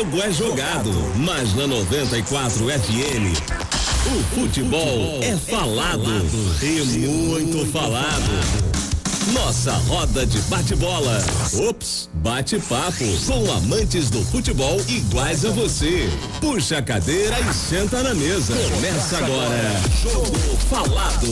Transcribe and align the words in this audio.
jogo 0.00 0.22
é 0.22 0.32
jogado, 0.32 0.90
mas 1.16 1.54
na 1.54 1.66
94 1.66 2.64
FM 2.64 3.36
o 4.06 4.34
futebol 4.34 5.20
é 5.22 5.36
falado 5.36 6.10
e 6.62 7.06
muito 7.06 7.70
falado. 7.70 8.70
Nossa 9.34 9.72
roda 9.72 10.24
de 10.24 10.40
bate-bola. 10.42 11.22
Ops, 11.68 12.08
bate-papo 12.14 13.04
com 13.26 13.52
amantes 13.52 14.08
do 14.08 14.24
futebol 14.24 14.80
iguais 14.88 15.44
a 15.44 15.50
você. 15.50 16.08
Puxa 16.40 16.78
a 16.78 16.82
cadeira 16.82 17.38
e 17.38 17.52
senta 17.52 18.02
na 18.02 18.14
mesa. 18.14 18.54
Começa 18.74 19.18
agora. 19.18 19.82
Jogo 20.02 20.56
falado. 20.70 21.28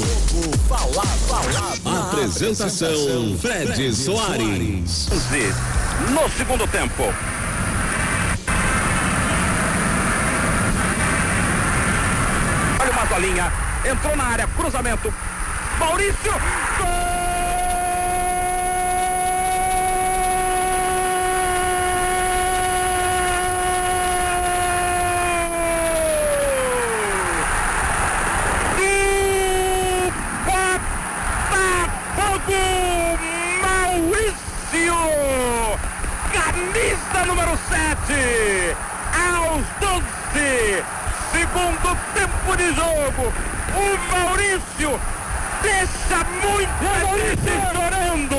Apresentação 1.86 3.38
Fred 3.40 3.94
Soares. 3.94 5.08
No 6.12 6.28
segundo 6.36 6.66
tempo. 6.66 7.04
Mazolinha. 13.18 13.52
Entrou 13.84 14.16
na 14.16 14.24
área. 14.24 14.46
Cruzamento. 14.56 15.12
Maurício. 15.78 16.32
Gol! 32.46 33.18
Maurício! 33.60 34.94
Camisa 36.32 37.26
número 37.26 37.58
7! 37.68 38.76
Aos 39.12 39.64
12! 39.80 40.84
Segundo 41.32 41.98
tempo 42.14 42.56
de 42.56 42.74
jogo! 42.74 43.32
O 43.74 43.98
Maurício 44.10 45.00
deixa 45.62 46.24
muita 46.42 46.92
gente 47.16 47.52
chorando! 47.72 48.38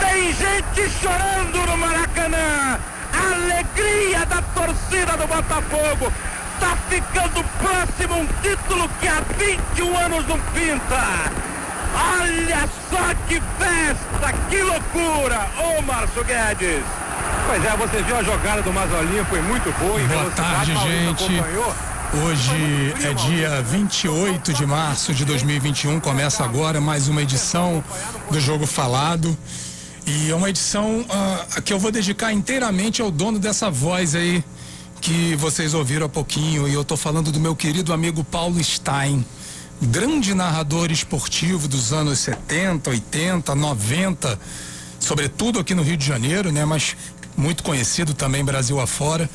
Tem 0.00 0.32
gente 0.32 0.90
chorando 1.00 1.58
no 1.66 1.76
Maracanã! 1.76 2.78
Alegria 3.12 4.24
da 4.26 4.40
torcida 4.54 5.16
do 5.16 5.25
Botafogo! 5.36 6.10
Tá 6.58 6.74
ficando 6.88 7.44
próximo 7.58 8.20
um 8.20 8.26
título 8.40 8.88
que 8.98 9.06
há 9.06 9.20
21 9.38 9.98
anos 9.98 10.26
não 10.26 10.38
pinta! 10.54 11.30
Olha 11.94 12.68
só 12.90 13.14
que 13.28 13.42
festa, 13.58 14.32
que 14.48 14.62
loucura! 14.62 15.46
Ô 15.58 15.82
Márcio 15.82 16.24
Guedes! 16.24 16.82
Pois 17.46 17.64
é, 17.64 17.76
você 17.76 18.02
viu 18.02 18.16
a 18.16 18.22
jogada 18.22 18.62
do 18.62 18.72
Mazolinha, 18.72 19.24
foi 19.26 19.42
muito 19.42 19.70
boa. 19.78 20.00
Boa 20.00 20.30
tarde, 20.30 20.72
gente. 20.78 21.42
Hoje 22.24 22.94
é 23.04 23.12
dia 23.12 23.60
28 23.60 24.54
de 24.54 24.64
março 24.64 25.12
de 25.12 25.24
2021, 25.26 26.00
começa 26.00 26.44
agora 26.44 26.80
mais 26.80 27.08
uma 27.08 27.20
edição 27.20 27.84
do 28.30 28.40
Jogo 28.40 28.66
Falado. 28.66 29.36
E 30.06 30.30
é 30.30 30.34
uma 30.34 30.48
edição 30.48 31.00
uh, 31.00 31.62
que 31.62 31.72
eu 31.72 31.78
vou 31.78 31.90
dedicar 31.90 32.32
inteiramente 32.32 33.02
ao 33.02 33.10
dono 33.10 33.38
dessa 33.38 33.68
voz 33.68 34.14
aí 34.14 34.42
que 35.00 35.36
vocês 35.36 35.74
ouviram 35.74 36.06
há 36.06 36.08
pouquinho. 36.08 36.68
E 36.68 36.74
eu 36.74 36.84
tô 36.84 36.96
falando 36.96 37.30
do 37.30 37.40
meu 37.40 37.54
querido 37.54 37.92
amigo 37.92 38.24
Paulo 38.24 38.62
Stein 38.62 39.24
grande 39.80 40.34
narrador 40.34 40.90
esportivo 40.90 41.68
dos 41.68 41.92
anos 41.92 42.18
70, 42.20 42.90
80, 42.90 43.54
90, 43.54 44.38
sobretudo 44.98 45.58
aqui 45.58 45.74
no 45.74 45.82
Rio 45.82 45.96
de 45.96 46.06
Janeiro, 46.06 46.50
né? 46.50 46.64
Mas 46.64 46.96
muito 47.36 47.62
conhecido 47.62 48.14
também 48.14 48.44
Brasil 48.44 48.80
afora 48.80 49.28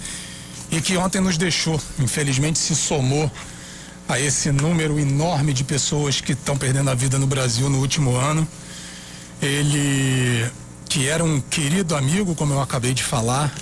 e 0.71 0.81
que 0.81 0.97
ontem 0.97 1.21
nos 1.21 1.37
deixou, 1.37 1.79
infelizmente 1.99 2.57
se 2.57 2.75
somou 2.75 3.31
a 4.07 4.19
esse 4.19 4.51
número 4.51 4.99
enorme 4.99 5.53
de 5.53 5.63
pessoas 5.63 6.19
que 6.19 6.31
estão 6.31 6.57
perdendo 6.57 6.89
a 6.89 6.95
vida 6.95 7.19
no 7.19 7.27
Brasil 7.27 7.69
no 7.69 7.79
último 7.79 8.15
ano. 8.15 8.47
Ele 9.41 10.49
que 10.89 11.07
era 11.07 11.23
um 11.23 11.39
querido 11.39 11.95
amigo, 11.95 12.35
como 12.35 12.53
eu 12.53 12.61
acabei 12.61 12.93
de 12.93 13.01
falar, 13.01 13.53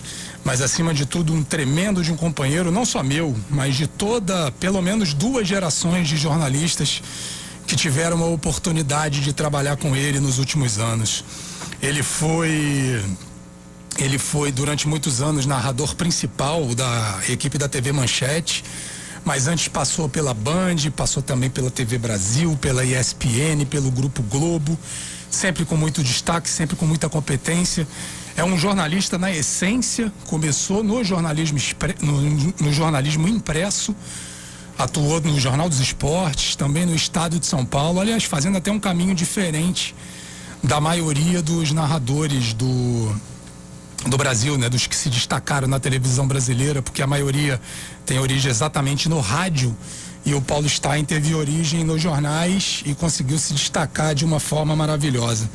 mas 0.44 0.62
acima 0.62 0.94
de 0.94 1.06
tudo 1.06 1.34
um 1.34 1.44
tremendo 1.44 2.04
de 2.04 2.12
um 2.12 2.16
companheiro, 2.16 2.72
não 2.72 2.86
só 2.86 3.04
meu, 3.04 3.36
mas 3.50 3.76
de 3.76 3.88
toda, 3.88 4.52
pelo 4.54 4.82
menos 4.82 5.14
duas 5.14 5.48
gerações 5.48 6.08
de 6.08 6.18
jornalistas 6.18 7.02
que 7.68 7.76
tiveram 7.76 8.24
a 8.24 8.28
oportunidade 8.28 9.22
de 9.22 9.32
trabalhar 9.32 9.78
com 9.78 9.96
ele 9.96 10.20
nos 10.20 10.40
últimos 10.40 10.80
anos. 10.80 11.24
Ele 11.82 12.02
foi 12.02 13.04
ele 13.98 14.18
foi 14.18 14.52
durante 14.52 14.88
muitos 14.88 15.22
anos 15.22 15.46
narrador 15.46 15.94
principal 15.96 16.74
da 16.74 17.20
equipe 17.28 17.58
da 17.58 17.68
TV 17.68 17.92
Manchete, 17.92 18.64
mas 19.26 19.48
antes 19.48 19.68
passou 19.68 20.08
pela 20.08 20.34
Band, 20.34 20.78
passou 20.96 21.22
também 21.22 21.50
pela 21.50 21.70
TV 21.70 21.98
Brasil, 21.98 22.58
pela 22.62 22.84
ESPN, 22.86 23.66
pelo 23.70 23.92
Grupo 23.92 24.24
Globo, 24.24 24.78
sempre 25.30 25.66
com 25.66 25.76
muito 25.76 26.02
destaque, 26.02 26.50
sempre 26.50 26.76
com 26.78 26.86
muita 26.86 27.10
competência. 27.10 27.86
É 28.40 28.44
um 28.46 28.58
jornalista 28.58 29.18
na 29.18 29.30
essência, 29.30 30.14
começou 30.28 30.82
no 30.82 31.04
jornalismo, 31.04 31.60
no, 32.02 32.22
no 32.68 32.72
jornalismo 32.72 33.28
impresso, 33.28 33.94
atuou 34.78 35.20
no 35.20 35.38
Jornal 35.38 35.68
dos 35.68 35.82
Esportes, 35.82 36.56
também 36.56 36.86
no 36.86 36.96
Estado 36.96 37.38
de 37.38 37.46
São 37.46 37.66
Paulo, 37.66 38.00
aliás, 38.00 38.24
fazendo 38.24 38.58
até 38.58 38.72
um 38.72 38.80
caminho 38.80 39.14
diferente 39.14 39.94
da 40.64 40.80
maioria 40.80 41.42
dos 41.42 41.74
narradores 41.74 42.54
do, 42.54 43.14
do 44.08 44.18
Brasil, 44.18 44.58
né, 44.58 44.70
dos 44.70 44.88
que 44.88 44.96
se 44.96 45.10
destacaram 45.10 45.68
na 45.68 45.78
televisão 45.78 46.26
brasileira, 46.26 46.82
porque 46.82 47.02
a 47.02 47.08
maioria 47.08 47.60
tem 48.06 48.20
origem 48.20 48.50
exatamente 48.50 49.10
no 49.10 49.20
rádio 49.20 49.76
e 50.26 50.34
o 50.34 50.42
Paulo 50.42 50.70
Stein 50.70 51.04
teve 51.04 51.36
origem 51.36 51.84
nos 51.84 52.02
jornais 52.02 52.84
e 52.86 52.96
conseguiu 52.96 53.38
se 53.38 53.54
destacar 53.54 54.16
de 54.16 54.24
uma 54.24 54.40
forma 54.40 54.78
maravilhosa. 54.78 55.50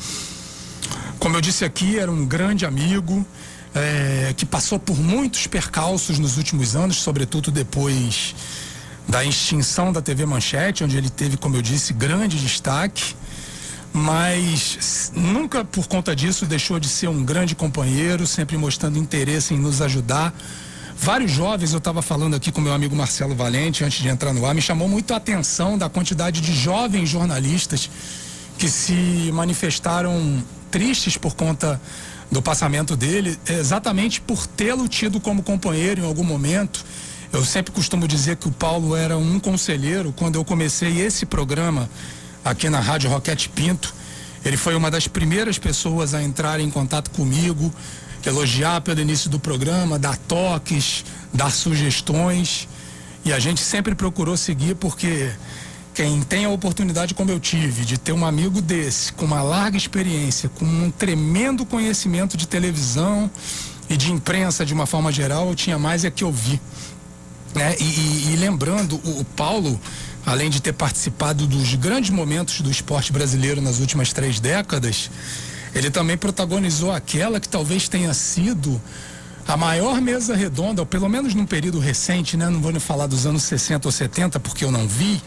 Como 1.19 1.37
eu 1.37 1.41
disse 1.41 1.65
aqui, 1.65 1.99
era 1.99 2.11
um 2.11 2.27
grande 2.27 2.67
amigo 2.67 3.27
é, 3.75 4.33
que 4.37 4.47
passou 4.47 4.79
por 4.79 4.97
muitos 4.99 5.47
percalços 5.47 6.19
nos 6.19 6.37
últimos 6.37 6.77
anos, 6.77 6.97
sobretudo 6.97 7.51
depois 7.51 8.35
da 9.09 9.25
extinção 9.25 9.93
da 9.93 10.01
TV 10.01 10.25
Manchete, 10.25 10.85
onde 10.85 10.97
ele 10.97 11.11
teve, 11.11 11.37
como 11.37 11.57
eu 11.57 11.63
disse, 11.63 11.93
grande 11.93 12.39
destaque, 12.39 13.15
mas 13.93 15.13
nunca 15.15 15.65
por 15.65 15.87
conta 15.87 16.17
disso 16.17 16.47
deixou 16.47 16.81
de 16.81 16.89
ser 16.89 17.09
um 17.09 17.25
grande 17.25 17.55
companheiro, 17.55 18.27
sempre 18.27 18.57
mostrando 18.57 18.99
interesse 18.99 19.55
em 19.55 19.59
nos 19.59 19.81
ajudar. 19.83 20.35
Vários 20.97 21.33
jovens, 21.33 21.73
eu 21.73 21.79
estava 21.79 22.01
falando 22.01 22.35
aqui 22.35 22.51
com 22.51 22.61
meu 22.61 22.73
amigo 22.73 22.95
Marcelo 22.95 23.35
Valente 23.35 23.85
antes 23.85 24.01
de 24.01 24.09
entrar 24.09 24.33
no 24.33 24.47
ar, 24.47 24.55
me 24.55 24.63
chamou 24.63 24.89
muito 24.89 25.13
a 25.13 25.17
atenção 25.17 25.77
da 25.77 25.89
quantidade 25.89 26.41
de 26.41 26.53
jovens 26.53 27.09
jornalistas 27.09 27.91
que 28.57 28.69
se 28.69 29.31
manifestaram 29.33 30.43
tristes 30.75 31.17
por 31.17 31.37
conta 31.37 31.81
do 32.33 32.43
passamento 32.43 32.97
dele, 32.97 33.39
exatamente 33.49 34.21
por 34.21 34.45
tê-lo 34.45 34.89
tido 34.89 35.21
como 35.21 35.41
companheiro 35.41 36.01
em 36.01 36.05
algum 36.05 36.25
momento. 36.25 36.85
Eu 37.33 37.45
sempre 37.45 37.71
costumo 37.71 38.09
dizer 38.09 38.39
que 38.39 38.49
o 38.49 38.51
Paulo 38.51 38.97
era 38.97 39.17
um 39.17 39.39
conselheiro 39.39 40.13
quando 40.17 40.35
eu 40.35 40.45
comecei 40.45 41.01
esse 41.01 41.25
programa 41.25 41.89
aqui 42.45 42.69
na 42.69 42.81
Rádio 42.81 43.09
Roquete 43.09 43.49
Pinto. 43.51 43.95
Ele 44.45 44.57
foi 44.57 44.75
uma 44.75 44.91
das 44.91 45.07
primeiras 45.07 45.61
pessoas 45.61 46.13
a 46.13 46.21
entrar 46.21 46.59
em 46.59 46.69
contato 46.69 47.09
comigo, 47.13 47.73
elogiar 48.27 48.81
pelo 48.81 49.01
início 49.01 49.31
do 49.31 49.39
programa, 49.39 49.97
dar 49.97 50.17
toques, 50.17 51.05
dar 51.33 51.53
sugestões. 51.53 52.67
E 53.25 53.33
a 53.33 53.39
gente 53.39 53.61
sempre 53.61 53.95
procurou 53.95 54.37
seguir 54.37 54.75
porque 54.75 55.31
quem 55.95 56.21
tem 56.23 56.45
a 56.45 56.51
oportunidade, 56.51 57.15
como 57.15 57.31
eu 57.31 57.39
tive, 57.39 57.85
de 57.85 57.97
ter 57.97 58.13
um 58.13 58.27
amigo 58.27 58.61
desse, 58.61 59.13
com 59.13 59.25
uma 59.25 59.43
larga 59.43 59.77
experiência, 59.77 60.49
com 60.49 60.65
um 60.65 60.91
tremendo 60.91 61.65
conhecimento 61.65 62.37
de 62.37 62.49
televisão 62.49 63.31
e 63.89 63.97
de 63.97 64.11
imprensa 64.11 64.67
de 64.67 64.75
uma 64.75 64.87
forma 64.87 65.13
geral, 65.13 65.49
eu 65.49 65.55
tinha 65.55 65.79
mais 65.79 66.05
é 66.05 66.11
que 66.11 66.25
ouvir. 66.25 66.61
Né? 67.55 67.77
E, 67.79 67.85
e, 67.85 68.33
e 68.33 68.37
lembrando, 68.37 69.01
o, 69.05 69.21
o 69.21 69.25
Paulo, 69.25 69.81
além 70.27 70.51
de 70.51 70.61
ter 70.61 70.73
participado 70.73 71.47
dos 71.47 71.77
grandes 71.77 72.11
momentos 72.11 72.61
do 72.61 72.71
esporte 72.71 73.13
brasileiro 73.13 73.61
nas 73.61 73.79
últimas 73.79 74.13
três 74.13 74.41
décadas, 74.41 75.09
ele 75.73 75.91
também 75.91 76.17
protagonizou 76.17 76.91
aquela 76.91 77.39
que 77.39 77.49
talvez 77.49 77.89
tenha 77.89 78.13
sido 78.13 78.83
a 79.47 79.57
maior 79.57 80.01
mesa 80.01 80.35
redonda, 80.35 80.83
ou 80.83 80.87
pelo 80.87 81.09
menos 81.09 81.35
num 81.35 81.47
período 81.47 81.79
recente, 81.79 82.37
né? 82.37 82.49
Não 82.49 82.61
vou 82.61 82.73
nem 82.73 82.81
falar 82.81 83.07
dos 83.07 83.27
anos 83.27 83.45
60 83.45 83.87
ou 83.87 83.93
70, 83.93 84.41
porque 84.41 84.65
eu 84.65 84.73
não 84.73 84.89
vi, 84.89 85.23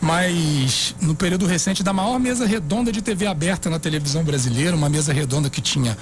mas 0.00 0.94
no 1.00 1.14
período 1.14 1.46
recente 1.46 1.82
da 1.82 1.92
maior 1.92 2.18
mesa 2.18 2.46
redonda 2.46 2.92
de 2.92 3.00
TV 3.00 3.26
aberta 3.26 3.70
na 3.70 3.78
televisão 3.78 4.22
brasileira, 4.22 4.76
uma 4.76 4.88
mesa 4.88 5.12
redonda 5.12 5.48
que 5.48 5.60
tinha 5.60 5.96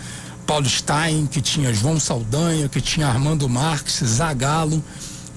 Paulo 0.46 0.68
Stein, 0.68 1.26
que 1.26 1.40
tinha 1.40 1.72
João 1.72 1.98
Saldanha, 1.98 2.68
que 2.68 2.80
tinha 2.80 3.06
Armando 3.06 3.48
Marques, 3.48 4.02
Zagalo, 4.04 4.82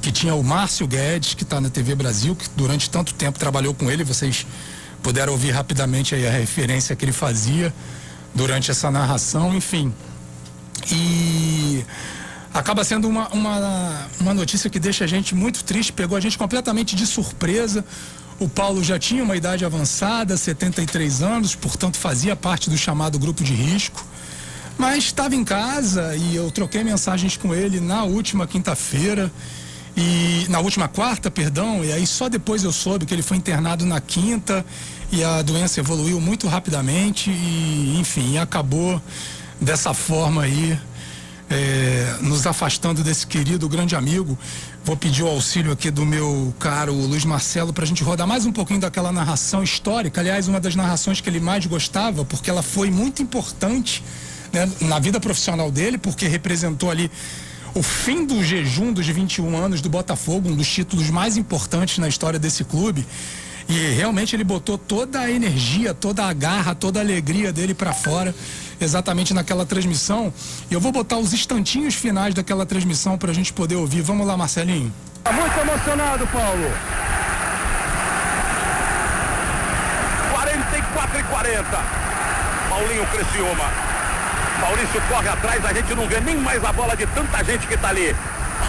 que 0.01 0.11
tinha 0.11 0.35
o 0.35 0.43
Márcio 0.43 0.87
Guedes, 0.87 1.33
que 1.33 1.43
está 1.43 1.61
na 1.61 1.69
TV 1.69 1.95
Brasil, 1.95 2.35
que 2.35 2.47
durante 2.55 2.89
tanto 2.89 3.13
tempo 3.13 3.39
trabalhou 3.39 3.73
com 3.73 3.89
ele, 3.89 4.03
vocês 4.03 4.45
puderam 5.01 5.33
ouvir 5.33 5.51
rapidamente 5.51 6.13
aí 6.15 6.27
a 6.27 6.31
referência 6.31 6.95
que 6.95 7.05
ele 7.05 7.11
fazia 7.11 7.73
durante 8.33 8.71
essa 8.71 8.91
narração, 8.91 9.55
enfim. 9.55 9.93
E 10.91 11.85
acaba 12.53 12.83
sendo 12.83 13.07
uma, 13.07 13.27
uma, 13.29 14.07
uma 14.19 14.33
notícia 14.33 14.69
que 14.69 14.79
deixa 14.79 15.03
a 15.03 15.07
gente 15.07 15.33
muito 15.33 15.63
triste, 15.63 15.93
pegou 15.93 16.17
a 16.17 16.21
gente 16.21 16.37
completamente 16.37 16.95
de 16.95 17.05
surpresa. 17.05 17.83
O 18.39 18.47
Paulo 18.47 18.83
já 18.83 18.99
tinha 18.99 19.23
uma 19.23 19.35
idade 19.35 19.65
avançada, 19.65 20.37
73 20.37 21.23
anos, 21.23 21.55
portanto 21.55 21.97
fazia 21.97 22.35
parte 22.35 22.69
do 22.69 22.77
chamado 22.77 23.17
grupo 23.17 23.43
de 23.43 23.53
risco. 23.53 24.05
Mas 24.77 25.05
estava 25.05 25.35
em 25.35 25.43
casa 25.43 26.15
e 26.15 26.35
eu 26.35 26.51
troquei 26.51 26.83
mensagens 26.83 27.35
com 27.35 27.53
ele 27.53 27.79
na 27.79 28.03
última 28.03 28.45
quinta-feira 28.45 29.31
e 29.95 30.45
na 30.49 30.59
última 30.59 30.87
quarta, 30.87 31.31
perdão, 31.31 31.83
e 31.83 31.91
aí 31.91 32.05
só 32.05 32.29
depois 32.29 32.63
eu 32.63 32.71
soube 32.71 33.07
que 33.07 33.13
ele 33.15 33.23
foi 33.23 33.37
internado 33.37 33.83
na 33.87 33.99
quinta 33.99 34.63
e 35.11 35.23
a 35.23 35.41
doença 35.41 35.79
evoluiu 35.79 36.21
muito 36.21 36.47
rapidamente 36.47 37.31
e 37.31 37.97
enfim, 37.99 38.37
acabou 38.37 39.01
dessa 39.59 39.95
forma 39.95 40.43
aí 40.43 40.79
é, 41.49 42.17
nos 42.21 42.45
afastando 42.45 43.03
desse 43.03 43.25
querido 43.25 43.67
grande 43.67 43.95
amigo. 43.95 44.37
Vou 44.87 44.95
pedir 44.95 45.21
o 45.21 45.27
auxílio 45.27 45.73
aqui 45.73 45.91
do 45.91 46.05
meu 46.05 46.53
caro 46.57 46.93
Luiz 46.93 47.25
Marcelo 47.25 47.73
para 47.73 47.83
a 47.83 47.85
gente 47.85 48.01
rodar 48.05 48.25
mais 48.25 48.45
um 48.45 48.53
pouquinho 48.53 48.79
daquela 48.79 49.11
narração 49.11 49.61
histórica. 49.61 50.21
Aliás, 50.21 50.47
uma 50.47 50.61
das 50.61 50.77
narrações 50.77 51.19
que 51.19 51.29
ele 51.29 51.41
mais 51.41 51.65
gostava, 51.65 52.23
porque 52.23 52.49
ela 52.49 52.63
foi 52.63 52.89
muito 52.89 53.21
importante 53.21 54.01
né, 54.53 54.71
na 54.79 54.97
vida 54.97 55.19
profissional 55.19 55.69
dele, 55.69 55.97
porque 55.97 56.25
representou 56.25 56.89
ali 56.89 57.11
o 57.75 57.83
fim 57.83 58.25
do 58.25 58.41
jejum 58.41 58.93
dos 58.93 59.05
21 59.05 59.57
anos 59.57 59.81
do 59.81 59.89
Botafogo, 59.89 60.47
um 60.47 60.55
dos 60.55 60.69
títulos 60.69 61.09
mais 61.09 61.35
importantes 61.35 61.97
na 61.97 62.07
história 62.07 62.39
desse 62.39 62.63
clube. 62.63 63.05
E 63.67 63.93
realmente 63.93 64.37
ele 64.37 64.45
botou 64.45 64.77
toda 64.77 65.19
a 65.19 65.29
energia, 65.29 65.93
toda 65.93 66.23
a 66.23 66.31
garra, 66.31 66.73
toda 66.73 67.01
a 67.01 67.03
alegria 67.03 67.51
dele 67.51 67.73
para 67.73 67.91
fora, 67.91 68.33
exatamente 68.79 69.33
naquela 69.33 69.65
transmissão. 69.65 70.33
E 70.69 70.73
eu 70.73 70.79
vou 70.79 70.91
botar 70.91 71.17
os 71.17 71.33
instantinhos 71.33 71.95
finais 71.95 72.33
daquela 72.33 72.65
transmissão 72.65 73.17
para 73.17 73.31
a 73.31 73.33
gente 73.33 73.53
poder 73.53 73.75
ouvir. 73.75 74.01
Vamos 74.01 74.25
lá, 74.25 74.37
Marcelinho. 74.37 74.93
Tá 75.23 75.31
muito 75.31 75.59
emocionado, 75.59 76.27
Paulo. 76.27 76.71
44 80.31 81.19
e 81.19 81.23
40. 81.23 81.63
Paulinho 82.69 83.07
Criciúma. 83.07 83.65
Maurício 84.59 85.01
corre 85.09 85.29
atrás, 85.29 85.65
a 85.65 85.73
gente 85.73 85.93
não 85.93 86.07
vê 86.07 86.19
nem 86.21 86.37
mais 86.37 86.63
a 86.63 86.73
bola 86.73 86.95
de 86.95 87.05
tanta 87.07 87.43
gente 87.43 87.67
que 87.67 87.75
está 87.75 87.89
ali. 87.89 88.15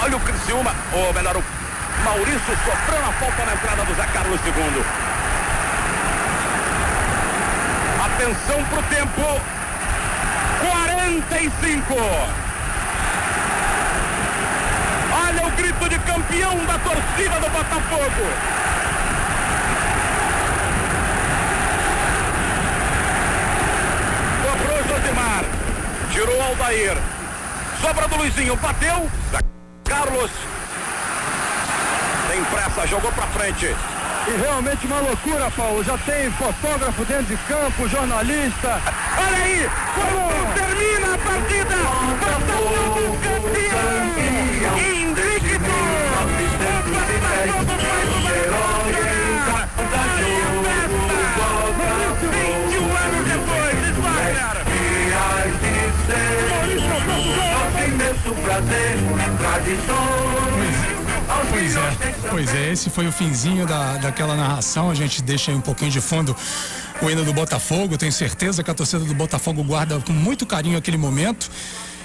Olha 0.03 0.17
o 0.17 0.21
Criciúma, 0.21 0.75
ou 0.93 1.13
melhor, 1.15 1.37
o 1.37 1.45
Maurício 2.05 2.41
sofrendo 2.65 3.09
a 3.09 3.13
falta 3.13 3.45
na 3.45 3.55
entrada 3.55 3.85
do 3.85 3.95
Zé 3.95 4.07
Carlos 4.13 4.41
II. 4.45 4.85
Atenção 8.05 8.65
para 8.65 8.79
o 8.79 8.83
tempo. 8.83 9.58
45. 11.09 11.95
Olha 15.11 15.47
o 15.47 15.51
grito 15.53 15.89
de 15.89 15.99
campeão 16.01 16.67
da 16.67 16.79
torcida 16.79 17.41
do 17.41 17.49
Botafogo. 17.51 18.59
Tirou 26.13 26.37
o 26.37 26.43
Aldair. 26.43 26.97
Sobra 27.81 28.09
do 28.09 28.17
Luizinho. 28.17 28.57
Bateu. 28.57 29.09
Carlos. 29.85 30.31
Tem 32.29 32.45
pressa. 32.45 32.87
Jogou 32.89 33.13
pra 33.13 33.27
frente. 33.29 33.67
E 34.27 34.37
realmente 34.43 34.87
uma 34.87 34.99
loucura, 34.99 35.51
Paulo. 35.53 35.85
Já 35.85 35.97
tem 35.99 36.31
fotógrafo 36.33 37.05
dentro 37.05 37.27
de 37.27 37.37
campo, 37.45 37.89
jornalista. 37.89 38.81
Olha 39.19 39.39
aí! 39.45 39.69
Quando 39.95 40.55
termina 40.55 41.15
a 41.15 41.19
partida! 41.19 41.77
Botafogo 42.09 43.19
campeão! 43.23 44.19
Invicto! 44.79 45.77
O 46.09 46.35
Botafogo 46.49 47.07
faz 47.21 47.49
uma 47.49 48.23
festa! 48.29 48.79
21 52.19 52.97
anos 52.97 53.25
depois, 53.29 53.97
Wagner! 54.03 54.59
Pois 61.51 61.77
é, 61.77 61.97
pois 62.31 62.55
é, 62.55 62.73
esse 62.73 62.91
foi 62.91 63.07
o 63.07 63.13
finzinho 63.13 63.67
da, 63.67 63.97
daquela 63.99 64.35
narração. 64.37 64.91
A 64.91 64.95
gente 64.95 65.23
deixa 65.23 65.51
aí 65.51 65.57
um 65.57 65.61
pouquinho 65.61 65.91
de 65.91 66.01
fundo 66.01 66.37
o 67.03 67.11
hino 67.11 67.25
do 67.25 67.33
Botafogo. 67.33 67.97
Tenho 67.97 68.13
certeza 68.13 68.63
que 68.63 68.71
a 68.71 68.75
torcida 68.75 69.05
do 69.05 69.15
Botafogo 69.15 69.63
guarda 69.63 69.99
com 70.01 70.13
muito 70.13 70.47
carinho 70.47 70.79
aquele 70.79 70.97
momento. 70.97 71.51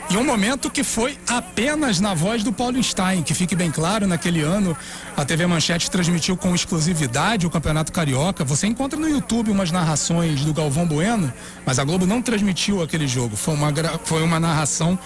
E 0.09 0.17
um 0.17 0.23
momento 0.23 0.69
que 0.69 0.83
foi 0.83 1.17
apenas 1.27 1.99
na 1.99 2.13
voz 2.13 2.43
do 2.43 2.51
Paulo 2.51 2.81
Stein, 2.83 3.23
que 3.23 3.33
fique 3.33 3.55
bem 3.55 3.71
claro, 3.71 4.05
naquele 4.05 4.41
ano 4.41 4.77
a 5.15 5.23
TV 5.23 5.47
Manchete 5.47 5.89
transmitiu 5.89 6.35
com 6.35 6.53
exclusividade 6.53 7.47
o 7.47 7.49
Campeonato 7.49 7.91
Carioca. 7.91 8.43
Você 8.43 8.67
encontra 8.67 8.99
no 8.99 9.09
YouTube 9.09 9.49
umas 9.49 9.71
narrações 9.71 10.43
do 10.43 10.53
Galvão 10.53 10.85
Bueno, 10.85 11.31
mas 11.65 11.79
a 11.79 11.83
Globo 11.83 12.05
não 12.05 12.21
transmitiu 12.21 12.81
aquele 12.83 13.07
jogo. 13.07 13.35
Foi 13.35 13.53
uma, 13.53 13.71
foi 14.03 14.21
uma 14.21 14.39
narração 14.39 14.99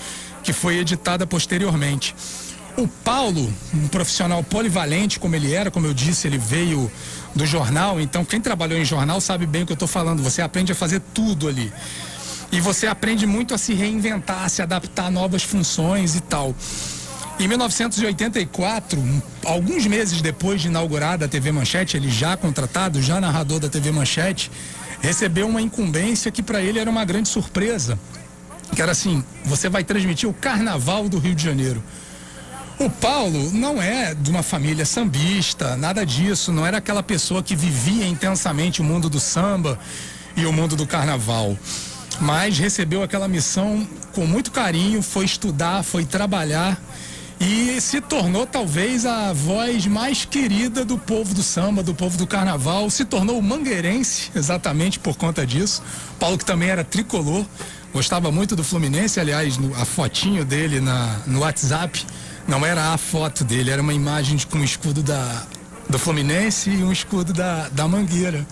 que 0.44 0.51
foi 0.51 0.78
editada 0.80 1.28
posteriormente. 1.28 2.16
O 2.77 2.88
Paulo, 2.88 3.51
um 3.74 3.88
profissional 3.88 4.44
polivalente 4.44 5.19
como 5.19 5.35
ele 5.35 5.51
era, 5.51 5.71
como 5.71 5.88
eu 5.88 5.95
disse, 5.95 6.27
ele 6.27 6.38
veio 6.38 6.91
do 7.33 7.44
jornal, 7.44 8.00
então 8.00 8.24
quem 8.24 8.39
trabalhou 8.39 8.77
em 8.77 8.85
jornal 8.85 9.19
sabe 9.19 9.47
bem 9.47 9.63
o 9.63 9.65
que 9.65 9.71
eu 9.71 9.75
estou 9.75 9.88
falando. 9.88 10.21
Você 10.21 10.44
aprende 10.44 10.71
a 10.71 10.75
fazer 10.75 11.01
tudo 11.12 11.47
ali. 11.47 11.74
E 12.51 12.62
você 12.62 12.85
aprende 12.85 13.25
muito 13.25 13.56
a 13.56 13.57
se 13.57 13.74
reinventar, 13.74 14.44
a 14.44 14.50
se 14.50 14.62
adaptar 14.62 15.07
a 15.07 15.12
novas 15.12 15.41
funções 15.41 16.15
e 16.15 16.21
tal. 16.21 16.56
Em 17.39 17.47
1984, 17.47 19.03
alguns 19.44 19.88
meses 19.88 20.21
depois 20.21 20.62
de 20.62 20.68
inaugurada 20.68 21.25
a 21.25 21.27
TV 21.27 21.51
Manchete, 21.51 21.97
ele 21.97 22.12
já 22.12 22.38
contratado, 22.38 23.01
já 23.01 23.19
narrador 23.19 23.59
da 23.59 23.69
TV 23.69 23.91
Manchete, 23.91 24.51
recebeu 25.01 25.47
uma 25.47 25.63
incumbência 25.63 26.31
que 26.31 26.44
para 26.44 26.62
ele 26.62 26.77
era 26.77 26.89
uma 26.89 27.03
grande 27.03 27.27
surpresa. 27.27 27.97
Que 28.75 28.83
era 28.83 28.91
assim: 28.91 29.23
você 29.44 29.68
vai 29.68 29.83
transmitir 29.83 30.30
o 30.30 30.33
Carnaval 30.33 31.09
do 31.09 31.18
Rio 31.18 31.33
de 31.33 31.44
Janeiro. 31.44 31.83
O 32.79 32.91
Paulo 32.91 33.51
não 33.53 33.81
é 33.81 34.13
de 34.13 34.29
uma 34.29 34.44
família 34.44 34.85
sambista, 34.85 35.75
nada 35.75 36.06
disso, 36.06 36.51
não 36.51 36.63
era 36.63 36.77
aquela 36.77 37.01
pessoa 37.01 37.41
que 37.41 37.56
vivia 37.56 38.06
intensamente 38.06 38.81
o 38.81 38.83
mundo 38.83 39.09
do 39.09 39.19
samba 39.19 39.79
e 40.35 40.45
o 40.45 40.53
mundo 40.53 40.75
do 40.75 40.85
carnaval. 40.85 41.57
Mas 42.21 42.59
recebeu 42.59 43.01
aquela 43.01 43.27
missão 43.27 43.88
com 44.13 44.27
muito 44.27 44.51
carinho, 44.51 45.01
foi 45.01 45.25
estudar, 45.25 45.81
foi 45.81 46.06
trabalhar 46.06 46.79
e 47.39 47.81
se 47.81 48.00
tornou 48.00 48.45
talvez 48.45 49.07
a 49.07 49.33
voz 49.33 49.87
mais 49.87 50.23
querida 50.23 50.85
do 50.85 50.99
povo 50.99 51.33
do 51.33 51.42
samba, 51.42 51.81
do 51.81 51.95
povo 51.95 52.16
do 52.16 52.28
carnaval, 52.28 52.92
se 52.92 53.06
tornou 53.06 53.42
mangueirense 53.42 54.30
exatamente 54.37 54.99
por 54.99 55.18
conta 55.18 55.47
disso. 55.47 55.81
Paulo 56.19 56.37
que 56.37 56.45
também 56.45 56.69
era 56.69 56.83
tricolor, 56.83 57.44
gostava 57.92 58.31
muito 58.31 58.56
do 58.56 58.63
Fluminense, 58.63 59.19
aliás, 59.19 59.57
no, 59.57 59.73
a 59.75 59.83
fotinho 59.83 60.45
dele 60.45 60.80
na, 60.80 61.21
no 61.25 61.40
WhatsApp 61.40 62.06
não 62.47 62.66
era 62.66 62.94
a 62.94 62.97
foto 62.97 63.44
dele, 63.44 63.71
era 63.71 63.81
uma 63.81 63.94
imagem 63.94 64.37
com 64.49 64.59
o 64.59 64.63
escudo 64.63 65.04
da, 65.04 65.45
do 65.89 65.99
Fluminense 65.99 66.69
e 66.69 66.83
um 66.83 66.92
escudo 66.92 67.33
da, 67.33 67.69
da 67.69 67.87
Mangueira. 67.87 68.45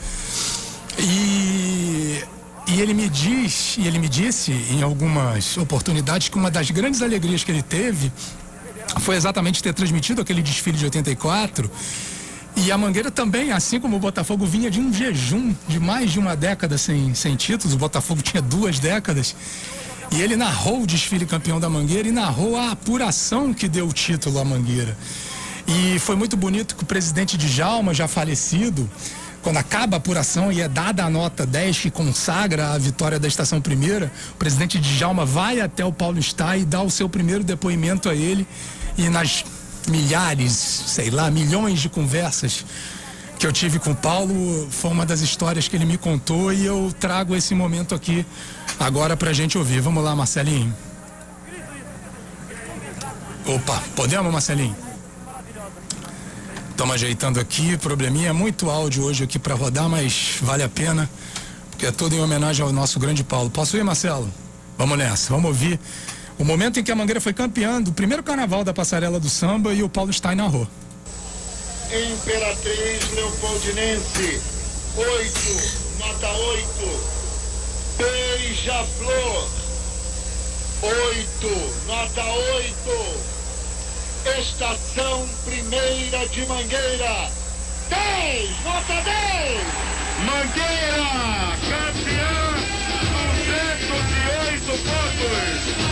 E 0.99 2.23
e 2.67 2.81
ele 2.81 2.93
me 2.95 3.07
diz, 3.07 3.75
e 3.77 3.85
ele 3.85 3.99
me 3.99 4.09
disse 4.09 4.51
em 4.51 4.81
algumas 4.81 5.55
oportunidades 5.55 6.29
que 6.29 6.37
uma 6.37 6.49
das 6.49 6.71
grandes 6.71 7.01
alegrias 7.01 7.43
que 7.43 7.51
ele 7.51 7.61
teve 7.61 8.11
foi 9.01 9.15
exatamente 9.15 9.61
ter 9.61 9.73
transmitido 9.73 10.21
aquele 10.21 10.41
desfile 10.41 10.77
de 10.77 10.85
84. 10.85 11.69
E 12.55 12.71
a 12.71 12.77
Mangueira 12.77 13.11
também, 13.11 13.51
assim 13.51 13.79
como 13.79 13.97
o 13.97 13.99
Botafogo 13.99 14.45
vinha 14.45 14.71
de 14.71 14.79
um 14.79 14.91
jejum 14.91 15.53
de 15.67 15.79
mais 15.79 16.11
de 16.11 16.17
uma 16.17 16.35
década 16.35 16.77
sem, 16.77 17.13
sem 17.13 17.35
títulos, 17.35 17.75
o 17.75 17.77
Botafogo 17.77 18.21
tinha 18.21 18.41
duas 18.41 18.79
décadas. 18.79 19.35
E 20.15 20.21
ele 20.21 20.37
narrou 20.37 20.83
o 20.83 20.87
desfile 20.87 21.25
campeão 21.25 21.59
da 21.59 21.69
Mangueira 21.69 22.07
e 22.07 22.11
narrou 22.11 22.55
a 22.55 22.71
apuração 22.71 23.53
que 23.53 23.67
deu 23.67 23.85
o 23.85 23.91
título 23.91 24.39
à 24.39 24.45
Mangueira. 24.45 24.97
E 25.67 25.99
foi 25.99 26.15
muito 26.15 26.37
bonito 26.37 26.73
que 26.73 26.83
o 26.83 26.85
presidente 26.85 27.35
de 27.35 27.49
Jalma, 27.49 27.93
já 27.93 28.07
falecido, 28.07 28.89
quando 29.41 29.57
acaba 29.57 29.97
a 29.97 29.99
apuração 29.99 30.53
e 30.53 30.61
é 30.61 30.69
dada 30.69 31.03
a 31.03 31.09
nota 31.09 31.45
10 31.45 31.79
que 31.79 31.91
consagra 31.91 32.71
a 32.71 32.77
vitória 32.77 33.19
da 33.19 33.27
estação 33.27 33.59
primeira, 33.59 34.09
o 34.31 34.35
presidente 34.37 34.79
Djalma 34.79 35.25
vai 35.25 35.59
até 35.59 35.83
o 35.83 35.91
Paulo 35.91 36.17
Stá 36.19 36.55
e 36.55 36.63
dá 36.63 36.81
o 36.81 36.89
seu 36.89 37.09
primeiro 37.09 37.43
depoimento 37.43 38.07
a 38.07 38.15
ele 38.15 38.47
e 38.97 39.09
nas 39.09 39.43
milhares, 39.89 40.53
sei 40.53 41.09
lá, 41.09 41.29
milhões 41.29 41.81
de 41.81 41.89
conversas 41.89 42.65
que 43.39 43.45
eu 43.45 43.51
tive 43.51 43.79
com 43.79 43.91
o 43.91 43.95
Paulo, 43.95 44.67
foi 44.69 44.91
uma 44.91 45.05
das 45.05 45.21
histórias 45.21 45.67
que 45.67 45.75
ele 45.75 45.85
me 45.85 45.97
contou 45.97 46.53
e 46.53 46.65
eu 46.65 46.93
trago 46.99 47.35
esse 47.35 47.53
momento 47.53 47.93
aqui 47.93 48.25
agora 48.79 49.17
pra 49.17 49.33
gente 49.33 49.57
ouvir. 49.57 49.81
Vamos 49.81 50.03
lá, 50.03 50.15
Marcelinho. 50.15 50.73
Opa, 53.45 53.83
podemos, 53.95 54.31
Marcelinho? 54.31 54.75
Estamos 56.71 56.95
ajeitando 56.95 57.39
aqui, 57.39 57.77
probleminha, 57.77 58.33
muito 58.33 58.69
áudio 58.69 59.03
hoje 59.03 59.23
aqui 59.23 59.39
para 59.39 59.55
rodar, 59.55 59.87
mas 59.87 60.37
vale 60.41 60.63
a 60.63 60.69
pena, 60.69 61.09
porque 61.69 61.85
é 61.85 61.91
tudo 61.91 62.15
em 62.15 62.19
homenagem 62.19 62.65
ao 62.65 62.73
nosso 62.73 62.99
grande 62.99 63.23
Paulo. 63.23 63.49
Posso 63.49 63.77
ir, 63.77 63.83
Marcelo? 63.83 64.29
Vamos 64.77 64.97
nessa, 64.97 65.31
vamos 65.31 65.47
ouvir 65.47 65.79
o 66.37 66.43
momento 66.43 66.79
em 66.79 66.83
que 66.83 66.91
a 66.91 66.95
Mangueira 66.95 67.21
foi 67.21 67.33
campeã 67.33 67.81
do 67.81 67.93
primeiro 67.93 68.21
carnaval 68.21 68.63
da 68.63 68.73
passarela 68.73 69.19
do 69.19 69.29
samba 69.29 69.73
e 69.73 69.81
o 69.83 69.89
Paulo 69.89 70.11
Stein 70.11 70.35
narrou. 70.35 70.67
Imperatriz 71.91 73.11
Leopoldinense, 73.13 74.41
8, 74.97 75.97
nota 75.99 76.27
8. 76.31 77.15
Beija-flor, 77.97 79.49
8, 80.81 81.85
nota 81.85 82.23
8. 82.23 83.35
Estação 84.39 85.29
Primeira 85.45 86.27
de 86.29 86.45
Mangueira, 86.47 87.31
10, 87.89 88.49
nota 88.63 89.01
10. 89.03 89.61
Mangueira, 90.25 91.55
campeã, 91.69 92.55
208 94.65 94.65
pontos. 94.83 95.84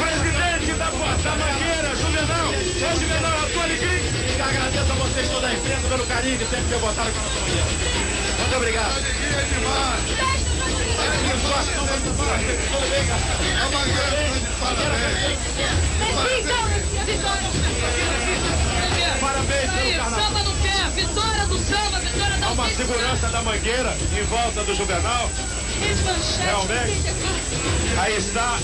Presidente 0.00 0.72
da, 0.78 0.90
da 0.90 1.36
Mangueira, 1.36 1.96
Juvenal. 1.96 2.48
Ô, 2.48 3.00
Juvenal, 3.00 3.38
a 3.38 3.46
tua 3.52 3.62
alegria. 3.64 4.12
Agradeço 4.42 4.92
a 4.92 4.94
vocês 4.94 5.28
toda 5.28 5.46
a 5.46 5.54
imprensa 5.54 5.88
pelo 5.88 6.06
carinho 6.06 6.38
que 6.38 6.46
sempre 6.46 6.78
botaram 6.78 7.12
com 7.12 7.18
a 7.18 7.22
nossa. 7.22 7.40
Muito 8.38 8.56
obrigado. 8.56 8.96
Alegria 8.96 9.44
demais. 9.44 10.02
Tudo 12.72 12.86
bem, 12.90 13.06
cara? 13.06 13.22
A 13.60 13.70
Mangueira 13.70 14.20
está 14.32 14.68
de 14.72 14.82
parabéns. 16.12 16.50
Parabéns 19.20 19.70
pelo 19.70 19.92
carnaval. 19.96 20.20
Samba 20.20 20.42
no 20.42 20.52
pé, 20.56 20.90
vitória 20.94 21.46
do 21.46 21.58
samba, 21.58 21.98
vitória 22.00 22.31
uma 22.52 22.68
segurança 22.68 23.28
da 23.28 23.42
mangueira 23.42 23.96
em 24.18 24.22
volta 24.24 24.62
do 24.64 24.74
Juvenal. 24.74 25.30
Realmente. 26.44 27.00
Aí 27.98 28.16
está 28.16 28.58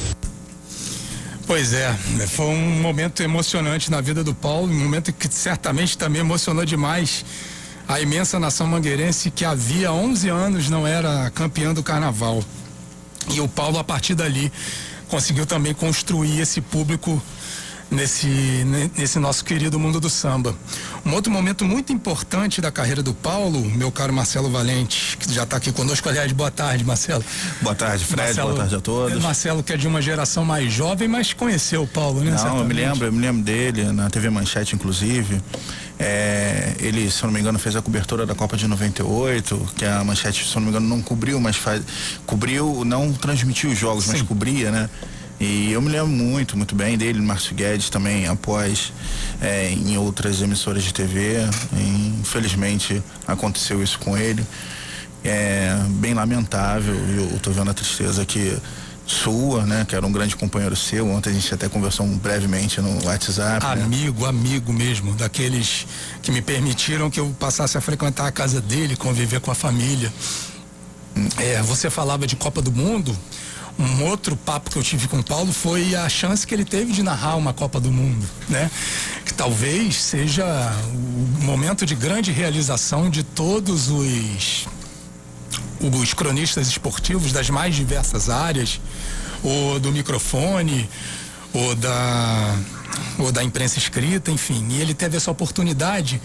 Pois 1.47 1.73
é, 1.73 1.97
foi 2.27 2.47
um 2.47 2.81
momento 2.83 3.23
emocionante 3.23 3.91
na 3.91 4.03
vida 4.03 4.23
do 4.23 4.35
Paulo, 4.35 4.71
um 4.71 4.79
momento 4.79 5.11
que 5.15 5.33
certamente 5.33 5.97
também 5.97 6.21
emocionou 6.21 6.63
demais 6.63 7.25
a 7.89 7.99
imensa 7.99 8.39
nação 8.39 8.67
mangueirense 8.67 9.31
que 9.31 9.47
havia 9.47 9.91
11 9.91 10.29
anos 10.29 10.69
não 10.69 10.87
era 10.87 11.31
campeã 11.31 11.73
do 11.73 11.83
carnaval. 11.83 12.45
E 13.33 13.41
o 13.41 13.49
Paulo, 13.49 13.79
a 13.79 13.85
partir 13.85 14.15
dali, 14.15 14.53
conseguiu 15.09 15.47
também 15.47 15.73
construir 15.73 16.39
esse 16.39 16.61
público 16.61 17.23
nesse, 17.91 18.27
ne- 18.27 18.91
nesse 18.97 19.19
nosso 19.19 19.45
querido 19.45 19.79
mundo 19.79 19.99
do 20.01 20.11
samba. 20.11 20.55
Um 21.05 21.13
outro 21.13 21.33
momento 21.33 21.65
muito 21.65 21.93
importante 21.93 22.61
da 22.61 22.71
carreira 22.71 23.03
do 23.03 23.15
Paulo, 23.15 23.61
meu 23.71 23.91
caro 23.91 24.13
Marcelo 24.13 24.51
Valente, 24.51 25.17
que 25.17 25.33
já 25.33 25.45
está 25.45 25.57
aqui 25.57 25.73
conosco. 25.73 26.09
Aliás, 26.09 26.31
boa 26.33 26.51
tarde, 26.51 26.85
Marcelo. 26.85 27.25
Boa 27.63 27.75
tarde, 27.75 28.05
Fred. 28.05 28.35
boa 28.41 28.55
tarde 28.55 28.75
a 28.75 28.81
todos. 28.81 29.23
Marcelo, 29.23 29.63
que 29.63 29.73
é 29.73 29.77
de 29.77 29.87
uma 29.89 30.03
geração 30.03 30.45
mais 30.45 30.73
jovem, 30.73 31.09
mas 31.09 31.33
conheceu 31.33 31.83
o 31.83 31.87
Paulo, 31.87 32.21
né? 32.21 32.31
Não, 32.31 32.37
eu 32.37 32.65
me 32.65 32.75
certamente. 32.75 32.77
lembro, 32.77 33.07
eu 33.07 33.13
me 33.13 33.21
lembro 33.21 33.43
dele, 33.43 33.85
na 33.93 34.11
TV 34.11 34.29
Manchete, 34.31 34.75
inclusive. 34.75 35.41
É, 35.99 36.75
ele, 36.79 37.11
se 37.11 37.23
eu 37.23 37.27
não 37.27 37.35
me 37.35 37.41
engano, 37.41 37.59
fez 37.59 37.75
a 37.75 37.83
cobertura 37.83 38.25
da 38.25 38.35
Copa 38.35 38.57
de 38.57 38.69
98, 38.69 39.69
que 39.77 39.85
a 39.85 40.05
Manchete, 40.05 40.45
se 40.47 40.51
eu 40.51 40.61
não 40.61 40.63
me 40.63 40.69
engano, 40.71 40.87
não 40.89 41.03
cobriu, 41.03 41.41
mas 41.41 41.57
faz, 41.57 41.83
cobriu, 42.25 42.85
não 42.85 43.13
transmitiu 43.13 43.71
os 43.71 43.79
jogos, 43.79 44.07
mas 44.07 44.19
Sim. 44.21 44.25
cobria, 44.25 44.71
né? 44.71 44.89
E 45.41 45.71
eu 45.71 45.81
me 45.81 45.89
lembro 45.89 46.09
muito, 46.09 46.57
muito 46.57 46.75
bem 46.75 46.99
dele, 46.99 47.21
Márcio 47.21 47.55
Guedes 47.55 47.89
também, 47.91 48.27
após 48.27 48.93
é, 49.41 49.71
em 49.71 49.97
outras 49.97 50.43
emissoras 50.43 50.83
de 50.83 50.93
TV. 50.93 51.37
Infelizmente 52.21 53.03
aconteceu 53.27 53.83
isso 53.83 53.99
com 54.01 54.17
ele. 54.17 54.45
É 55.23 55.77
bem 55.91 56.15
lamentável, 56.15 56.95
eu 56.95 57.39
tô 57.41 57.51
vendo 57.51 57.71
a 57.71 57.75
tristeza 57.75 58.25
que 58.25 58.57
sua, 59.07 59.65
né? 59.65 59.85
Que 59.89 59.97
era 59.97 60.07
um 60.07 60.13
grande 60.13 60.37
companheiro 60.37 60.77
seu. 60.77 61.09
Ontem 61.09 61.31
a 61.31 61.33
gente 61.33 61.53
até 61.53 61.69
conversou 61.69 62.07
brevemente 62.07 62.81
no 62.81 63.05
WhatsApp. 63.07 63.65
né? 63.65 63.83
Amigo, 63.85 64.27
amigo 64.27 64.73
mesmo, 64.73 65.15
daqueles 65.15 65.87
que 66.23 66.31
me 66.31 66.43
permitiram 66.43 67.11
que 67.11 67.19
eu 67.19 67.35
passasse 67.39 67.79
a 67.79 67.81
frequentar 67.81 68.27
a 68.27 68.33
casa 68.33 68.61
dele, 68.61 68.97
conviver 68.97 69.41
com 69.41 69.51
a 69.51 69.55
família. 69.55 70.13
É, 71.39 71.63
você 71.63 71.89
falava 71.91 72.27
de 72.27 72.37
Copa 72.37 72.61
do 72.61 72.71
Mundo. 72.71 73.17
Um 73.79 74.03
outro 74.05 74.37
papo 74.37 74.71
que 74.71 74.77
eu 74.77 74.83
tive 74.83 75.07
com 75.07 75.21
o 75.21 75.23
Paulo 75.23 75.53
foi 75.53 75.95
a 75.95 76.09
chance 76.09 76.45
que 76.45 76.53
ele 76.53 76.65
teve 76.65 76.93
de 76.93 77.03
narrar 77.03 77.37
uma 77.37 77.53
Copa 77.53 77.79
do 77.79 77.93
Mundo, 77.93 78.29
né? 78.49 78.69
Que 79.25 79.33
talvez 79.33 79.95
seja 79.97 80.45
o 80.93 81.45
momento 81.45 81.87
de 81.87 81.95
grande 81.95 82.33
realização 82.33 83.09
de 83.09 83.23
todos 83.23 83.89
os 83.89 84.67
os 85.81 86.13
cronistas 86.13 86.67
esportivos 86.67 87.33
das 87.33 87.49
mais 87.51 87.75
diversas 87.77 88.29
áreas, 88.29 88.81
ou 89.43 89.79
do 89.79 89.93
microfone, 89.93 90.89
ou 91.53 91.75
da, 91.75 92.57
ou 93.19 93.33
da 93.33 93.43
imprensa 93.43 93.79
escrita, 93.79 94.31
enfim. 94.31 94.67
E 94.71 94.81
ele 94.81 94.95
teve 94.95 95.17
essa 95.17 95.31
oportunidade, 95.31 96.21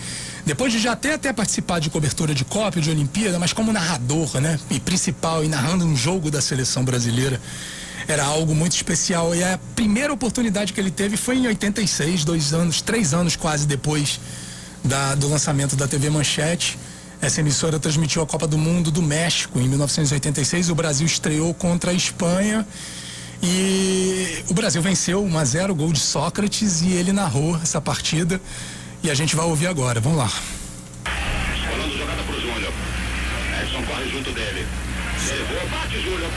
depois 0.46 0.72
de 0.74 0.80
já 0.80 0.92
até, 0.92 1.14
até 1.14 1.32
participar 1.32 1.80
de 1.80 1.90
cobertura 1.90 2.34
de 2.36 2.44
Copa, 2.44 2.82
de 2.82 2.90
Olimpíada, 2.90 3.40
mas 3.40 3.54
como 3.54 3.72
narrador, 3.72 4.40
né? 4.42 4.60
E 4.70 4.80
principal, 4.80 5.44
e 5.44 5.48
narrando 5.48 5.86
um 5.86 5.96
jogo 5.96 6.30
da 6.30 6.42
seleção 6.42 6.84
brasileira. 6.84 7.40
Era 8.08 8.26
algo 8.26 8.54
muito 8.54 8.74
especial. 8.76 9.34
E 9.34 9.42
a 9.44 9.58
primeira 9.76 10.12
oportunidade 10.12 10.74
que 10.74 10.80
ele 10.82 10.92
teve 10.92 11.16
foi 11.16 11.38
em 11.38 11.48
86, 11.48 12.26
dois 12.26 12.54
anos, 12.54 12.82
três 12.82 13.14
anos 13.14 13.38
quase 13.38 13.66
depois 13.66 14.20
da- 14.84 15.16
do 15.16 15.30
lançamento 15.30 15.76
da 15.78 15.88
TV 15.88 16.10
Manchete. 16.10 16.78
Essa 17.22 17.40
emissora 17.40 17.80
transmitiu 17.80 18.22
a 18.22 18.26
Copa 18.28 18.46
do 18.46 18.58
Mundo 18.58 18.92
do 18.92 19.02
México 19.02 19.58
em 19.58 19.70
1986. 19.70 20.70
O 20.70 20.76
Brasil 20.76 21.08
estreou 21.08 21.54
contra 21.54 21.92
a 21.92 21.94
Espanha 21.94 22.68
e 23.42 24.44
o 24.50 24.54
Brasil 24.54 24.82
venceu 24.82 25.24
1 25.24 25.38
a 25.38 25.46
0 25.46 25.74
gol 25.74 25.94
de 25.94 26.00
Sócrates 26.00 26.82
e 26.82 26.92
ele 26.92 27.14
narrou 27.14 27.56
essa 27.64 27.80
partida 27.80 28.42
e 29.03 29.12
a 29.12 29.13
gente 29.13 29.36
vai 29.36 29.45
ouvir 29.45 29.67
agora. 29.67 30.00
Vamos 30.00 30.17
lá. 30.17 30.31
Rolando 31.69 31.98
jogada 31.98 32.24
pro 32.24 32.39
Júnior. 32.39 32.72
Edson 33.62 33.83
corre 33.83 34.10
junto 34.10 34.31
dele. 34.31 34.65
Levou, 35.27 35.69
bate 35.69 36.01
Júnior. 36.01 36.31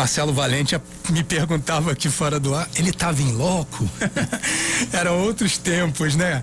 Marcelo 0.00 0.32
Valente 0.32 0.80
me 1.10 1.22
perguntava 1.22 1.92
aqui 1.92 2.08
fora 2.08 2.40
do 2.40 2.54
ar, 2.54 2.66
ele 2.74 2.88
estava 2.88 3.20
em 3.20 3.32
loco? 3.32 3.86
Eram 4.94 5.18
outros 5.20 5.58
tempos, 5.58 6.16
né? 6.16 6.42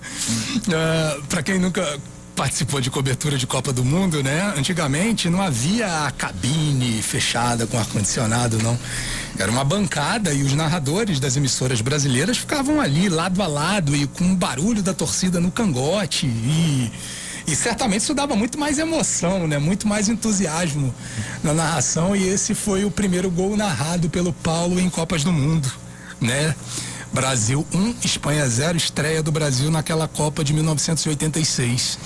Ah, 0.72 1.18
Para 1.28 1.42
quem 1.42 1.58
nunca 1.58 2.00
participou 2.36 2.80
de 2.80 2.92
cobertura 2.92 3.36
de 3.36 3.48
Copa 3.48 3.74
do 3.74 3.84
Mundo, 3.84 4.22
né? 4.22 4.54
Antigamente 4.56 5.28
não 5.28 5.42
havia 5.42 6.06
a 6.06 6.12
cabine 6.12 7.02
fechada 7.02 7.66
com 7.66 7.80
ar-condicionado, 7.80 8.60
não. 8.62 8.78
Era 9.40 9.50
uma 9.50 9.64
bancada 9.64 10.32
e 10.32 10.44
os 10.44 10.54
narradores 10.54 11.20
das 11.20 11.36
emissoras 11.36 11.82
brasileiras 11.82 12.38
ficavam 12.38 12.80
ali, 12.80 13.10
lado 13.10 13.42
a 13.42 13.48
lado, 13.48 13.96
e 13.96 14.06
com 14.06 14.34
o 14.34 14.36
barulho 14.36 14.84
da 14.84 14.94
torcida 14.94 15.40
no 15.40 15.50
cangote. 15.50 16.28
E 16.28 16.92
e 17.48 17.56
certamente 17.56 18.02
isso 18.02 18.14
dava 18.14 18.36
muito 18.36 18.60
mais 18.60 18.78
emoção, 18.78 19.48
né? 19.48 19.58
Muito 19.58 19.88
mais 19.88 20.10
entusiasmo 20.10 20.94
na 21.42 21.54
narração. 21.54 22.14
E 22.14 22.28
esse 22.28 22.54
foi 22.54 22.84
o 22.84 22.92
primeiro 22.92 23.32
gol 23.32 23.56
narrado 23.56 24.10
pelo 24.10 24.34
Paulo 24.34 24.78
em 24.82 24.90
Copas 24.90 25.24
do 25.24 25.32
Mundo, 25.32 25.72
né? 26.20 26.54
Brasil 27.14 27.66
1, 27.74 27.96
Espanha 28.04 28.48
0, 28.48 28.78
estreia 28.78 29.24
do 29.24 29.32
Brasil 29.32 29.72
naquela 29.72 30.10
Copa 30.10 30.44
de 30.44 30.54
1986. 30.54 31.98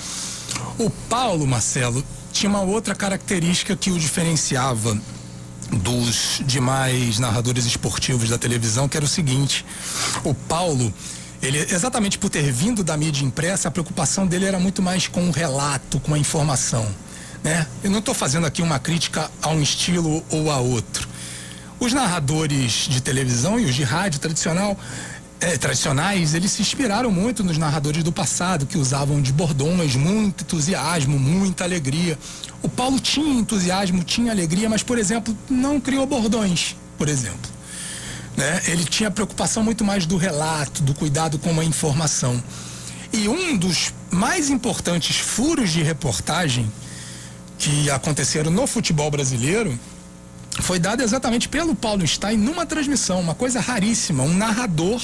O 0.78 0.88
Paulo, 0.88 1.44
Marcelo, 1.44 2.04
tinha 2.32 2.48
uma 2.48 2.60
outra 2.60 2.94
característica 2.94 3.74
que 3.74 3.90
o 3.90 3.98
diferenciava 3.98 4.96
dos 5.72 6.40
demais 6.46 7.18
narradores 7.18 7.66
esportivos 7.66 8.28
da 8.28 8.38
televisão, 8.38 8.88
que 8.88 8.96
era 8.96 9.04
o 9.04 9.08
seguinte: 9.08 9.66
o 10.22 10.32
Paulo 10.32 10.94
Ele, 11.42 11.58
exatamente 11.58 12.18
por 12.18 12.30
ter 12.30 12.52
vindo 12.52 12.84
da 12.84 12.96
mídia 12.96 13.24
impressa, 13.24 13.66
a 13.66 13.70
preocupação 13.70 14.26
dele 14.26 14.44
era 14.44 14.60
muito 14.60 14.80
mais 14.80 15.08
com 15.08 15.28
o 15.28 15.32
relato, 15.32 15.98
com 15.98 16.14
a 16.14 16.18
informação. 16.18 16.88
Né? 17.42 17.66
Eu 17.82 17.90
não 17.90 17.98
estou 17.98 18.14
fazendo 18.14 18.46
aqui 18.46 18.62
uma 18.62 18.78
crítica 18.78 19.28
a 19.42 19.48
um 19.48 19.60
estilo 19.60 20.24
ou 20.30 20.50
a 20.52 20.58
outro. 20.58 21.08
Os 21.80 21.92
narradores 21.92 22.86
de 22.88 23.02
televisão 23.02 23.58
e 23.58 23.64
os 23.64 23.74
de 23.74 23.82
rádio 23.82 24.20
tradicional 24.20 24.78
é, 25.40 25.58
tradicionais, 25.58 26.34
eles 26.34 26.52
se 26.52 26.62
inspiraram 26.62 27.10
muito 27.10 27.42
nos 27.42 27.58
narradores 27.58 28.04
do 28.04 28.12
passado, 28.12 28.64
que 28.64 28.78
usavam 28.78 29.20
de 29.20 29.32
bordões, 29.32 29.96
muito 29.96 30.44
entusiasmo, 30.44 31.18
muita 31.18 31.64
alegria. 31.64 32.16
O 32.62 32.68
Paulo 32.68 33.00
tinha 33.00 33.40
entusiasmo, 33.40 34.04
tinha 34.04 34.30
alegria, 34.30 34.68
mas, 34.68 34.84
por 34.84 34.96
exemplo, 34.96 35.36
não 35.50 35.80
criou 35.80 36.06
bordões, 36.06 36.76
por 36.96 37.08
exemplo. 37.08 37.51
Né? 38.36 38.62
Ele 38.66 38.84
tinha 38.84 39.10
preocupação 39.10 39.62
muito 39.62 39.84
mais 39.84 40.06
do 40.06 40.16
relato, 40.16 40.82
do 40.82 40.94
cuidado 40.94 41.38
com 41.38 41.58
a 41.58 41.64
informação. 41.64 42.42
E 43.12 43.28
um 43.28 43.56
dos 43.56 43.92
mais 44.10 44.48
importantes 44.48 45.18
furos 45.18 45.70
de 45.70 45.82
reportagem 45.82 46.70
que 47.58 47.90
aconteceram 47.90 48.50
no 48.50 48.66
futebol 48.66 49.10
brasileiro 49.10 49.78
foi 50.60 50.78
dado 50.78 51.02
exatamente 51.02 51.48
pelo 51.48 51.74
Paulo 51.74 52.06
Stein 52.06 52.36
numa 52.36 52.66
transmissão, 52.66 53.20
uma 53.20 53.34
coisa 53.34 53.60
raríssima, 53.60 54.22
um 54.22 54.34
narrador 54.34 55.00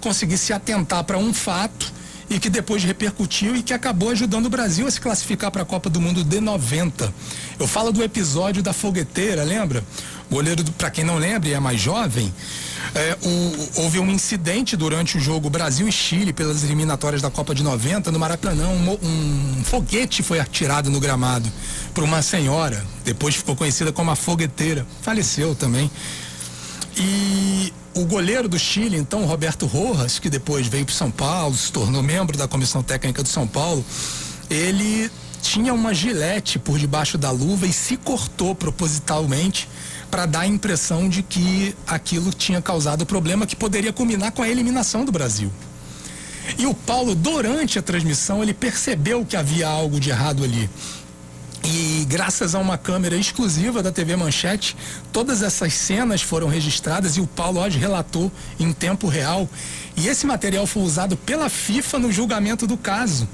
conseguir 0.00 0.38
se 0.38 0.52
atentar 0.52 1.04
para 1.04 1.18
um 1.18 1.34
fato 1.34 1.92
e 2.30 2.38
que 2.38 2.48
depois 2.48 2.84
repercutiu 2.84 3.56
e 3.56 3.62
que 3.62 3.74
acabou 3.74 4.10
ajudando 4.10 4.46
o 4.46 4.48
Brasil 4.48 4.86
a 4.86 4.90
se 4.90 5.00
classificar 5.00 5.50
para 5.50 5.62
a 5.62 5.64
Copa 5.64 5.90
do 5.90 6.00
Mundo 6.00 6.22
de 6.22 6.40
90. 6.40 7.12
Eu 7.58 7.66
falo 7.66 7.90
do 7.90 8.04
episódio 8.04 8.62
da 8.62 8.72
fogueteira, 8.72 9.42
lembra? 9.42 9.84
Goleiro, 10.30 10.62
para 10.78 10.90
quem 10.90 11.02
não 11.02 11.18
lembra 11.18 11.48
e 11.48 11.54
é 11.54 11.58
mais 11.58 11.80
jovem, 11.80 12.32
é, 12.94 13.18
o, 13.20 13.82
houve 13.82 13.98
um 13.98 14.08
incidente 14.08 14.76
durante 14.76 15.18
o 15.18 15.20
jogo 15.20 15.50
Brasil 15.50 15.88
e 15.88 15.92
Chile 15.92 16.32
pelas 16.32 16.62
eliminatórias 16.62 17.20
da 17.20 17.28
Copa 17.28 17.52
de 17.52 17.64
90 17.64 18.12
no 18.12 18.18
Maracanã. 18.20 18.68
Um, 18.68 18.92
um 19.02 19.64
foguete 19.64 20.22
foi 20.22 20.38
atirado 20.38 20.88
no 20.88 21.00
gramado 21.00 21.50
por 21.92 22.04
uma 22.04 22.22
senhora, 22.22 22.84
depois 23.04 23.34
ficou 23.34 23.56
conhecida 23.56 23.90
como 23.90 24.12
a 24.12 24.16
fogueteira. 24.16 24.86
Faleceu 25.02 25.56
também. 25.56 25.90
E 26.96 27.72
o 27.94 28.04
goleiro 28.04 28.48
do 28.48 28.58
Chile, 28.58 28.96
então, 28.96 29.24
Roberto 29.24 29.66
Rojas, 29.66 30.18
que 30.18 30.30
depois 30.30 30.66
veio 30.66 30.84
para 30.84 30.94
São 30.94 31.10
Paulo, 31.10 31.54
se 31.56 31.72
tornou 31.72 32.02
membro 32.02 32.36
da 32.36 32.46
comissão 32.46 32.82
técnica 32.82 33.22
do 33.22 33.28
São 33.28 33.46
Paulo, 33.46 33.84
ele 34.48 35.10
tinha 35.42 35.72
uma 35.72 35.92
gilete 35.92 36.58
por 36.58 36.78
debaixo 36.78 37.16
da 37.18 37.30
luva 37.30 37.66
e 37.66 37.72
se 37.72 37.96
cortou 37.96 38.54
propositalmente 38.54 39.68
para 40.10 40.26
dar 40.26 40.40
a 40.40 40.46
impressão 40.46 41.08
de 41.08 41.22
que 41.22 41.74
aquilo 41.86 42.32
tinha 42.32 42.60
causado 42.60 43.06
problema 43.06 43.46
que 43.46 43.56
poderia 43.56 43.92
culminar 43.92 44.32
com 44.32 44.42
a 44.42 44.48
eliminação 44.48 45.04
do 45.04 45.12
Brasil. 45.12 45.50
E 46.58 46.66
o 46.66 46.74
Paulo, 46.74 47.14
durante 47.14 47.78
a 47.78 47.82
transmissão, 47.82 48.42
ele 48.42 48.52
percebeu 48.52 49.24
que 49.24 49.36
havia 49.36 49.68
algo 49.68 50.00
de 50.00 50.10
errado 50.10 50.42
ali. 50.42 50.68
E 51.64 51.99
graças 52.10 52.56
a 52.56 52.58
uma 52.58 52.76
câmera 52.76 53.16
exclusiva 53.16 53.84
da 53.84 53.92
TV 53.92 54.16
Manchete, 54.16 54.76
todas 55.12 55.42
essas 55.42 55.72
cenas 55.74 56.20
foram 56.20 56.48
registradas 56.48 57.16
e 57.16 57.20
o 57.20 57.26
Paulo 57.26 57.60
hoje 57.60 57.78
relatou 57.78 58.32
em 58.58 58.72
tempo 58.72 59.06
real. 59.06 59.48
E 59.96 60.08
esse 60.08 60.26
material 60.26 60.66
foi 60.66 60.82
usado 60.82 61.16
pela 61.16 61.48
FIFA 61.48 62.00
no 62.00 62.10
julgamento 62.10 62.66
do 62.66 62.76
caso, 62.76 63.28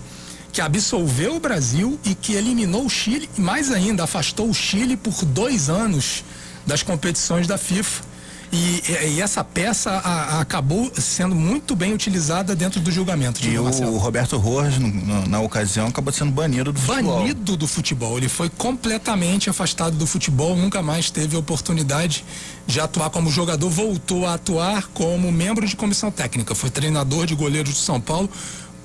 que 0.53 0.61
absolveu 0.61 1.37
o 1.37 1.41
Brasil 1.41 1.99
e 2.05 2.15
que 2.15 2.35
eliminou 2.35 2.85
o 2.85 2.91
Chile, 2.91 3.31
e 3.39 3.41
mais 3.41 3.73
ainda, 3.73 4.05
afastou 4.05 4.51
o 4.51 4.55
Chile 4.55 4.95
por 4.95 5.25
dois 5.25 5.71
anos 5.71 6.23
das 6.67 6.83
competições 6.83 7.47
da 7.47 7.57
FIFA. 7.57 8.05
E, 8.53 8.83
e, 9.17 9.21
essa 9.21 9.43
peça 9.43 9.91
a, 9.91 10.37
a 10.37 10.41
acabou 10.41 10.91
sendo 10.95 11.35
muito 11.35 11.75
bem 11.75 11.93
utilizada 11.93 12.55
dentro 12.55 12.81
do 12.81 12.91
julgamento. 12.91 13.45
E 13.45 13.59
o. 13.59 13.97
Roberto 13.99 14.37
Rojas, 14.37 14.79
no, 14.79 14.89
no, 14.89 15.27
na 15.27 15.41
ocasião, 15.41 15.89
acabou 15.89 16.13
sendo 16.13 16.31
banido 16.31 16.73
do 16.73 16.81
futebol. 16.81 17.19
Banido 17.19 17.57
do 17.57 17.67
futebol. 17.67 18.17
Ele 18.17 18.29
foi 18.29 18.49
completamente 18.49 19.51
afastado 19.51 19.97
do 19.97 20.07
futebol, 20.07 20.57
nunca 20.57 20.83
mais 20.83 21.11
teve 21.11 21.37
a 21.37 21.39
oportunidade 21.39 22.25
de 22.67 22.81
atuar 22.81 23.11
como 23.11 23.31
jogador, 23.31 23.69
voltou 23.69 24.27
a 24.27 24.35
atuar 24.35 24.89
como 24.95 25.31
membro 25.33 25.67
de 25.67 25.77
comissão 25.77 26.11
técnica. 26.11 26.55
Foi 26.55 26.71
treinador 26.71 27.27
de 27.27 27.35
goleiros 27.35 27.73
do 27.73 27.79
São 27.79 28.01
Paulo. 28.01 28.31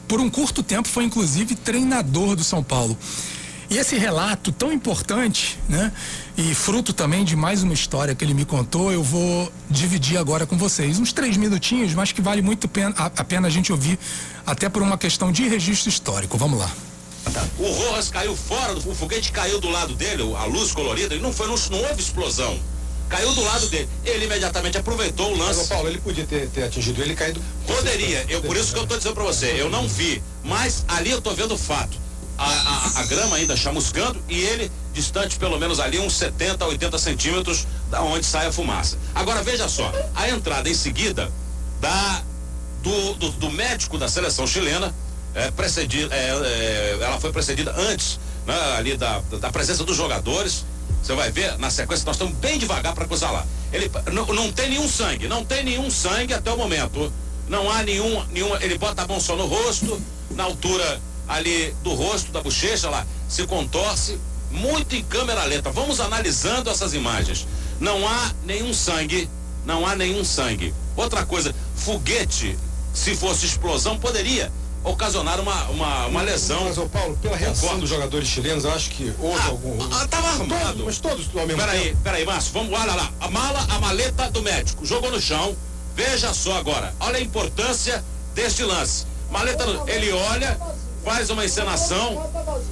Por 0.08 0.19
um 0.19 0.30
curto 0.30 0.62
tempo, 0.62 0.88
foi 0.88 1.06
inclusive 1.06 1.56
treinador 1.56 2.36
do 2.36 2.43
São 2.43 2.63
Paulo. 2.63 2.97
E 3.71 3.77
esse 3.77 3.97
relato 3.97 4.51
tão 4.51 4.69
importante, 4.69 5.57
né? 5.69 5.93
E 6.38 6.53
fruto 6.53 6.91
também 6.91 7.23
de 7.23 7.38
mais 7.38 7.63
uma 7.63 7.73
história 7.73 8.13
que 8.13 8.21
ele 8.21 8.34
me 8.34 8.43
contou, 8.43 8.91
eu 8.91 9.01
vou 9.01 9.49
dividir 9.69 10.17
agora 10.17 10.45
com 10.45 10.57
vocês. 10.57 10.99
Uns 10.99 11.13
três 11.13 11.38
minutinhos, 11.38 11.93
mas 11.93 12.12
que 12.12 12.21
vale 12.21 12.41
muito 12.41 12.67
pena, 12.67 12.93
a, 12.97 13.23
pena 13.23 13.47
a 13.47 13.49
gente 13.49 13.71
ouvir, 13.71 13.97
até 14.45 14.67
por 14.67 14.81
uma 14.81 14.97
questão 14.97 15.31
de 15.31 15.47
registro 15.47 15.88
histórico. 15.88 16.38
Vamos 16.38 16.60
lá. 16.60 16.69
O 17.57 17.71
Rojas 17.71 18.10
caiu 18.10 18.36
fora, 18.36 18.75
do, 18.75 18.91
o 18.91 18.93
foguete 18.93 19.31
caiu 19.31 19.57
do 19.62 19.69
lado 19.69 19.95
dele, 19.95 20.21
a 20.36 20.43
luz 20.43 20.73
colorida, 20.73 21.15
e 21.15 21.19
não, 21.19 21.31
foi, 21.31 21.47
não, 21.47 21.55
não 21.71 21.81
houve 21.88 22.01
explosão. 22.01 22.60
Caiu 23.07 23.34
do 23.34 23.41
lado 23.41 23.69
dele. 23.69 23.88
Ele 24.03 24.25
imediatamente 24.25 24.77
aproveitou 24.77 25.31
o 25.31 25.38
lance. 25.38 25.60
Mas, 25.60 25.67
Paulo, 25.69 25.88
ele 25.88 25.99
podia 25.99 26.25
ter, 26.25 26.49
ter 26.49 26.63
atingido 26.63 27.01
ele 27.01 27.15
caído. 27.15 27.41
Poderia, 27.65 28.25
eu, 28.27 28.41
por 28.41 28.57
isso 28.57 28.73
que 28.73 28.79
eu 28.79 28.84
estou 28.84 28.97
dizendo 28.97 29.13
para 29.13 29.23
você, 29.23 29.55
eu 29.57 29.69
não 29.69 29.88
vi. 29.88 30.21
Mas 30.43 30.84
ali 30.89 31.12
eu 31.12 31.19
estou 31.19 31.34
vendo 31.34 31.53
o 31.53 31.57
fato 31.57 32.01
a, 32.41 32.97
a, 32.97 33.01
a, 33.01 33.06
grama 33.06 33.36
ainda 33.36 33.56
chamuscando 33.56 34.21
e 34.27 34.39
ele 34.39 34.71
distante 34.93 35.38
pelo 35.38 35.60
menos 35.60 35.80
ali 35.80 35.99
uns 35.99 36.13
70 36.13 36.63
a 36.63 36.67
80 36.67 36.97
centímetros 36.97 37.67
da 37.89 38.01
onde 38.01 38.25
sai 38.25 38.47
a 38.47 38.51
fumaça. 38.51 38.97
Agora 39.13 39.43
veja 39.43 39.69
só, 39.69 39.91
a 40.15 40.30
entrada 40.30 40.69
em 40.69 40.73
seguida 40.73 41.32
da 41.80 42.23
do, 42.82 43.13
do, 43.13 43.32
do 43.34 43.51
médico 43.51 43.97
da 43.97 44.08
seleção 44.08 44.47
chilena 44.47 44.93
é, 45.36 45.51
precedida, 45.51 46.13
é, 46.15 46.30
é, 46.30 46.97
ela 46.99 47.19
foi 47.19 47.32
precedida 47.32 47.73
antes 47.77 48.19
né, 48.45 48.56
ali 48.75 48.97
da, 48.97 49.19
da 49.39 49.51
presença 49.51 49.84
dos 49.84 49.95
jogadores. 49.95 50.65
Você 51.01 51.13
vai 51.13 51.32
ver 51.32 51.58
na 51.58 51.69
sequência 51.69 52.06
nós 52.06 52.15
estamos 52.15 52.34
bem 52.36 52.58
devagar 52.58 52.93
para 52.93 53.06
cruzar 53.06 53.32
lá. 53.32 53.45
Ele 53.71 53.89
não, 54.12 54.25
não 54.27 54.51
tem 54.51 54.69
nenhum 54.69 54.88
sangue, 54.88 55.27
não 55.27 55.45
tem 55.45 55.63
nenhum 55.63 55.89
sangue 55.89 56.34
até 56.34 56.51
o 56.51 56.58
momento. 56.58 57.12
Não 57.47 57.69
há 57.69 57.84
nenhum, 57.84 58.23
nenhum. 58.32 58.56
Ele 58.58 58.77
bota 58.77 59.04
a 59.04 59.08
mão 59.08 59.19
só 59.19 59.36
no 59.36 59.45
rosto, 59.45 60.01
na 60.32 60.43
altura 60.43 61.01
ali 61.32 61.74
do 61.84 61.94
rosto, 61.94 62.32
da 62.32 62.41
bochecha 62.41 62.89
lá, 62.89 63.06
se 63.28 63.46
contorce 63.48 64.20
muito 64.52 64.96
em 64.96 65.04
câmera 65.04 65.46
lenta. 65.46 65.72
Vamos 65.72 66.00
analisando 66.00 66.70
essas 66.70 66.94
imagens. 66.94 67.48
Não 67.80 68.08
há 68.08 68.32
nenhum 68.44 68.74
sangue, 68.74 69.30
não 69.65 69.86
há 69.86 69.96
nenhum 69.96 70.24
sangue. 70.24 70.74
Outra 70.96 71.26
coisa, 71.26 71.56
foguete, 71.76 72.58
se 72.94 73.15
fosse 73.15 73.46
explosão, 73.46 73.98
poderia 73.98 74.52
ocasionar 74.84 75.39
uma, 75.39 75.63
uma, 75.70 76.06
uma 76.08 76.22
lesão. 76.22 76.65
Mas, 76.65 76.78
ô 76.78 76.88
Paulo, 76.88 77.17
pela 77.22 77.38
reação 77.38 77.80
dos 77.80 77.89
jogadores 77.89 78.28
chilenos, 78.28 78.65
acho 78.65 78.89
que 78.89 79.13
houve 79.20 79.39
ah, 79.39 79.48
algum. 79.48 79.78
Ah, 79.94 80.08
tava 80.08 80.28
armado. 80.28 80.65
Todos, 80.65 80.86
mas 80.86 81.00
todos 81.00 81.30
ao 81.36 81.48
mesmo 81.48 81.62
peraí, 81.62 81.86
tempo. 81.86 81.98
Peraí, 82.04 82.26
Márcio, 82.26 82.52
vamos, 82.54 82.78
olha 82.78 82.94
lá. 82.94 83.12
A 83.20 83.30
mala, 83.30 83.65
a 83.70 83.80
maleta 83.80 84.30
do 84.32 84.41
médico. 84.41 84.86
Jogou 84.86 85.12
no 85.12 85.22
chão. 85.22 85.56
Veja 85.96 86.34
só 86.34 86.58
agora. 86.58 86.94
Olha 87.00 87.17
a 87.17 87.22
importância 87.22 88.04
deste 88.34 88.63
lance. 88.63 89.06
Maleta, 89.30 89.63
ele 89.88 90.12
olha, 90.12 90.60
faz 91.04 91.30
uma 91.30 91.44
encenação, 91.46 92.16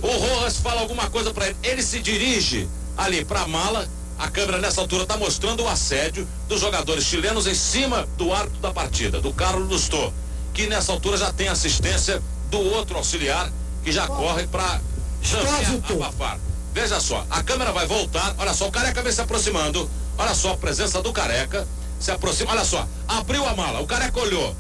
o 0.02 0.08
Rojas 0.08 0.58
fala 0.58 0.82
alguma 0.82 1.10
coisa 1.10 1.34
para 1.34 1.48
ele, 1.48 1.58
ele 1.63 1.84
se 1.84 2.00
dirige 2.00 2.68
ali 2.98 3.26
para 3.26 3.42
a 3.42 3.48
mala, 3.48 3.88
a 4.18 4.28
câmera 4.28 4.58
nessa 4.58 4.82
altura 4.82 5.04
está 5.04 5.18
mostrando 5.18 5.63
o 5.63 5.68
assédio 5.68 6.28
dos 6.48 6.60
jogadores 6.60 7.06
chilenos 7.06 7.48
em 7.48 7.56
cima 7.56 8.08
do 8.18 8.34
árbitro 8.34 8.60
da 8.60 8.72
partida, 8.72 9.22
do 9.22 9.34
Carlos 9.34 9.68
Lustô, 9.70 10.12
que 10.54 10.68
nessa 10.68 10.92
altura 10.92 11.18
já 11.18 11.32
tem 11.32 11.48
assistência 11.48 12.22
do 12.50 12.60
outro 12.60 12.98
auxiliar 12.98 13.50
que 13.84 13.92
já 13.92 14.08
corre 14.08 14.46
para 14.48 14.82
abafar. 15.89 16.39
Veja 16.74 17.00
só, 17.00 17.26
a 17.30 17.42
câmera 17.42 17.72
vai 17.72 17.88
voltar, 17.88 18.36
olha 18.38 18.54
só, 18.54 18.68
o 18.68 18.72
careca 18.72 19.02
vem 19.02 19.12
se 19.12 19.22
aproximando, 19.22 19.89
olha 20.18 20.36
só 20.36 20.54
a 20.54 20.58
presença 20.58 21.02
do 21.02 21.12
careca, 21.12 21.68
se 22.00 22.12
aproxima, 22.12 22.52
olha 22.52 22.63
só, 22.63 22.88
abriu 23.08 23.46
a 23.46 23.56
mala, 23.56 23.82
o 23.82 23.88
careca 23.88 24.20
olhou, 24.20 24.56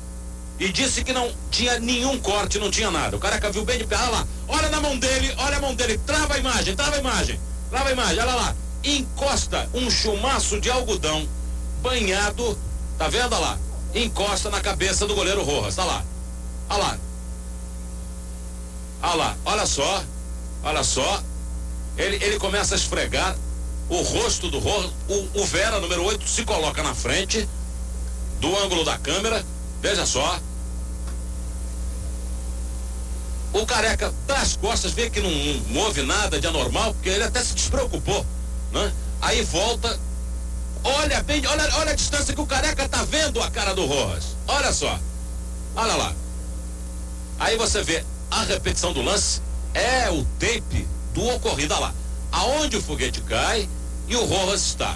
e 0.59 0.71
disse 0.71 1.03
que 1.03 1.13
não 1.13 1.31
tinha 1.49 1.79
nenhum 1.79 2.19
corte, 2.19 2.59
não 2.59 2.69
tinha 2.69 2.91
nada. 2.91 3.15
O 3.15 3.19
careca 3.19 3.49
viu 3.49 3.63
bem 3.63 3.77
de 3.77 3.85
perto, 3.85 4.03
olha 4.03 4.11
lá, 4.11 4.27
olha 4.47 4.69
na 4.69 4.81
mão 4.81 4.97
dele, 4.97 5.33
olha 5.37 5.57
a 5.57 5.61
mão 5.61 5.73
dele, 5.73 5.97
trava 6.05 6.33
a 6.33 6.37
imagem, 6.37 6.75
trava 6.75 6.97
a 6.97 6.99
imagem, 6.99 7.39
trava 7.69 7.89
a 7.89 7.91
imagem, 7.93 8.19
olha 8.19 8.35
lá, 8.35 8.55
encosta 8.83 9.69
um 9.73 9.89
chumaço 9.89 10.59
de 10.59 10.69
algodão 10.69 11.25
banhado, 11.81 12.57
tá 12.97 13.07
vendo? 13.07 13.33
Olha 13.33 13.39
lá? 13.39 13.59
Encosta 13.95 14.49
na 14.49 14.59
cabeça 14.59 15.07
do 15.07 15.15
goleiro 15.15 15.43
Rojas, 15.43 15.75
tá 15.75 15.85
lá, 15.85 16.03
olha 16.69 16.83
lá, 16.83 16.97
olha 19.01 19.13
lá, 19.15 19.37
olha 19.45 19.65
só, 19.65 20.03
olha 20.61 20.83
só, 20.83 21.23
ele, 21.97 22.17
ele 22.23 22.37
começa 22.37 22.75
a 22.75 22.77
esfregar 22.77 23.35
o 23.87 24.01
rosto 24.01 24.49
do 24.49 24.59
Rojas, 24.59 24.91
o, 25.07 25.41
o 25.41 25.45
Vera, 25.45 25.79
número 25.79 26.03
8, 26.03 26.27
se 26.27 26.43
coloca 26.43 26.83
na 26.83 26.93
frente 26.93 27.47
do 28.41 28.55
ângulo 28.57 28.83
da 28.83 28.97
câmera, 28.97 29.43
veja 29.81 30.05
só, 30.05 30.39
O 33.51 33.65
careca 33.65 34.13
das 34.27 34.55
costas, 34.55 34.91
vê 34.91 35.09
que 35.09 35.19
não, 35.19 35.31
não 35.31 35.59
move 35.69 36.03
nada 36.03 36.39
de 36.39 36.45
anormal, 36.45 36.93
porque 36.93 37.09
ele 37.09 37.23
até 37.23 37.43
se 37.43 37.55
despreocupou, 37.55 38.25
né? 38.71 38.93
Aí 39.21 39.41
volta, 39.43 39.99
olha 40.83 41.21
bem, 41.23 41.45
olha, 41.47 41.67
olha 41.77 41.91
a 41.91 41.95
distância 41.95 42.33
que 42.33 42.39
o 42.39 42.45
careca 42.45 42.87
tá 42.87 43.03
vendo 43.03 43.41
a 43.41 43.49
cara 43.49 43.73
do 43.73 43.85
Rojas. 43.85 44.35
Olha 44.47 44.71
só. 44.71 44.99
Olha 45.75 45.95
lá. 45.95 46.13
Aí 47.39 47.57
você 47.57 47.81
vê 47.81 48.05
a 48.29 48.43
repetição 48.43 48.93
do 48.93 49.01
lance, 49.01 49.41
é 49.73 50.09
o 50.11 50.23
tape 50.39 50.87
do 51.13 51.27
ocorrido. 51.29 51.73
Olha 51.73 51.87
lá. 51.87 51.95
Aonde 52.31 52.77
o 52.77 52.81
foguete 52.81 53.21
cai 53.21 53.67
e 54.07 54.15
o 54.15 54.25
Rojas 54.25 54.61
está. 54.61 54.95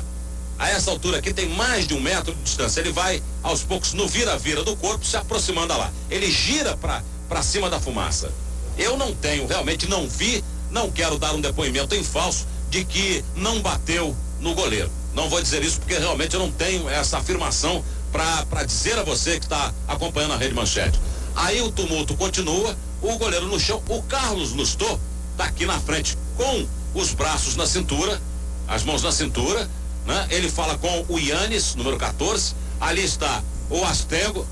A 0.59 0.69
essa 0.69 0.91
altura 0.91 1.17
aqui 1.17 1.33
tem 1.33 1.49
mais 1.49 1.87
de 1.87 1.93
um 1.93 1.99
metro 1.99 2.33
de 2.33 2.41
distância. 2.41 2.79
Ele 2.79 2.91
vai 2.91 3.21
aos 3.41 3.63
poucos 3.63 3.93
no 3.93 4.07
vira-vira 4.07 4.63
do 4.63 4.75
corpo, 4.75 5.05
se 5.05 5.17
aproximando 5.17 5.77
lá. 5.77 5.91
Ele 6.09 6.31
gira 6.31 6.77
para 6.77 7.43
cima 7.43 7.69
da 7.69 7.79
fumaça. 7.79 8.31
Eu 8.77 8.97
não 8.97 9.13
tenho, 9.13 9.47
realmente 9.47 9.87
não 9.87 10.07
vi, 10.07 10.43
não 10.71 10.89
quero 10.89 11.17
dar 11.17 11.33
um 11.33 11.41
depoimento 11.41 11.95
em 11.95 12.03
falso 12.03 12.47
de 12.69 12.83
que 12.83 13.23
não 13.35 13.61
bateu 13.61 14.15
no 14.39 14.53
goleiro. 14.55 14.89
Não 15.13 15.29
vou 15.29 15.41
dizer 15.41 15.63
isso 15.63 15.79
porque 15.79 15.97
realmente 15.97 16.33
eu 16.33 16.39
não 16.39 16.51
tenho 16.51 16.89
essa 16.89 17.19
afirmação 17.19 17.83
para 18.11 18.63
dizer 18.63 18.97
a 18.97 19.03
você 19.03 19.39
que 19.39 19.45
está 19.45 19.73
acompanhando 19.87 20.33
a 20.33 20.37
Rede 20.37 20.53
Manchete. 20.53 20.99
Aí 21.35 21.61
o 21.61 21.71
tumulto 21.71 22.15
continua, 22.15 22.75
o 23.01 23.17
goleiro 23.17 23.47
no 23.47 23.59
chão, 23.59 23.81
o 23.89 24.01
Carlos 24.03 24.53
Lustô 24.53 24.99
está 25.31 25.45
aqui 25.45 25.65
na 25.65 25.79
frente 25.79 26.17
com 26.37 26.67
os 26.93 27.13
braços 27.13 27.55
na 27.55 27.65
cintura, 27.65 28.21
as 28.67 28.83
mãos 28.83 29.01
na 29.01 29.11
cintura, 29.11 29.69
né? 30.05 30.27
Ele 30.29 30.49
fala 30.49 30.77
com 30.77 31.05
o 31.09 31.19
Yannis, 31.19 31.75
número 31.75 31.97
14, 31.97 32.55
ali 32.79 33.03
está 33.03 33.41
o 33.69 33.83
Astego. 33.83 34.45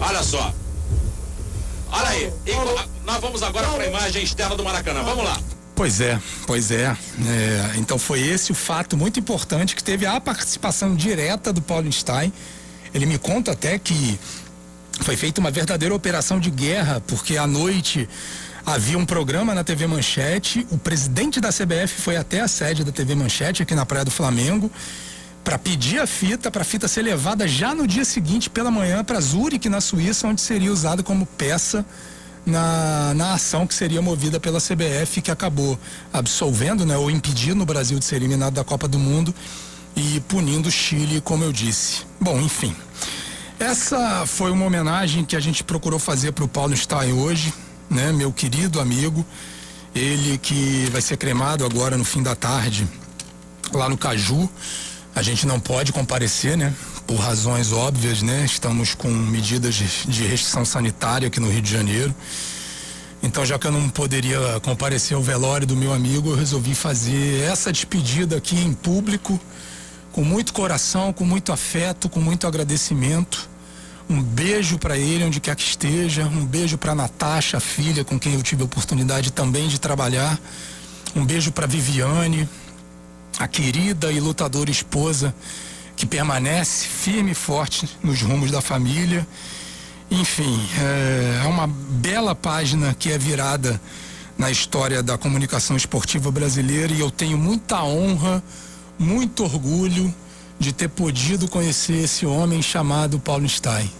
Olha 0.00 0.22
só. 0.22 0.52
Olha 1.90 2.08
aí. 2.08 2.32
E, 2.46 2.52
nós 3.04 3.20
vamos 3.20 3.42
agora 3.42 3.68
para 3.68 3.84
a 3.84 3.86
imagem 3.86 4.22
externa 4.22 4.56
do 4.56 4.64
Maracanã. 4.64 5.02
Vamos 5.02 5.24
lá. 5.24 5.38
Pois 5.74 6.00
é, 6.00 6.20
pois 6.46 6.70
é. 6.70 6.96
é. 7.26 7.76
Então 7.76 7.98
foi 7.98 8.20
esse 8.20 8.52
o 8.52 8.54
fato 8.54 8.96
muito 8.96 9.18
importante 9.18 9.74
que 9.74 9.82
teve 9.82 10.06
a 10.06 10.20
participação 10.20 10.94
direta 10.94 11.52
do 11.52 11.60
Paulo 11.60 11.90
Stein. 11.90 12.32
Ele 12.94 13.06
me 13.06 13.18
conta 13.18 13.52
até 13.52 13.78
que 13.78 14.18
foi 15.00 15.16
feita 15.16 15.40
uma 15.40 15.50
verdadeira 15.50 15.94
operação 15.94 16.38
de 16.38 16.50
guerra, 16.50 17.02
porque 17.06 17.36
à 17.36 17.46
noite 17.46 18.08
havia 18.64 18.96
um 18.96 19.04
programa 19.04 19.54
na 19.54 19.64
TV 19.64 19.86
Manchete, 19.86 20.66
o 20.70 20.78
presidente 20.78 21.40
da 21.40 21.50
CBF 21.50 22.00
foi 22.00 22.16
até 22.16 22.40
a 22.40 22.48
sede 22.48 22.84
da 22.84 22.92
TV 22.92 23.14
Manchete 23.14 23.62
aqui 23.62 23.74
na 23.74 23.84
Praia 23.84 24.04
do 24.04 24.10
Flamengo 24.10 24.70
para 25.42 25.58
pedir 25.58 26.00
a 26.00 26.06
fita, 26.06 26.50
para 26.50 26.62
a 26.62 26.64
fita 26.64 26.86
ser 26.86 27.02
levada 27.02 27.48
já 27.48 27.74
no 27.74 27.86
dia 27.86 28.04
seguinte 28.04 28.48
pela 28.48 28.70
manhã 28.70 29.02
para 29.02 29.20
Zurich, 29.20 29.68
na 29.68 29.80
Suíça, 29.80 30.28
onde 30.28 30.40
seria 30.40 30.72
usado 30.72 31.02
como 31.02 31.26
peça 31.26 31.84
na, 32.46 33.12
na 33.14 33.34
ação 33.34 33.66
que 33.66 33.74
seria 33.74 34.00
movida 34.00 34.38
pela 34.38 34.60
CBF, 34.60 35.20
que 35.20 35.30
acabou 35.30 35.78
absolvendo, 36.12 36.86
né, 36.86 36.96
ou 36.96 37.10
impedindo 37.10 37.62
o 37.62 37.66
Brasil 37.66 37.98
de 37.98 38.04
ser 38.04 38.16
eliminado 38.16 38.54
da 38.54 38.64
Copa 38.64 38.86
do 38.86 38.98
Mundo 38.98 39.34
e 39.96 40.20
punindo 40.28 40.68
o 40.68 40.72
Chile, 40.72 41.20
como 41.20 41.44
eu 41.44 41.52
disse. 41.52 42.02
Bom, 42.20 42.40
enfim. 42.40 42.74
Essa 43.58 44.24
foi 44.26 44.50
uma 44.50 44.64
homenagem 44.64 45.24
que 45.24 45.36
a 45.36 45.40
gente 45.40 45.62
procurou 45.62 45.98
fazer 45.98 46.32
para 46.32 46.44
o 46.44 46.48
Paulo 46.48 46.76
Stein 46.76 47.12
hoje, 47.12 47.52
né, 47.92 48.10
meu 48.10 48.32
querido 48.32 48.80
amigo, 48.80 49.24
ele 49.94 50.38
que 50.38 50.88
vai 50.90 51.02
ser 51.02 51.16
cremado 51.16 51.64
agora 51.64 51.96
no 51.96 52.04
fim 52.04 52.22
da 52.22 52.34
tarde 52.34 52.88
lá 53.72 53.88
no 53.88 53.96
Caju. 53.96 54.48
A 55.14 55.22
gente 55.22 55.46
não 55.46 55.60
pode 55.60 55.92
comparecer, 55.92 56.56
né? 56.56 56.72
Por 57.06 57.16
razões 57.16 57.70
óbvias, 57.70 58.22
né? 58.22 58.44
Estamos 58.46 58.94
com 58.94 59.08
medidas 59.08 59.74
de 59.74 60.22
restrição 60.22 60.64
sanitária 60.64 61.28
aqui 61.28 61.38
no 61.38 61.50
Rio 61.50 61.60
de 61.60 61.70
Janeiro. 61.70 62.14
Então, 63.22 63.44
já 63.44 63.58
que 63.58 63.66
eu 63.66 63.72
não 63.72 63.88
poderia 63.88 64.38
comparecer 64.62 65.16
ao 65.16 65.22
velório 65.22 65.66
do 65.66 65.76
meu 65.76 65.92
amigo, 65.92 66.30
eu 66.30 66.36
resolvi 66.36 66.74
fazer 66.74 67.42
essa 67.42 67.70
despedida 67.70 68.36
aqui 68.38 68.56
em 68.56 68.72
público, 68.72 69.38
com 70.10 70.24
muito 70.24 70.52
coração, 70.52 71.12
com 71.12 71.24
muito 71.24 71.52
afeto, 71.52 72.08
com 72.08 72.20
muito 72.20 72.46
agradecimento. 72.46 73.48
Um 74.08 74.22
beijo 74.22 74.78
para 74.78 74.96
ele, 74.96 75.24
onde 75.24 75.40
quer 75.40 75.56
que 75.56 75.62
esteja. 75.62 76.24
Um 76.26 76.44
beijo 76.44 76.76
para 76.76 76.94
Natasha, 76.94 77.60
filha, 77.60 78.04
com 78.04 78.18
quem 78.18 78.34
eu 78.34 78.42
tive 78.42 78.62
a 78.62 78.64
oportunidade 78.64 79.32
também 79.32 79.68
de 79.68 79.80
trabalhar. 79.80 80.38
Um 81.14 81.24
beijo 81.24 81.52
para 81.52 81.66
Viviane, 81.66 82.48
a 83.38 83.46
querida 83.46 84.10
e 84.12 84.20
lutadora 84.20 84.70
esposa 84.70 85.34
que 85.96 86.06
permanece 86.06 86.86
firme 86.86 87.32
e 87.32 87.34
forte 87.34 87.88
nos 88.02 88.22
rumos 88.22 88.50
da 88.50 88.60
família. 88.60 89.26
Enfim, 90.10 90.60
é, 90.78 91.42
é 91.44 91.46
uma 91.46 91.66
bela 91.66 92.34
página 92.34 92.94
que 92.98 93.10
é 93.10 93.18
virada 93.18 93.80
na 94.36 94.50
história 94.50 95.02
da 95.02 95.16
comunicação 95.16 95.76
esportiva 95.76 96.30
brasileira 96.30 96.92
e 96.92 97.00
eu 97.00 97.10
tenho 97.10 97.38
muita 97.38 97.82
honra, 97.82 98.42
muito 98.98 99.44
orgulho 99.44 100.12
de 100.62 100.72
ter 100.72 100.88
podido 100.88 101.48
conhecer 101.48 102.04
esse 102.04 102.24
homem 102.24 102.62
chamado 102.62 103.18
Paulo 103.18 103.48
Stein. 103.48 103.90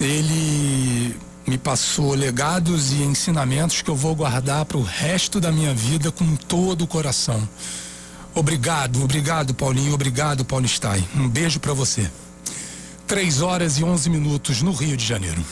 Ele 0.00 1.14
me 1.46 1.58
passou 1.58 2.14
legados 2.14 2.92
e 2.92 3.02
ensinamentos 3.02 3.82
que 3.82 3.90
eu 3.90 3.96
vou 3.96 4.14
guardar 4.14 4.64
para 4.64 4.78
o 4.78 4.82
resto 4.82 5.40
da 5.40 5.50
minha 5.50 5.74
vida 5.74 6.12
com 6.12 6.36
todo 6.36 6.82
o 6.82 6.86
coração. 6.86 7.46
Obrigado, 8.34 9.02
obrigado, 9.02 9.52
Paulinho, 9.52 9.92
obrigado, 9.92 10.44
Paulo 10.44 10.66
Stein. 10.66 11.06
Um 11.16 11.28
beijo 11.28 11.58
para 11.58 11.74
você. 11.74 12.08
Três 13.06 13.42
horas 13.42 13.78
e 13.78 13.84
onze 13.84 14.08
minutos 14.08 14.62
no 14.62 14.72
Rio 14.72 14.96
de 14.96 15.04
Janeiro. 15.04 15.44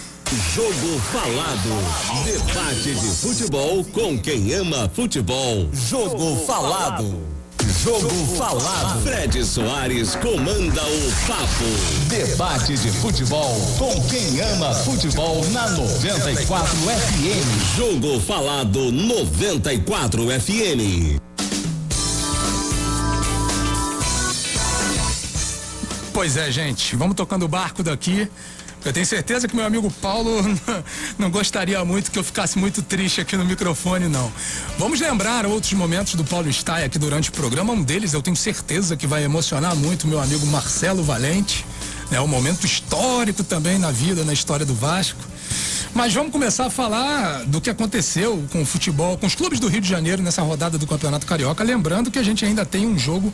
Jogo 0.55 1.01
Falado. 1.13 2.25
Debate 2.25 2.95
de 2.95 3.09
futebol 3.17 3.85
com 3.87 4.17
quem 4.17 4.55
ama 4.55 4.89
futebol. 4.95 5.69
Jogo 5.73 6.47
Falado. 6.47 7.40
Jogo 7.83 8.37
Falado. 8.37 9.03
Fred 9.03 9.43
Soares 9.43 10.15
comanda 10.17 10.83
o 10.85 11.13
papo. 11.27 12.09
Debate 12.09 12.77
de 12.77 12.91
futebol 12.91 13.59
com 13.79 13.91
quem 14.09 14.39
ama 14.53 14.75
futebol 14.75 15.43
na 15.49 15.67
94 15.71 16.77
FM. 16.77 17.77
Jogo 17.79 18.21
Falado 18.21 18.93
94 18.93 20.27
FM. 20.41 21.19
Pois 26.13 26.37
é, 26.37 26.53
gente. 26.53 26.95
Vamos 26.97 27.17
tocando 27.17 27.45
o 27.45 27.49
barco 27.49 27.83
daqui. 27.83 28.29
Eu 28.85 28.93
tenho 28.93 29.05
certeza 29.05 29.47
que 29.47 29.55
meu 29.55 29.65
amigo 29.65 29.91
Paulo 30.01 30.31
não 31.19 31.31
gostaria 31.31 31.85
muito 31.85 32.11
que 32.11 32.19
eu 32.19 32.25
ficasse 32.25 32.59
muito 32.59 32.83
triste 32.83 33.21
aqui 33.21 33.37
no 33.37 33.45
microfone, 33.45 34.09
não. 34.09 34.33
Vamos 34.79 35.01
lembrar 35.01 35.45
outros 35.45 35.73
momentos 35.75 36.15
do 36.15 36.25
Paulo 36.25 36.51
Stein 36.51 36.85
aqui 36.85 36.99
durante 36.99 37.29
o 37.29 37.33
programa. 37.33 37.73
Um 37.73 37.83
deles 37.83 38.15
eu 38.15 38.23
tenho 38.23 38.37
certeza 38.37 38.97
que 38.97 39.07
vai 39.07 39.23
emocionar 39.23 39.77
muito 39.77 40.09
meu 40.09 40.19
amigo 40.19 40.47
Marcelo 40.47 41.03
Valente. 41.03 41.67
É 42.11 42.15
né? 42.15 42.21
um 42.21 42.27
momento 42.27 42.65
histórico 42.65 43.45
também 43.45 43.79
na 43.79 43.91
vida, 43.91 44.25
na 44.25 44.33
história 44.33 44.65
do 44.65 44.75
Vasco. 44.75 45.21
Mas 45.95 46.15
vamos 46.15 46.33
começar 46.33 46.67
a 46.67 46.71
falar 46.71 47.45
do 47.45 47.61
que 47.61 47.69
aconteceu 47.69 48.45
com 48.51 48.63
o 48.63 48.67
futebol, 48.67 49.19
com 49.19 49.27
os 49.27 49.35
clubes 49.35 49.61
do 49.61 49.69
Rio 49.69 49.81
de 49.81 49.89
Janeiro 49.89 50.23
nessa 50.23 50.41
rodada 50.41 50.79
do 50.79 50.87
Campeonato 50.87 51.27
Carioca. 51.27 51.63
Lembrando 51.63 52.11
que 52.11 52.19
a 52.19 52.23
gente 52.23 52.45
ainda 52.45 52.65
tem 52.65 52.87
um 52.87 52.99
jogo 52.99 53.33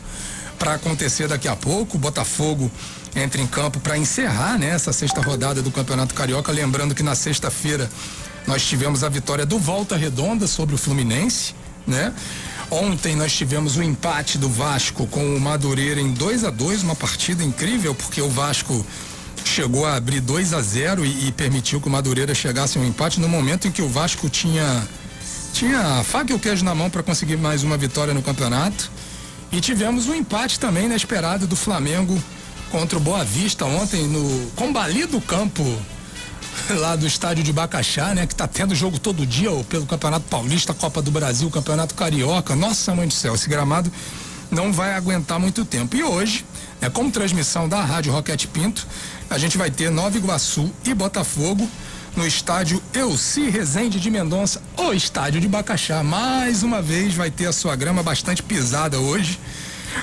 para 0.57 0.73
acontecer 0.73 1.27
daqui 1.27 1.47
a 1.47 1.55
pouco. 1.55 1.97
Botafogo 1.97 2.71
entra 3.17 3.41
em 3.41 3.47
campo 3.47 3.79
para 3.79 3.97
encerrar 3.97 4.57
né, 4.57 4.69
essa 4.69 4.93
sexta 4.93 5.21
rodada 5.21 5.61
do 5.61 5.71
Campeonato 5.71 6.13
Carioca. 6.13 6.51
Lembrando 6.51 6.93
que 6.93 7.03
na 7.03 7.15
sexta-feira 7.15 7.89
nós 8.45 8.65
tivemos 8.65 9.03
a 9.03 9.09
vitória 9.09 9.45
do 9.45 9.57
Volta 9.57 9.97
Redonda 9.97 10.47
sobre 10.47 10.75
o 10.75 10.77
Fluminense, 10.77 11.53
né? 11.85 12.13
Ontem 12.69 13.15
nós 13.15 13.33
tivemos 13.33 13.77
o 13.77 13.83
empate 13.83 14.37
do 14.37 14.49
Vasco 14.49 15.07
com 15.07 15.35
o 15.35 15.39
Madureira 15.39 16.01
em 16.01 16.11
2 16.11 16.43
a 16.43 16.49
2 16.49 16.83
uma 16.83 16.95
partida 16.95 17.43
incrível, 17.43 17.95
porque 17.95 18.21
o 18.21 18.29
Vasco 18.29 18.85
chegou 19.45 19.85
a 19.85 19.95
abrir 19.95 20.19
2 20.19 20.53
a 20.53 20.61
0 20.61 21.05
e, 21.05 21.27
e, 21.27 21.31
permitiu 21.31 21.79
que 21.79 21.87
o 21.87 21.91
Madureira 21.91 22.35
chegasse 22.35 22.77
a 22.77 22.81
um 22.81 22.85
empate 22.85 23.21
no 23.21 23.29
momento 23.29 23.67
em 23.67 23.71
que 23.71 23.81
o 23.81 23.87
Vasco 23.87 24.29
tinha 24.29 24.85
tinha 25.53 26.03
faca 26.03 26.31
e 26.31 26.35
o 26.35 26.39
queijo 26.39 26.63
na 26.63 26.75
mão 26.75 26.89
para 26.89 27.01
conseguir 27.01 27.37
mais 27.37 27.63
uma 27.63 27.77
vitória 27.77 28.13
no 28.13 28.21
campeonato. 28.21 28.91
E 29.51 29.61
tivemos 29.61 30.07
um 30.07 30.13
empate 30.13 30.59
também 30.59 30.85
inesperado 30.85 31.47
do 31.47 31.55
Flamengo 31.55 32.21
contra 32.71 32.97
o 32.97 33.01
Boa 33.01 33.23
Vista 33.23 33.65
ontem 33.65 34.07
no 34.07 34.51
combalido 34.51 35.19
campo 35.21 35.63
lá 36.69 36.95
do 36.95 37.05
estádio 37.05 37.43
de 37.43 37.53
Bacaxá, 37.53 38.13
né? 38.13 38.27
Que 38.27 38.35
tá 38.35 38.47
tendo 38.47 38.75
jogo 38.75 38.99
todo 38.99 39.25
dia 39.25 39.51
ou 39.51 39.63
pelo 39.63 39.85
Campeonato 39.85 40.25
Paulista, 40.29 40.73
Copa 40.73 41.01
do 41.01 41.11
Brasil, 41.11 41.49
Campeonato 41.49 41.95
Carioca. 41.95 42.55
Nossa 42.55 42.93
mãe 42.95 43.07
do 43.07 43.13
céu, 43.13 43.35
esse 43.35 43.47
gramado 43.47 43.91
não 44.49 44.71
vai 44.71 44.93
aguentar 44.93 45.39
muito 45.39 45.65
tempo. 45.65 45.95
E 45.95 46.03
hoje, 46.03 46.45
né, 46.81 46.89
como 46.89 47.11
transmissão 47.11 47.67
da 47.67 47.83
Rádio 47.83 48.11
Roquete 48.11 48.47
Pinto, 48.47 48.85
a 49.29 49.37
gente 49.37 49.57
vai 49.57 49.69
ter 49.69 49.89
Nova 49.89 50.17
Iguaçu 50.17 50.71
e 50.85 50.93
Botafogo 50.93 51.67
no 52.15 52.25
estádio 52.25 52.81
Elci 52.93 53.49
Rezende 53.49 53.99
de 53.99 54.09
Mendonça, 54.09 54.61
o 54.75 54.91
estádio 54.91 55.39
de 55.39 55.47
Bacaxá. 55.47 56.01
Mais 56.01 56.63
uma 56.63 56.81
vez 56.81 57.13
vai 57.13 57.29
ter 57.29 57.45
a 57.45 57.53
sua 57.53 57.75
grama 57.75 58.01
bastante 58.01 58.41
pisada 58.41 58.99
hoje. 58.99 59.39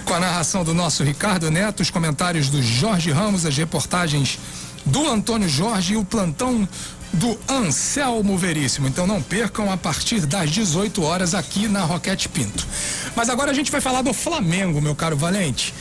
Com 0.05 0.15
a 0.15 0.21
narração 0.21 0.65
do 0.65 0.75
nosso 0.75 1.03
Ricardo 1.03 1.51
Neto, 1.51 1.81
os 1.81 1.91
comentários 1.91 2.49
do 2.49 2.63
Jorge 2.63 3.11
Ramos, 3.11 3.47
as 3.47 3.57
reportagens 3.57 4.39
do 4.85 5.09
Antônio 5.09 5.49
Jorge 5.49 5.95
e 5.95 5.97
o 5.97 6.05
plantão 6.05 6.69
do 7.15 7.39
Anselmo 7.49 8.37
Veríssimo. 8.37 8.89
Então 8.89 9.07
não 9.07 9.23
percam 9.23 9.71
a 9.71 9.77
partir 9.77 10.27
das 10.27 10.51
18 10.51 11.03
horas 11.03 11.35
aqui 11.35 11.69
na 11.69 11.81
Roquete 11.85 12.29
Pinto. 12.29 12.67
Mas 13.15 13.29
agora 13.29 13.51
a 13.51 13.55
gente 13.55 13.71
vai 13.71 13.81
falar 13.81 14.03
do 14.03 14.13
Flamengo, 14.13 14.81
meu 14.81 14.95
caro 14.95 15.17
Valente. 15.17 15.73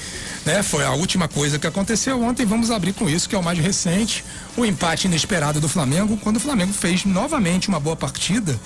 né? 0.46 0.62
Foi 0.62 0.84
a 0.84 0.92
última 0.92 1.28
coisa 1.28 1.58
que 1.58 1.66
aconteceu 1.66 2.22
ontem. 2.22 2.46
Vamos 2.46 2.70
abrir 2.70 2.94
com 2.94 3.10
isso, 3.10 3.28
que 3.28 3.36
é 3.36 3.38
o 3.38 3.44
mais 3.44 3.58
recente, 3.58 4.24
o 4.56 4.66
empate 4.66 5.08
inesperado 5.08 5.60
do 5.60 5.68
Flamengo, 5.68 6.18
quando 6.18 6.38
o 6.38 6.40
Flamengo 6.40 6.72
fez 6.72 7.04
novamente 7.04 7.68
uma 7.68 7.80
boa 7.80 7.96
partida. 7.96 8.60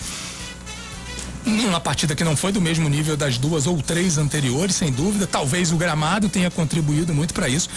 Uma 1.47 1.79
partida 1.79 2.13
que 2.13 2.25
não 2.25 2.35
foi 2.35 2.51
do 2.51 2.59
mesmo 2.59 2.89
nível 2.89 3.15
das 3.15 3.37
duas 3.37 3.67
ou 3.67 3.81
três 3.81 4.17
anteriores, 4.17 4.75
sem 4.75 4.91
dúvida. 4.91 5.25
Talvez 5.25 5.71
o 5.71 5.77
gramado 5.77 6.27
tenha 6.27 6.51
contribuído 6.51 7.13
muito 7.13 7.33
para 7.33 7.47
isso. 7.47 7.69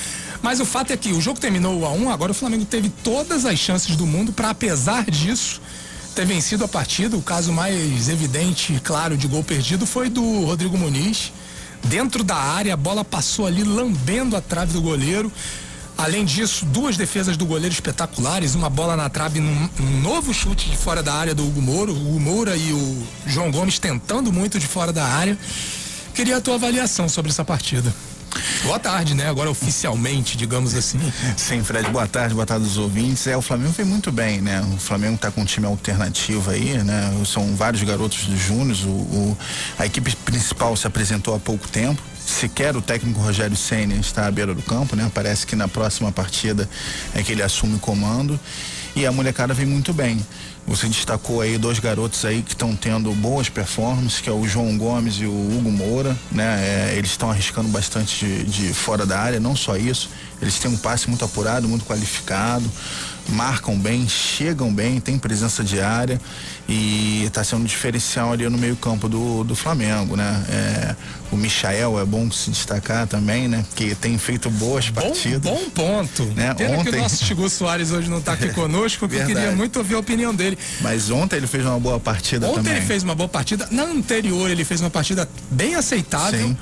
Mas 0.42 0.58
o 0.58 0.64
fato 0.64 0.92
é 0.92 0.96
que 0.96 1.12
o 1.12 1.20
jogo 1.20 1.38
terminou 1.38 1.86
a 1.86 1.92
um, 1.92 2.10
agora 2.10 2.32
o 2.32 2.34
Flamengo 2.34 2.64
teve 2.64 2.88
todas 2.88 3.46
as 3.46 3.58
chances 3.60 3.94
do 3.94 4.04
mundo 4.06 4.32
para, 4.32 4.50
apesar 4.50 5.04
disso, 5.08 5.60
ter 6.16 6.26
vencido 6.26 6.64
a 6.64 6.68
partida. 6.68 7.16
O 7.16 7.22
caso 7.22 7.52
mais 7.52 8.08
evidente 8.08 8.72
e 8.72 8.80
claro 8.80 9.16
de 9.16 9.28
gol 9.28 9.44
perdido 9.44 9.86
foi 9.86 10.08
do 10.08 10.44
Rodrigo 10.44 10.76
Muniz. 10.76 11.32
Dentro 11.84 12.24
da 12.24 12.36
área, 12.36 12.74
a 12.74 12.76
bola 12.76 13.04
passou 13.04 13.46
ali 13.46 13.62
lambendo 13.62 14.36
a 14.36 14.40
trave 14.40 14.72
do 14.72 14.82
goleiro. 14.82 15.30
Além 16.00 16.24
disso, 16.24 16.64
duas 16.64 16.96
defesas 16.96 17.36
do 17.36 17.44
goleiro 17.44 17.74
espetaculares, 17.74 18.54
uma 18.54 18.70
bola 18.70 18.96
na 18.96 19.10
trave 19.10 19.38
num, 19.38 19.68
novo 20.00 20.32
chute 20.32 20.70
de 20.70 20.76
fora 20.76 21.02
da 21.02 21.12
área 21.12 21.34
do 21.34 21.46
Hugo 21.46 21.60
Moura, 21.60 21.92
o 21.92 22.18
Moura 22.18 22.56
e 22.56 22.72
o 22.72 23.06
João 23.26 23.50
Gomes 23.50 23.78
tentando 23.78 24.32
muito 24.32 24.58
de 24.58 24.66
fora 24.66 24.94
da 24.94 25.04
área. 25.04 25.36
Queria 26.14 26.38
a 26.38 26.40
tua 26.40 26.54
avaliação 26.54 27.06
sobre 27.06 27.30
essa 27.30 27.44
partida. 27.44 27.94
Boa 28.62 28.78
tarde, 28.78 29.12
né? 29.12 29.28
Agora 29.28 29.50
oficialmente, 29.50 30.38
digamos 30.38 30.74
assim. 30.74 30.98
Sim, 31.36 31.62
Fred, 31.62 31.90
boa 31.90 32.06
tarde, 32.06 32.32
boa 32.34 32.46
tarde 32.46 32.64
aos 32.64 32.78
ouvintes. 32.78 33.26
É, 33.26 33.36
o 33.36 33.42
Flamengo 33.42 33.74
foi 33.74 33.84
muito 33.84 34.10
bem, 34.10 34.40
né? 34.40 34.62
O 34.74 34.78
Flamengo 34.78 35.16
está 35.16 35.30
com 35.30 35.42
um 35.42 35.44
time 35.44 35.66
alternativo 35.66 36.50
aí, 36.50 36.82
né? 36.82 37.12
São 37.26 37.54
vários 37.54 37.82
garotos 37.82 38.24
dos 38.24 38.40
Júniors. 38.40 38.84
O, 38.84 38.88
o, 38.88 39.38
a 39.78 39.84
equipe 39.84 40.16
principal 40.16 40.74
se 40.76 40.86
apresentou 40.86 41.34
há 41.34 41.38
pouco 41.38 41.68
tempo 41.68 42.00
sequer 42.30 42.76
o 42.76 42.82
técnico 42.82 43.20
Rogério 43.20 43.56
Senna 43.56 43.94
está 43.94 44.26
à 44.26 44.30
beira 44.30 44.54
do 44.54 44.62
campo, 44.62 44.96
né? 44.96 45.10
Parece 45.12 45.46
que 45.46 45.56
na 45.56 45.68
próxima 45.68 46.10
partida 46.12 46.68
é 47.14 47.22
que 47.22 47.32
ele 47.32 47.42
assume 47.42 47.76
o 47.76 47.78
comando 47.78 48.38
e 48.94 49.06
a 49.06 49.12
molecada 49.12 49.52
vem 49.54 49.66
muito 49.66 49.92
bem. 49.92 50.24
Você 50.66 50.86
destacou 50.86 51.40
aí 51.40 51.58
dois 51.58 51.78
garotos 51.78 52.24
aí 52.24 52.42
que 52.42 52.52
estão 52.52 52.76
tendo 52.76 53.10
boas 53.12 53.48
performances, 53.48 54.20
que 54.20 54.28
é 54.28 54.32
o 54.32 54.46
João 54.46 54.76
Gomes 54.78 55.16
e 55.16 55.26
o 55.26 55.30
Hugo 55.30 55.70
Moura, 55.70 56.16
né? 56.30 56.92
É, 56.92 56.94
eles 56.96 57.10
estão 57.10 57.30
arriscando 57.30 57.68
bastante 57.68 58.24
de, 58.24 58.44
de, 58.44 58.74
fora 58.74 59.04
da 59.04 59.18
área, 59.18 59.40
não 59.40 59.56
só 59.56 59.76
isso, 59.76 60.10
eles 60.40 60.58
têm 60.58 60.70
um 60.70 60.76
passe 60.76 61.08
muito 61.08 61.24
apurado, 61.24 61.66
muito 61.66 61.84
qualificado 61.84 62.70
marcam 63.28 63.78
bem, 63.78 64.08
chegam 64.08 64.72
bem, 64.72 65.00
tem 65.00 65.18
presença 65.18 65.62
diária 65.62 66.20
e 66.68 67.24
está 67.24 67.44
sendo 67.44 67.62
um 67.62 67.64
diferencial 67.64 68.32
ali 68.32 68.48
no 68.48 68.58
meio 68.58 68.76
campo 68.76 69.08
do, 69.08 69.44
do 69.44 69.54
Flamengo, 69.54 70.16
né? 70.16 70.44
É, 70.48 70.96
o 71.32 71.36
Michael 71.36 72.00
é 72.00 72.04
bom 72.04 72.30
se 72.30 72.50
destacar 72.50 73.06
também, 73.06 73.46
né? 73.46 73.64
Que 73.76 73.94
tem 73.94 74.18
feito 74.18 74.50
boas 74.50 74.88
bom, 74.88 75.02
partidas. 75.02 75.40
Bom 75.40 75.70
ponto. 75.70 76.24
Né? 76.26 76.52
Pena 76.54 76.78
ontem... 76.78 76.92
que 76.92 76.98
o 76.98 77.02
nosso 77.02 77.24
Tigo 77.24 77.48
Soares 77.48 77.92
hoje 77.92 78.08
não 78.08 78.18
está 78.18 78.32
aqui 78.32 78.48
conosco, 78.54 79.08
porque 79.08 79.22
eu 79.22 79.26
queria 79.26 79.52
muito 79.52 79.76
ouvir 79.78 79.94
a 79.94 79.98
opinião 79.98 80.34
dele. 80.34 80.58
Mas 80.80 81.10
ontem 81.10 81.36
ele 81.36 81.46
fez 81.46 81.64
uma 81.64 81.78
boa 81.78 82.00
partida 82.00 82.46
ontem 82.46 82.56
também. 82.56 82.72
Ontem 82.72 82.78
ele 82.78 82.86
fez 82.86 83.02
uma 83.02 83.14
boa 83.14 83.28
partida. 83.28 83.68
Na 83.70 83.84
anterior 83.84 84.50
ele 84.50 84.64
fez 84.64 84.80
uma 84.80 84.90
partida 84.90 85.28
bem 85.50 85.74
aceitável. 85.74 86.48
Sim 86.48 86.56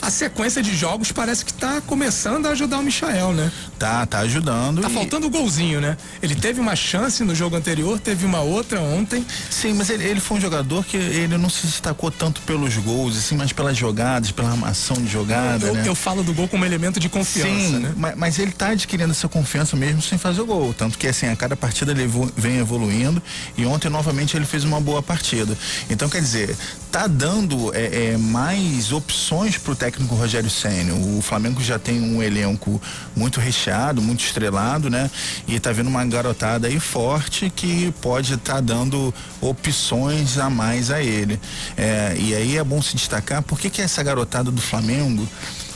a 0.00 0.10
sequência 0.10 0.62
de 0.62 0.74
jogos 0.74 1.12
parece 1.12 1.44
que 1.44 1.52
está 1.52 1.80
começando 1.80 2.46
a 2.46 2.50
ajudar 2.50 2.78
o 2.78 2.82
Michael, 2.82 3.32
né? 3.32 3.52
Tá, 3.78 4.06
tá 4.06 4.20
ajudando. 4.20 4.80
Tá 4.80 4.88
e... 4.88 4.92
faltando 4.92 5.26
o 5.26 5.30
golzinho, 5.30 5.80
né? 5.80 5.96
Ele 6.22 6.34
teve 6.34 6.60
uma 6.60 6.74
chance 6.74 7.22
no 7.22 7.34
jogo 7.34 7.56
anterior, 7.56 7.98
teve 7.98 8.24
uma 8.24 8.40
outra 8.40 8.80
ontem. 8.80 9.24
Sim, 9.50 9.74
mas 9.74 9.90
ele, 9.90 10.04
ele 10.04 10.20
foi 10.20 10.38
um 10.38 10.40
jogador 10.40 10.84
que 10.84 10.96
ele 10.96 11.36
não 11.36 11.50
se 11.50 11.66
destacou 11.66 12.10
tanto 12.10 12.40
pelos 12.42 12.76
gols, 12.76 13.16
assim, 13.16 13.36
mas 13.36 13.52
pelas 13.52 13.76
jogadas, 13.76 14.30
pela 14.30 14.50
armação 14.50 14.96
de 14.96 15.08
jogada. 15.08 15.66
Eu, 15.66 15.74
né? 15.74 15.82
eu 15.86 15.94
falo 15.94 16.22
do 16.22 16.32
gol 16.32 16.48
como 16.48 16.64
elemento 16.64 16.98
de 16.98 17.08
confiança, 17.08 17.50
Sim, 17.50 17.78
né? 17.78 17.92
Mas, 17.96 18.16
mas 18.16 18.38
ele 18.38 18.52
tá 18.52 18.68
adquirindo 18.68 19.10
essa 19.10 19.28
confiança 19.28 19.76
mesmo 19.76 20.00
sem 20.00 20.18
fazer 20.18 20.40
o 20.40 20.46
gol. 20.46 20.72
Tanto 20.72 20.96
que 20.96 21.06
assim, 21.06 21.26
a 21.26 21.36
cada 21.36 21.56
partida 21.56 21.92
ele 21.92 22.08
vem 22.36 22.58
evoluindo 22.58 23.22
e 23.56 23.66
ontem 23.66 23.88
novamente 23.88 24.36
ele 24.36 24.46
fez 24.46 24.64
uma 24.64 24.80
boa 24.80 25.02
partida. 25.02 25.56
Então, 25.88 26.08
quer 26.08 26.20
dizer, 26.20 26.56
tá 26.90 27.06
dando 27.06 27.74
é, 27.74 28.12
é, 28.12 28.16
mais 28.16 28.92
opções 28.92 29.58
pro 29.58 29.74
técnico 29.74 29.89
Rogério 29.98 30.50
Senna 30.50 30.94
o 30.94 31.22
Flamengo 31.22 31.62
já 31.62 31.78
tem 31.78 32.00
um 32.00 32.22
elenco 32.22 32.80
muito 33.16 33.40
recheado, 33.40 34.00
muito 34.00 34.24
estrelado, 34.24 34.88
né? 34.88 35.10
E 35.46 35.58
tá 35.58 35.72
vendo 35.72 35.88
uma 35.88 36.04
garotada 36.04 36.68
aí 36.68 36.78
forte 36.78 37.50
que 37.50 37.92
pode 38.00 38.34
estar 38.34 38.54
tá 38.54 38.60
dando 38.60 39.12
opções 39.40 40.38
a 40.38 40.48
mais 40.48 40.90
a 40.90 41.02
ele. 41.02 41.40
É, 41.76 42.16
e 42.18 42.34
aí 42.34 42.56
é 42.56 42.64
bom 42.64 42.80
se 42.82 42.96
destacar 42.96 43.42
por 43.42 43.58
que 43.58 43.70
que 43.70 43.82
essa 43.82 44.02
garotada 44.02 44.50
do 44.50 44.60
Flamengo 44.60 45.26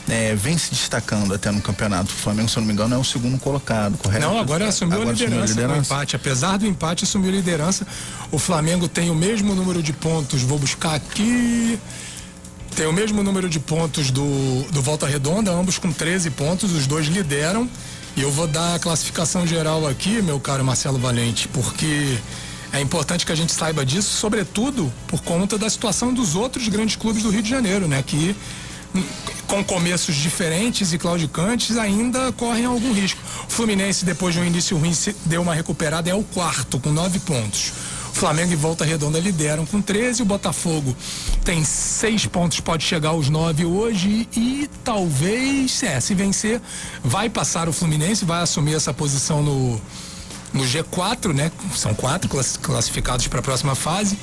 é, 0.08 0.34
vem 0.34 0.56
se 0.58 0.70
destacando 0.70 1.34
até 1.34 1.50
no 1.50 1.60
campeonato. 1.60 2.10
O 2.10 2.16
Flamengo, 2.16 2.48
se 2.48 2.56
eu 2.56 2.60
não 2.60 2.68
me 2.68 2.74
engano, 2.74 2.94
é 2.94 2.98
o 2.98 3.04
segundo 3.04 3.38
colocado, 3.38 3.96
correto? 3.98 4.24
Não, 4.26 4.38
agora 4.38 4.68
assumiu 4.68 4.96
agora 4.96 5.10
a 5.10 5.12
liderança, 5.12 5.44
assumiu 5.44 5.62
liderança. 5.62 5.94
empate. 5.94 6.16
Apesar 6.16 6.58
do 6.58 6.66
empate, 6.66 7.04
assumiu 7.04 7.30
a 7.30 7.32
liderança. 7.32 7.86
O 8.30 8.38
Flamengo 8.38 8.88
tem 8.88 9.10
o 9.10 9.14
mesmo 9.14 9.54
número 9.54 9.82
de 9.82 9.92
pontos. 9.92 10.42
Vou 10.42 10.58
buscar 10.58 10.94
aqui. 10.94 11.78
Tem 12.76 12.86
o 12.86 12.92
mesmo 12.92 13.22
número 13.22 13.48
de 13.48 13.60
pontos 13.60 14.10
do, 14.10 14.62
do 14.72 14.82
Volta 14.82 15.06
Redonda, 15.06 15.52
ambos 15.52 15.78
com 15.78 15.92
13 15.92 16.30
pontos, 16.30 16.72
os 16.72 16.88
dois 16.88 17.06
lideram. 17.06 17.68
E 18.16 18.22
eu 18.22 18.30
vou 18.32 18.48
dar 18.48 18.74
a 18.74 18.78
classificação 18.78 19.46
geral 19.46 19.86
aqui, 19.86 20.20
meu 20.20 20.40
caro 20.40 20.64
Marcelo 20.64 20.98
Valente, 20.98 21.46
porque 21.48 22.18
é 22.72 22.80
importante 22.80 23.24
que 23.24 23.30
a 23.30 23.34
gente 23.34 23.52
saiba 23.52 23.86
disso, 23.86 24.10
sobretudo 24.16 24.92
por 25.06 25.22
conta 25.22 25.56
da 25.56 25.70
situação 25.70 26.12
dos 26.12 26.34
outros 26.34 26.66
grandes 26.66 26.96
clubes 26.96 27.22
do 27.22 27.30
Rio 27.30 27.42
de 27.42 27.48
Janeiro, 27.48 27.86
né? 27.86 28.02
Que 28.04 28.34
com 29.46 29.62
começos 29.62 30.14
diferentes 30.16 30.92
e 30.92 30.98
claudicantes 30.98 31.76
ainda 31.76 32.32
correm 32.32 32.64
algum 32.64 32.92
risco. 32.92 33.20
O 33.48 33.50
Fluminense, 33.50 34.04
depois 34.04 34.34
de 34.34 34.40
um 34.40 34.44
início 34.44 34.76
ruim, 34.76 34.92
deu 35.24 35.42
uma 35.42 35.54
recuperada, 35.54 36.10
é 36.10 36.14
o 36.14 36.22
quarto, 36.22 36.80
com 36.80 36.90
nove 36.90 37.20
pontos. 37.20 37.72
Flamengo 38.14 38.52
e 38.52 38.56
Volta 38.56 38.84
Redonda 38.84 39.18
lideram 39.18 39.66
com 39.66 39.82
13. 39.82 40.22
O 40.22 40.24
Botafogo 40.24 40.96
tem 41.44 41.64
seis 41.64 42.24
pontos, 42.24 42.60
pode 42.60 42.84
chegar 42.84 43.10
aos 43.10 43.28
nove 43.28 43.64
hoje 43.64 44.28
e 44.36 44.70
talvez, 44.82 45.82
é, 45.82 46.00
se 46.00 46.14
vencer, 46.14 46.60
vai 47.02 47.28
passar 47.28 47.68
o 47.68 47.72
Fluminense, 47.72 48.24
vai 48.24 48.40
assumir 48.40 48.74
essa 48.74 48.94
posição 48.94 49.42
no, 49.42 49.80
no 50.52 50.64
G4, 50.64 51.34
né? 51.34 51.50
São 51.74 51.92
quatro 51.92 52.30
classificados 52.62 53.26
para 53.26 53.40
a 53.40 53.42
próxima 53.42 53.74
fase 53.74 54.16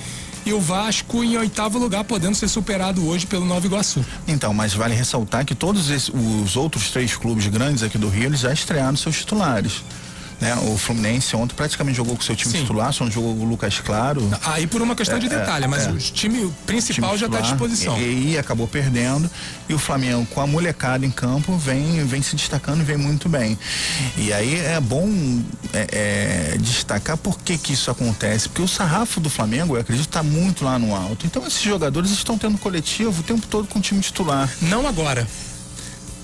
e 0.46 0.54
o 0.54 0.60
Vasco 0.60 1.24
em 1.24 1.38
oitavo 1.38 1.78
lugar, 1.78 2.04
podendo 2.04 2.36
ser 2.36 2.48
superado 2.48 3.06
hoje 3.06 3.28
pelo 3.28 3.46
Nova 3.46 3.66
Iguaçu. 3.66 4.04
Então, 4.28 4.54
mas 4.54 4.74
vale 4.74 4.96
ressaltar 4.96 5.46
que 5.46 5.54
todos 5.54 5.90
os 5.90 6.56
outros 6.56 6.90
três 6.90 7.16
clubes 7.16 7.46
grandes 7.48 7.84
aqui 7.84 7.98
do 7.98 8.10
Rio, 8.10 8.26
eles 8.26 8.40
já 8.40 8.54
estrearam 8.54 8.96
seus 8.96 9.18
titulares. 9.18 9.84
Né? 10.42 10.56
O 10.56 10.76
Fluminense 10.76 11.36
ontem 11.36 11.54
praticamente 11.56 11.96
jogou 11.98 12.16
com 12.16 12.24
seu 12.24 12.36
time 12.36 12.52
Sim. 12.52 12.62
titular, 12.62 12.92
só 12.92 13.06
não 13.06 13.12
jogou 13.12 13.38
o 13.38 13.44
Lucas 13.44 13.80
Claro. 13.80 14.28
Aí 14.44 14.66
por 14.66 14.82
uma 14.82 14.96
questão 14.96 15.18
é, 15.18 15.20
de 15.20 15.30
detalhe, 15.30 15.68
mas 15.68 15.86
é, 15.86 15.92
o 15.92 15.98
time 15.98 16.52
principal 16.66 17.12
time 17.12 17.20
já 17.20 17.26
está 17.28 17.38
à 17.38 17.42
disposição. 17.42 17.98
E, 18.00 18.32
e, 18.32 18.38
acabou 18.38 18.68
perdendo. 18.68 19.30
E 19.70 19.74
o 19.74 19.78
Flamengo, 19.78 20.26
com 20.26 20.42
a 20.42 20.48
molecada 20.48 21.06
em 21.06 21.12
campo, 21.12 21.56
vem, 21.58 22.04
vem 22.06 22.22
se 22.24 22.36
destacando 22.36 22.82
e 22.82 22.84
vem 22.84 22.98
muito 22.98 23.30
bem. 23.30 23.58
E 24.18 24.34
aí 24.34 24.56
é 24.56 24.80
bom 24.80 25.08
é, 25.74 26.54
é, 26.54 26.58
destacar 26.58 27.18
por 27.18 27.40
que, 27.40 27.58
que 27.58 27.74
isso 27.74 27.92
acontece. 27.92 28.50
Porque 28.50 28.64
o 28.64 28.68
sarrafo 28.68 29.20
do 29.20 29.30
Flamengo, 29.30 29.76
eu 29.76 29.82
acredito, 29.82 30.08
está 30.08 30.24
muito 30.24 30.66
lá 30.66 30.80
no 30.80 30.96
alto. 30.96 31.26
Então 31.28 31.46
esses 31.46 31.62
jogadores 31.62 32.10
estão 32.10 32.38
tendo 32.38 32.58
coletivo 32.58 33.22
o 33.22 33.24
tempo 33.24 33.46
todo 33.46 33.68
com 33.68 33.78
o 33.78 33.82
time 33.82 34.02
titular. 34.02 34.50
Não 34.62 34.88
agora. 34.88 35.28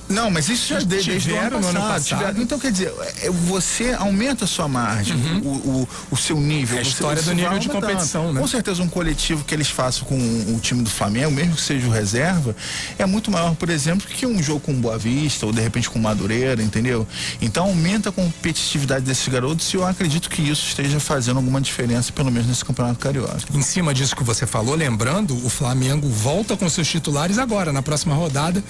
Não, 0.09 0.31
mas 0.31 0.47
isso 0.47 0.67
já 0.67 0.79
desde, 0.79 1.11
desde 1.11 1.31
o 1.31 1.37
ano 1.37 1.51
passado. 1.51 1.77
Ano 1.77 1.87
passado. 1.87 2.41
Então, 2.41 2.59
quer 2.59 2.71
dizer, 2.71 2.93
é, 3.21 3.29
você 3.29 3.93
aumenta 3.97 4.45
a 4.45 4.47
sua 4.47 4.67
margem, 4.67 5.15
uhum. 5.15 5.39
o, 5.39 5.49
o, 5.49 5.89
o, 6.11 6.17
seu 6.17 6.39
nível. 6.39 6.77
É 6.77 6.79
a 6.79 6.83
história 6.83 7.21
do 7.21 7.33
nível 7.33 7.59
de 7.59 7.67
competição, 7.67 8.31
né? 8.31 8.39
Com 8.39 8.47
certeza, 8.47 8.81
um 8.81 8.87
coletivo 8.87 9.43
que 9.43 9.53
eles 9.53 9.69
façam 9.69 10.07
com 10.07 10.17
o 10.17 10.59
time 10.61 10.81
do 10.81 10.89
Flamengo, 10.89 11.31
mesmo 11.31 11.55
que 11.55 11.61
seja 11.61 11.87
o 11.87 11.91
reserva, 11.91 12.55
é 12.97 13.05
muito 13.05 13.29
maior, 13.29 13.55
por 13.55 13.69
exemplo, 13.69 14.07
que 14.07 14.25
um 14.25 14.41
jogo 14.41 14.61
com 14.61 14.73
Boa 14.73 14.97
Vista 14.97 15.45
ou 15.45 15.51
de 15.51 15.61
repente 15.61 15.89
com 15.89 15.99
Madureira, 15.99 16.61
entendeu? 16.61 17.05
Então, 17.41 17.65
aumenta 17.65 18.09
a 18.09 18.11
competitividade 18.11 19.03
desses 19.03 19.27
garotos 19.27 19.73
e 19.73 19.75
eu 19.75 19.85
acredito 19.85 20.29
que 20.29 20.41
isso 20.41 20.67
esteja 20.67 20.99
fazendo 20.99 21.37
alguma 21.37 21.59
diferença, 21.59 22.13
pelo 22.13 22.31
menos 22.31 22.47
nesse 22.47 22.63
Campeonato 22.63 22.99
Carioca. 22.99 23.37
Em 23.53 23.61
cima 23.61 23.93
disso 23.93 24.15
que 24.15 24.23
você 24.23 24.45
falou, 24.45 24.75
lembrando, 24.75 25.35
o 25.45 25.49
Flamengo 25.49 26.07
volta 26.07 26.55
com 26.55 26.69
seus 26.69 26.87
titulares 26.87 27.37
agora, 27.37 27.73
na 27.73 27.81
próxima 27.81 28.15
rodada 28.15 28.63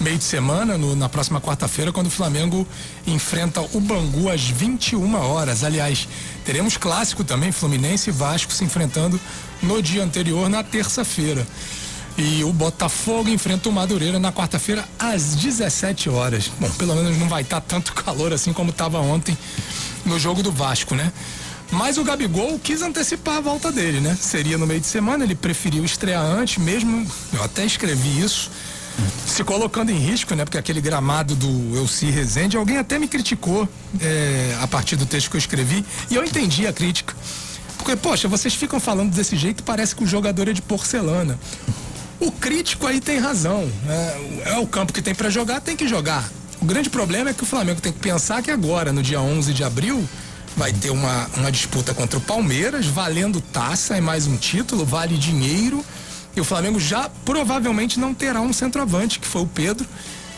meio 0.00 0.16
de 0.16 0.24
semana, 0.24 0.78
no, 0.78 0.96
na 0.96 1.08
próxima 1.08 1.40
quarta-feira, 1.40 1.92
quando 1.92 2.06
o 2.06 2.10
Flamengo 2.10 2.66
enfrenta 3.06 3.60
o 3.60 3.80
Bangu 3.80 4.30
às 4.30 4.42
21 4.42 5.14
horas. 5.14 5.62
Aliás, 5.62 6.08
teremos 6.44 6.78
clássico 6.78 7.22
também, 7.22 7.52
Fluminense 7.52 8.08
e 8.08 8.12
Vasco 8.12 8.52
se 8.52 8.64
enfrentando 8.64 9.20
no 9.62 9.82
dia 9.82 10.02
anterior, 10.02 10.48
na 10.48 10.64
terça-feira. 10.64 11.46
E 12.16 12.42
o 12.42 12.52
Botafogo 12.52 13.28
enfrenta 13.28 13.68
o 13.68 13.72
Madureira 13.72 14.18
na 14.18 14.32
quarta-feira 14.32 14.88
às 14.98 15.34
17 15.34 16.08
horas. 16.08 16.50
Bom, 16.58 16.70
pelo 16.70 16.94
menos 16.94 17.16
não 17.18 17.28
vai 17.28 17.42
estar 17.42 17.60
tá 17.60 17.66
tanto 17.68 17.92
calor 18.02 18.32
assim 18.32 18.52
como 18.52 18.70
estava 18.70 18.98
ontem 18.98 19.36
no 20.04 20.18
jogo 20.18 20.42
do 20.42 20.50
Vasco, 20.50 20.94
né? 20.94 21.12
Mas 21.70 21.98
o 21.98 22.04
Gabigol 22.04 22.58
quis 22.58 22.82
antecipar 22.82 23.36
a 23.36 23.40
volta 23.40 23.70
dele, 23.70 24.00
né? 24.00 24.16
Seria 24.20 24.58
no 24.58 24.66
meio 24.66 24.80
de 24.80 24.86
semana, 24.86 25.22
ele 25.22 25.36
preferiu 25.36 25.84
estrear 25.84 26.24
antes, 26.24 26.58
mesmo. 26.58 27.06
Eu 27.32 27.44
até 27.44 27.64
escrevi 27.64 28.20
isso 28.20 28.50
se 29.26 29.44
colocando 29.44 29.90
em 29.90 29.98
risco, 29.98 30.34
né? 30.34 30.44
Porque 30.44 30.58
aquele 30.58 30.80
gramado 30.80 31.34
do 31.34 31.76
Elci 31.76 32.06
Rezende, 32.10 32.56
alguém 32.56 32.78
até 32.78 32.98
me 32.98 33.08
criticou 33.08 33.68
é, 34.00 34.56
a 34.60 34.66
partir 34.66 34.96
do 34.96 35.06
texto 35.06 35.30
que 35.30 35.36
eu 35.36 35.38
escrevi 35.38 35.84
e 36.10 36.14
eu 36.14 36.24
entendi 36.24 36.66
a 36.66 36.72
crítica. 36.72 37.14
Porque, 37.76 37.96
poxa, 37.96 38.28
vocês 38.28 38.54
ficam 38.54 38.78
falando 38.78 39.12
desse 39.14 39.36
jeito, 39.36 39.62
parece 39.62 39.94
que 39.94 40.04
o 40.04 40.06
jogador 40.06 40.48
é 40.48 40.52
de 40.52 40.60
porcelana. 40.60 41.38
O 42.18 42.30
crítico 42.30 42.86
aí 42.86 43.00
tem 43.00 43.18
razão. 43.18 43.70
É, 43.88 44.50
é 44.52 44.58
o 44.58 44.66
campo 44.66 44.92
que 44.92 45.00
tem 45.00 45.14
para 45.14 45.30
jogar, 45.30 45.60
tem 45.60 45.76
que 45.76 45.88
jogar. 45.88 46.28
O 46.60 46.64
grande 46.66 46.90
problema 46.90 47.30
é 47.30 47.32
que 47.32 47.42
o 47.42 47.46
Flamengo 47.46 47.80
tem 47.80 47.90
que 47.90 47.98
pensar 47.98 48.42
que 48.42 48.50
agora, 48.50 48.92
no 48.92 49.02
dia 49.02 49.20
11 49.20 49.54
de 49.54 49.64
abril, 49.64 50.06
vai 50.54 50.72
ter 50.72 50.90
uma, 50.90 51.26
uma 51.38 51.50
disputa 51.50 51.94
contra 51.94 52.18
o 52.18 52.20
Palmeiras, 52.20 52.84
valendo 52.86 53.40
taça 53.40 53.96
e 53.96 54.00
mais 54.00 54.26
um 54.26 54.36
título, 54.36 54.84
vale 54.84 55.16
dinheiro. 55.16 55.82
E 56.36 56.40
o 56.40 56.44
Flamengo 56.44 56.78
já 56.78 57.10
provavelmente 57.24 57.98
não 57.98 58.14
terá 58.14 58.40
um 58.40 58.52
centroavante, 58.52 59.18
que 59.18 59.26
foi 59.26 59.42
o 59.42 59.46
Pedro, 59.46 59.86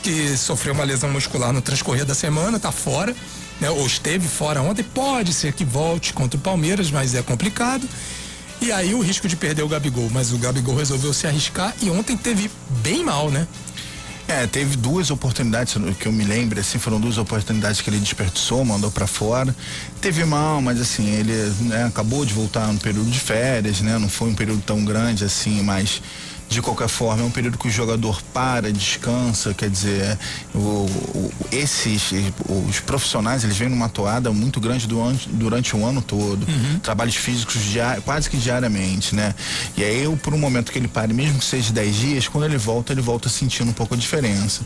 que 0.02 0.37
sofreu 0.37 0.74
uma 0.74 0.85
lesão 0.85 1.11
muscular 1.11 1.52
no 1.52 1.61
transcorrer 1.61 2.05
da 2.05 2.14
semana, 2.14 2.59
tá 2.59 2.72
fora, 2.72 3.14
né? 3.61 3.70
Ou 3.70 3.87
esteve 3.87 4.26
fora 4.26 4.61
ontem. 4.62 4.83
Pode 4.83 5.33
ser 5.33 5.52
que 5.52 5.64
volte 5.64 6.12
contra 6.12 6.38
o 6.38 6.40
Palmeiras, 6.40 6.90
mas 6.90 7.14
é 7.14 7.22
complicado. 7.22 7.88
E 8.61 8.70
aí 8.70 8.94
o 8.94 9.00
risco 9.00 9.26
de 9.26 9.37
perder 9.37 9.62
o 9.62 9.68
Gabigol, 9.68 10.09
mas 10.11 10.33
o 10.33 10.38
Gabigol 10.38 10.76
resolveu 10.76 11.12
se 11.12 11.26
arriscar 11.26 11.74
e 11.83 11.90
ontem 11.90 12.16
teve 12.16 12.50
bem 12.83 13.05
mal, 13.05 13.31
né? 13.31 13.46
É, 14.28 14.46
teve 14.46 14.76
duas 14.76 15.11
oportunidades 15.11 15.76
que 15.98 16.06
eu 16.06 16.12
me 16.12 16.24
lembro, 16.24 16.58
assim, 16.58 16.78
foram 16.78 17.00
duas 17.00 17.18
oportunidades 17.18 17.80
que 17.80 17.90
ele 17.90 17.98
desperdiçou, 17.98 18.64
mandou 18.64 18.90
para 18.90 19.06
fora. 19.06 19.54
Teve 20.00 20.24
mal, 20.24 20.62
mas 20.62 20.80
assim, 20.80 21.08
ele 21.11 21.32
né, 21.61 21.85
acabou 21.85 22.24
de 22.24 22.32
voltar 22.32 22.72
no 22.72 22.78
período 22.78 23.11
de 23.11 23.20
férias, 23.20 23.80
né? 23.80 23.98
Não 23.98 24.08
foi 24.08 24.30
um 24.30 24.35
período 24.35 24.62
tão 24.62 24.85
grande 24.85 25.24
assim, 25.24 25.62
mas 25.62 26.00
de 26.52 26.62
qualquer 26.62 26.88
forma, 26.88 27.22
é 27.22 27.26
um 27.26 27.30
período 27.30 27.58
que 27.58 27.68
o 27.68 27.70
jogador 27.70 28.20
para, 28.32 28.72
descansa, 28.72 29.54
quer 29.54 29.70
dizer, 29.70 30.18
o, 30.54 30.58
o, 30.58 31.32
esses, 31.50 32.12
os 32.68 32.80
profissionais, 32.80 33.44
eles 33.44 33.56
vêm 33.56 33.68
numa 33.68 33.88
toada 33.88 34.30
muito 34.30 34.60
grande 34.60 34.86
durante, 34.86 35.28
durante 35.28 35.76
o 35.76 35.84
ano 35.84 36.02
todo, 36.02 36.46
uhum. 36.48 36.78
trabalhos 36.80 37.16
físicos 37.16 37.60
quase 38.04 38.28
que 38.28 38.36
diariamente, 38.36 39.14
né? 39.14 39.34
E 39.76 39.84
aí, 39.84 40.04
eu, 40.04 40.16
por 40.16 40.34
um 40.34 40.38
momento 40.38 40.70
que 40.70 40.78
ele 40.78 40.88
pare, 40.88 41.12
mesmo 41.12 41.38
que 41.38 41.44
seja 41.44 41.72
10 41.72 41.96
dias, 41.96 42.28
quando 42.28 42.44
ele 42.44 42.56
volta, 42.56 42.92
ele 42.92 43.00
volta 43.00 43.28
sentindo 43.28 43.70
um 43.70 43.74
pouco 43.74 43.94
a 43.94 43.96
diferença. 43.96 44.62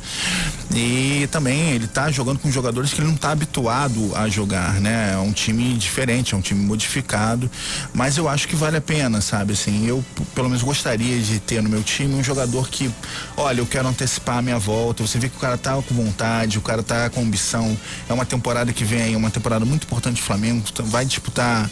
E 0.75 1.29
também 1.31 1.71
ele 1.71 1.87
tá 1.87 2.11
jogando 2.11 2.39
com 2.39 2.51
jogadores 2.51 2.93
que 2.93 3.01
ele 3.01 3.09
não 3.09 3.15
está 3.15 3.31
habituado 3.31 4.15
a 4.15 4.29
jogar, 4.29 4.75
né? 4.81 5.13
É 5.15 5.19
um 5.19 5.33
time 5.33 5.75
diferente, 5.75 6.35
é 6.35 6.37
um 6.37 6.41
time 6.41 6.65
modificado, 6.65 7.51
mas 7.95 8.17
eu 8.17 8.29
acho 8.29 8.49
que 8.49 8.57
vale 8.57 8.77
a 8.77 8.81
pena, 8.81 9.21
sabe? 9.21 9.53
Assim, 9.53 9.87
eu 9.87 10.05
pelo 10.35 10.49
menos 10.49 10.63
gostaria 10.63 11.21
de 11.21 11.39
ter 11.41 11.63
no 11.63 11.69
meu 11.69 11.76
meu 11.77 11.83
time 11.83 12.15
um 12.15 12.25
jogador 12.25 12.69
que, 12.69 12.91
olha, 13.37 13.61
eu 13.61 13.67
quero 13.67 13.87
antecipar 13.87 14.39
a 14.39 14.43
minha 14.43 14.59
volta. 14.59 15.07
Você 15.07 15.19
vê 15.19 15.29
que 15.29 15.37
o 15.37 15.41
cara 15.41 15.59
tá 15.59 15.75
com 15.83 15.95
vontade, 15.95 16.59
o 16.59 16.63
cara 16.63 16.83
tá 16.83 17.11
com 17.11 17.21
ambição. 17.21 17.77
É 18.09 18.13
uma 18.15 18.25
temporada 18.25 18.73
que 18.73 18.83
vem, 18.83 19.13
é 19.13 19.17
uma 19.17 19.31
temporada 19.31 19.65
muito 19.65 19.85
importante 19.85 20.17
do 20.17 20.23
Flamengo. 20.23 20.65
Vai 20.85 21.05
disputar, 21.05 21.71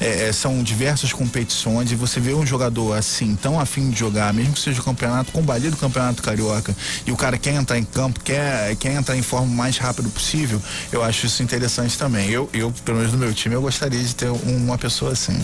é, 0.00 0.28
é, 0.28 0.32
são 0.32 0.62
diversas 0.62 1.12
competições 1.12 1.90
e 1.90 1.96
você 1.96 2.20
vê 2.20 2.32
um 2.32 2.46
jogador 2.46 2.96
assim, 2.96 3.34
tão 3.34 3.58
afim 3.58 3.90
de 3.90 3.98
jogar, 3.98 4.32
mesmo 4.32 4.52
que 4.52 4.60
seja 4.60 4.80
o 4.80 4.84
campeonato, 4.84 5.32
combalido 5.32 5.72
do 5.72 5.76
campeonato 5.76 6.22
carioca, 6.22 6.76
e 7.06 7.10
o 7.10 7.16
cara 7.16 7.36
quer 7.36 7.54
entrar 7.54 7.78
em 7.78 7.84
campo, 7.84 8.20
quer, 8.20 8.76
quer 8.76 8.92
entrar 8.92 9.16
em 9.16 9.22
forma 9.22 9.46
o 9.46 9.56
mais 9.56 9.78
rápido 9.78 10.08
possível, 10.10 10.62
eu 10.92 11.02
acho 11.02 11.26
isso 11.26 11.42
interessante 11.42 11.98
também. 11.98 12.30
Eu, 12.30 12.48
eu, 12.52 12.72
pelo 12.84 12.98
menos 12.98 13.12
no 13.12 13.18
meu 13.18 13.34
time, 13.34 13.54
eu 13.54 13.62
gostaria 13.62 14.02
de 14.02 14.14
ter 14.14 14.28
uma 14.28 14.78
pessoa 14.78 15.12
assim. 15.12 15.36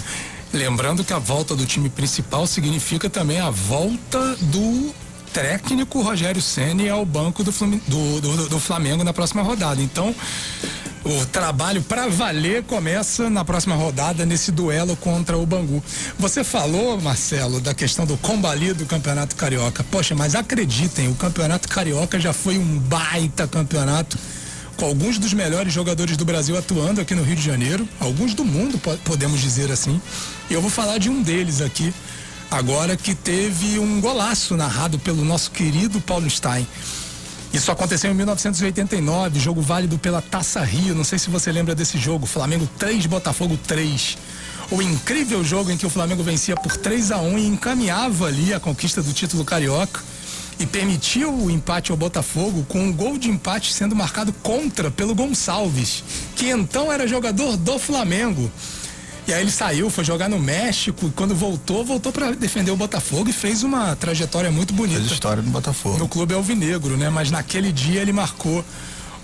Lembrando 0.56 1.04
que 1.04 1.12
a 1.12 1.18
volta 1.18 1.54
do 1.54 1.66
time 1.66 1.90
principal 1.90 2.46
significa 2.46 3.10
também 3.10 3.38
a 3.38 3.50
volta 3.50 4.36
do 4.40 4.94
técnico 5.30 6.00
Rogério 6.00 6.40
Ceni 6.40 6.88
ao 6.88 7.04
banco 7.04 7.44
do, 7.44 7.50
do, 7.50 8.20
do, 8.22 8.48
do 8.48 8.58
Flamengo 8.58 9.04
na 9.04 9.12
próxima 9.12 9.42
rodada. 9.42 9.82
Então, 9.82 10.14
o 11.04 11.26
trabalho 11.26 11.82
para 11.82 12.08
valer 12.08 12.62
começa 12.62 13.28
na 13.28 13.44
próxima 13.44 13.74
rodada 13.74 14.24
nesse 14.24 14.50
duelo 14.50 14.96
contra 14.96 15.36
o 15.36 15.44
Bangu. 15.44 15.84
Você 16.18 16.42
falou, 16.42 16.98
Marcelo, 17.02 17.60
da 17.60 17.74
questão 17.74 18.06
do 18.06 18.16
combali 18.16 18.72
do 18.72 18.86
Campeonato 18.86 19.36
Carioca. 19.36 19.84
Poxa, 19.84 20.14
mas 20.14 20.34
acreditem, 20.34 21.08
o 21.08 21.14
Campeonato 21.14 21.68
Carioca 21.68 22.18
já 22.18 22.32
foi 22.32 22.56
um 22.56 22.78
baita 22.78 23.46
campeonato 23.46 24.18
com 24.76 24.84
alguns 24.84 25.18
dos 25.18 25.32
melhores 25.32 25.72
jogadores 25.72 26.16
do 26.16 26.24
Brasil 26.24 26.56
atuando 26.56 27.00
aqui 27.00 27.14
no 27.14 27.22
Rio 27.22 27.36
de 27.36 27.42
Janeiro, 27.42 27.88
alguns 27.98 28.34
do 28.34 28.44
mundo, 28.44 28.78
podemos 29.04 29.40
dizer 29.40 29.70
assim. 29.72 30.00
E 30.50 30.54
eu 30.54 30.60
vou 30.60 30.70
falar 30.70 30.98
de 30.98 31.08
um 31.08 31.22
deles 31.22 31.60
aqui, 31.60 31.92
agora 32.50 32.96
que 32.96 33.14
teve 33.14 33.78
um 33.78 34.00
golaço 34.00 34.56
narrado 34.56 34.98
pelo 34.98 35.24
nosso 35.24 35.50
querido 35.50 36.00
Paulo 36.00 36.28
Stein. 36.28 36.66
Isso 37.52 37.72
aconteceu 37.72 38.10
em 38.10 38.14
1989, 38.14 39.40
jogo 39.40 39.62
válido 39.62 39.98
pela 39.98 40.20
Taça 40.20 40.62
Rio. 40.62 40.94
Não 40.94 41.04
sei 41.04 41.18
se 41.18 41.30
você 41.30 41.50
lembra 41.50 41.74
desse 41.74 41.96
jogo. 41.96 42.26
Flamengo 42.26 42.68
3, 42.78 43.06
Botafogo 43.06 43.58
3. 43.66 44.18
O 44.70 44.82
incrível 44.82 45.42
jogo 45.42 45.70
em 45.70 45.76
que 45.76 45.86
o 45.86 45.90
Flamengo 45.90 46.22
vencia 46.22 46.54
por 46.54 46.76
3 46.76 47.12
a 47.12 47.18
1 47.18 47.38
e 47.38 47.46
encaminhava 47.46 48.26
ali 48.26 48.52
a 48.52 48.60
conquista 48.60 49.02
do 49.02 49.12
título 49.12 49.42
carioca 49.42 50.02
e 50.58 50.66
permitiu 50.66 51.32
o 51.32 51.50
empate 51.50 51.90
ao 51.90 51.96
Botafogo 51.96 52.64
com 52.68 52.82
um 52.82 52.92
gol 52.92 53.18
de 53.18 53.28
empate 53.28 53.72
sendo 53.72 53.94
marcado 53.94 54.32
contra 54.32 54.90
pelo 54.90 55.14
Gonçalves, 55.14 56.02
que 56.34 56.48
então 56.48 56.90
era 56.90 57.06
jogador 57.06 57.56
do 57.56 57.78
Flamengo. 57.78 58.50
E 59.28 59.34
aí 59.34 59.40
ele 59.40 59.50
saiu, 59.50 59.90
foi 59.90 60.04
jogar 60.04 60.28
no 60.28 60.38
México 60.38 61.08
e 61.08 61.10
quando 61.10 61.34
voltou, 61.34 61.84
voltou 61.84 62.12
para 62.12 62.30
defender 62.30 62.70
o 62.70 62.76
Botafogo 62.76 63.28
e 63.28 63.32
fez 63.32 63.64
uma 63.64 63.96
trajetória 63.96 64.52
muito 64.52 64.72
bonita. 64.72 65.00
Fez 65.00 65.10
história 65.10 65.42
no 65.42 65.50
Botafogo. 65.50 65.98
No 65.98 66.08
clube 66.08 66.32
alvinegro, 66.32 66.96
né? 66.96 67.10
Mas 67.10 67.30
naquele 67.30 67.72
dia 67.72 68.00
ele 68.00 68.12
marcou 68.12 68.64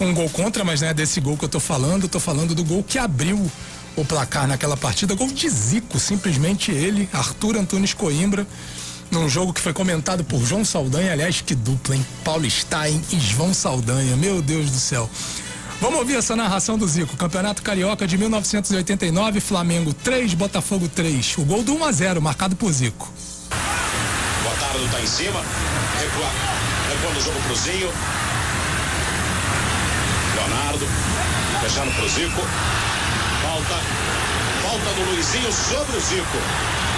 um 0.01 0.13
gol 0.13 0.29
contra, 0.29 0.65
mas 0.65 0.81
não 0.81 0.89
é 0.89 0.95
desse 0.95 1.21
gol 1.21 1.37
que 1.37 1.45
eu 1.45 1.49
tô 1.49 1.61
falando, 1.61 2.03
eu 2.03 2.09
tô 2.09 2.19
falando 2.19 2.53
do 2.53 2.65
gol 2.65 2.83
que 2.83 2.99
abriu 2.99 3.51
o 3.95 4.05
placar 4.05 4.49
naquela 4.49 4.77
partida, 4.77 5.15
gol 5.15 5.29
de 5.29 5.49
Zico, 5.49 6.01
simplesmente 6.01 6.73
ele, 6.73 7.09
Arthur 7.13 7.57
Antunes 7.57 7.95
Coimbra 7.95 8.47
num 9.13 9.29
jogo 9.29 9.53
que 9.53 9.61
foi 9.61 9.73
comentado 9.75 10.25
por 10.25 10.45
João 10.45 10.65
Saldanha, 10.65 11.13
aliás, 11.13 11.43
que 11.43 11.55
dupla, 11.55 11.95
hein? 11.95 12.07
Paulo 12.25 12.51
Stein 12.51 13.01
e 13.13 13.21
João 13.21 13.53
Saldanha, 13.53 14.17
meu 14.17 14.41
Deus 14.41 14.71
do 14.71 14.79
céu. 14.79 15.09
Vamos 15.81 15.99
ouvir 15.99 16.17
essa 16.17 16.35
narração 16.35 16.79
do 16.79 16.89
Zico. 16.89 17.17
Campeonato 17.17 17.63
Carioca 17.63 18.07
de 18.07 18.17
1989, 18.17 19.41
Flamengo 19.41 19.93
3, 19.93 20.33
Botafogo 20.35 20.89
3. 20.89 21.39
O 21.39 21.45
gol 21.45 21.63
do 21.63 21.75
1 21.75 21.85
a 21.85 21.93
0 21.93 22.23
marcado 22.23 22.57
por 22.57 22.73
Zico. 22.73 23.13
Botardo 24.43 24.89
tá 24.91 25.01
em 25.01 25.07
cima, 25.07 25.41
recua, 26.01 26.31
recuando 26.89 27.19
o 27.19 27.23
jogo 27.23 27.41
pro 27.43 27.57
Zinho. 27.57 27.91
Leonardo, 30.37 30.87
fechando 31.61 31.93
pro 31.93 32.09
Zico. 32.09 32.41
Falta, 33.43 33.81
falta 34.63 34.95
do 34.95 35.11
Luizinho 35.11 35.53
sobre 35.53 35.97
o 35.97 36.01
Zico. 36.01 36.92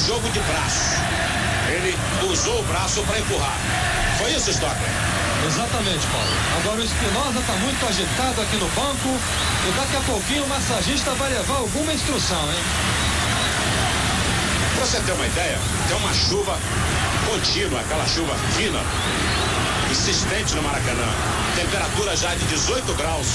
Jogo 0.00 0.28
de 0.30 0.40
braço. 0.40 0.96
Ele 1.68 1.96
usou 2.30 2.60
o 2.60 2.62
braço 2.64 3.02
para 3.02 3.18
empurrar. 3.18 3.56
Foi 4.18 4.32
isso, 4.32 4.50
Stocker? 4.50 4.88
Exatamente, 5.46 6.06
Paulo. 6.06 6.28
Agora 6.58 6.80
o 6.80 6.84
Espinosa 6.84 7.38
está 7.40 7.52
muito 7.54 7.86
agitado 7.86 8.40
aqui 8.40 8.56
no 8.56 8.68
banco 8.68 9.18
e 9.66 9.72
daqui 9.72 9.96
a 9.96 10.00
pouquinho 10.00 10.44
o 10.44 10.48
massagista 10.48 11.10
vai 11.12 11.30
levar 11.30 11.56
alguma 11.56 11.92
instrução, 11.92 12.42
hein? 12.50 12.58
Pra 14.76 14.86
você 14.86 15.00
ter 15.00 15.12
uma 15.12 15.26
ideia, 15.26 15.58
tem 15.88 15.96
uma 15.96 16.14
chuva 16.14 16.58
contínua, 17.28 17.80
aquela 17.80 18.06
chuva 18.06 18.34
fina, 18.56 18.80
insistente 19.90 20.54
no 20.54 20.62
Maracanã. 20.62 21.08
Temperatura 21.56 22.16
já 22.16 22.34
de 22.34 22.44
18 22.46 22.94
graus. 22.94 23.26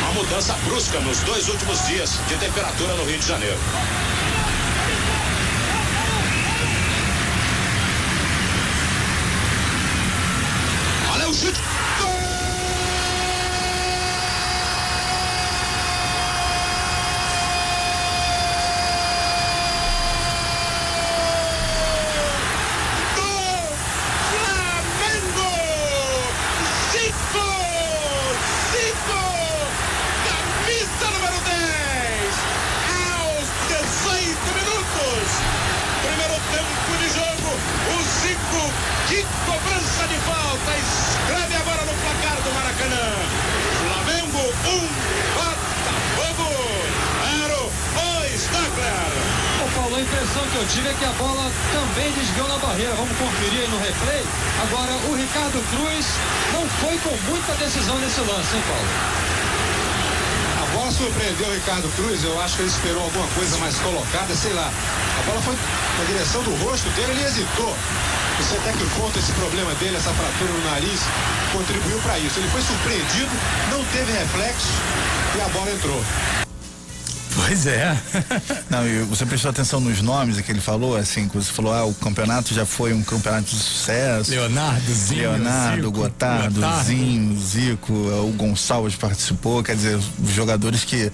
Uma 0.00 0.12
mudança 0.12 0.54
brusca 0.64 1.00
nos 1.00 1.20
dois 1.20 1.48
últimos 1.48 1.86
dias 1.86 2.18
de 2.28 2.36
temperatura 2.36 2.94
no 2.94 3.04
Rio 3.04 3.18
de 3.18 3.26
Janeiro. 3.26 3.58
Ele 62.62 62.70
esperou 62.70 63.02
alguma 63.02 63.26
coisa 63.28 63.58
mais 63.58 63.76
colocada, 63.78 64.34
sei 64.36 64.52
lá. 64.52 64.70
A 65.18 65.22
bola 65.26 65.42
foi 65.42 65.54
na 65.98 66.04
direção 66.04 66.42
do 66.44 66.54
rosto 66.64 66.88
dele, 66.90 67.10
ele 67.10 67.24
hesitou. 67.24 67.76
Não 68.38 68.46
sei 68.46 68.58
até 68.58 68.72
que 68.72 68.84
ponto 68.94 69.18
esse 69.18 69.32
problema 69.32 69.74
dele, 69.74 69.96
essa 69.96 70.12
fratura 70.12 70.52
no 70.52 70.70
nariz, 70.70 71.00
contribuiu 71.52 71.98
para 71.98 72.18
isso. 72.20 72.38
Ele 72.38 72.48
foi 72.48 72.62
surpreendido, 72.62 73.30
não 73.70 73.84
teve 73.86 74.12
reflexo 74.12 74.68
e 75.36 75.40
a 75.40 75.48
bola 75.48 75.70
entrou. 75.72 76.02
Pois 77.34 77.66
é. 77.66 77.96
Não, 78.68 78.86
e 78.86 79.02
você 79.02 79.24
prestou 79.24 79.50
atenção 79.50 79.80
nos 79.80 80.00
nomes 80.00 80.40
que 80.40 80.52
ele 80.52 80.60
falou, 80.60 80.96
assim, 80.96 81.28
que 81.28 81.36
você 81.36 81.50
falou, 81.50 81.72
ah, 81.72 81.84
o 81.84 81.94
campeonato 81.94 82.54
já 82.54 82.66
foi 82.66 82.92
um 82.92 83.02
campeonato 83.02 83.44
de 83.44 83.56
sucesso. 83.56 84.30
Leonardo, 84.30 84.92
Zinho, 84.92 85.32
Leonardo, 85.32 85.76
Zico, 85.76 85.90
Gotardo, 85.90 86.54
Gotardo. 86.60 86.84
Zinho, 86.84 87.38
Zico, 87.38 87.92
o 87.92 88.32
Gonçalves 88.36 88.94
participou, 88.96 89.62
quer 89.62 89.76
dizer, 89.76 89.96
os 89.96 90.30
jogadores 90.30 90.84
que. 90.84 91.10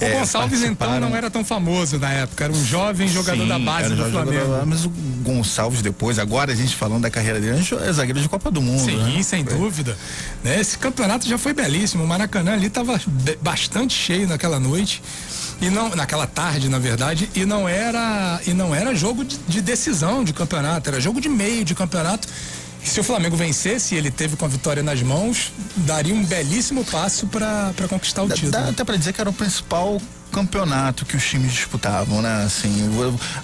O 0.00 0.18
Gonçalves 0.18 0.62
então 0.62 1.00
não 1.00 1.14
era 1.16 1.30
tão 1.30 1.44
famoso 1.44 1.98
na 1.98 2.10
época, 2.12 2.44
era 2.44 2.52
um 2.52 2.64
jovem 2.64 3.08
jogador 3.08 3.42
Sim, 3.42 3.48
da 3.48 3.58
base 3.58 3.94
do 3.94 4.10
Flamengo. 4.10 4.50
da- 4.56 4.66
mas 4.66 4.84
o 4.84 4.90
Gonçalves 5.22 5.82
depois, 5.82 6.18
agora 6.18 6.52
a 6.52 6.54
gente 6.56 6.74
falando 6.74 7.02
da 7.02 7.10
carreira 7.10 7.40
dele, 7.40 7.64
é 7.86 7.92
zagueiro 7.92 8.20
de 8.20 8.28
Copa 8.28 8.50
do 8.50 8.60
Mundo. 8.60 8.84
Sim, 8.84 8.96
né? 9.16 9.22
sem 9.22 9.44
dúvida. 9.44 9.96
Né, 10.42 10.60
Esse 10.60 10.78
campeonato 10.78 11.28
já 11.28 11.38
foi 11.38 11.52
belíssimo. 11.52 12.04
O 12.04 12.06
Maracanã 12.06 12.52
ali 12.52 12.66
estava 12.66 13.00
bastante 13.40 13.94
cheio 13.94 14.28
naquela 14.28 14.58
noite. 14.60 15.02
E 15.60 15.70
não, 15.70 15.88
naquela 15.94 16.26
tarde, 16.26 16.68
na 16.68 16.78
verdade, 16.78 17.30
e 17.34 17.44
não 17.46 17.68
era, 17.68 18.40
e 18.46 18.52
não 18.52 18.74
era 18.74 18.94
jogo 18.94 19.24
de, 19.24 19.38
de 19.46 19.60
decisão 19.60 20.24
de 20.24 20.32
campeonato, 20.32 20.90
era 20.90 21.00
jogo 21.00 21.20
de 21.20 21.28
meio 21.28 21.64
de 21.64 21.74
campeonato. 21.74 22.26
Se 22.84 23.00
o 23.00 23.04
Flamengo 23.04 23.36
vencesse, 23.36 23.94
e 23.94 23.98
ele 23.98 24.10
teve 24.10 24.36
com 24.36 24.44
a 24.44 24.48
vitória 24.48 24.82
nas 24.82 25.02
mãos, 25.02 25.52
daria 25.78 26.14
um 26.14 26.24
belíssimo 26.24 26.84
passo 26.84 27.26
para 27.26 27.72
conquistar 27.88 28.22
o 28.22 28.28
Dá- 28.28 28.34
título. 28.34 28.52
Dá 28.52 28.68
até 28.68 28.84
pra 28.84 28.96
dizer 28.96 29.12
que 29.12 29.20
era 29.20 29.28
o 29.30 29.32
principal 29.32 30.00
campeonato 30.30 31.06
que 31.06 31.16
os 31.16 31.24
times 31.24 31.52
disputavam, 31.52 32.20
né? 32.20 32.44
Assim, 32.44 32.88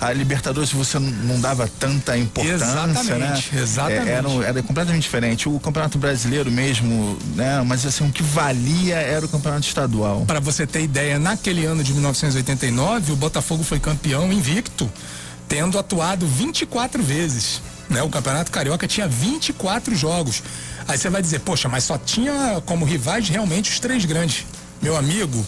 a 0.00 0.12
Libertadores 0.12 0.72
você 0.72 0.98
não- 0.98 1.40
dava 1.40 1.68
tanta 1.78 2.18
importância, 2.18 2.54
Exatamente, 2.54 3.54
né? 3.54 3.62
exatamente. 3.62 4.08
É, 4.08 4.12
era, 4.12 4.28
era 4.44 4.62
completamente 4.62 5.02
diferente. 5.02 5.48
O 5.48 5.58
Campeonato 5.60 5.98
Brasileiro 5.98 6.50
mesmo, 6.50 7.16
né? 7.36 7.62
Mas 7.64 7.86
assim, 7.86 8.06
o 8.06 8.12
que 8.12 8.22
valia 8.24 8.96
era 8.96 9.24
o 9.24 9.28
Campeonato 9.28 9.66
Estadual. 9.66 10.24
Para 10.26 10.40
você 10.40 10.66
ter 10.66 10.82
ideia, 10.82 11.18
naquele 11.18 11.64
ano 11.64 11.82
de 11.82 11.92
1989, 11.92 13.12
o 13.12 13.16
Botafogo 13.16 13.62
foi 13.62 13.78
campeão 13.78 14.32
invicto, 14.32 14.90
tendo 15.48 15.78
atuado 15.78 16.26
24 16.26 17.02
vezes. 17.02 17.62
Né? 17.90 18.02
O 18.02 18.08
Campeonato 18.08 18.52
Carioca 18.52 18.86
tinha 18.86 19.08
24 19.08 19.94
jogos. 19.96 20.42
Aí 20.86 20.96
você 20.96 21.10
vai 21.10 21.20
dizer, 21.20 21.40
poxa, 21.40 21.68
mas 21.68 21.84
só 21.84 21.98
tinha 21.98 22.62
como 22.64 22.84
rivais 22.84 23.28
realmente 23.28 23.70
os 23.70 23.80
três 23.80 24.04
grandes. 24.04 24.46
Meu 24.80 24.96
amigo, 24.96 25.44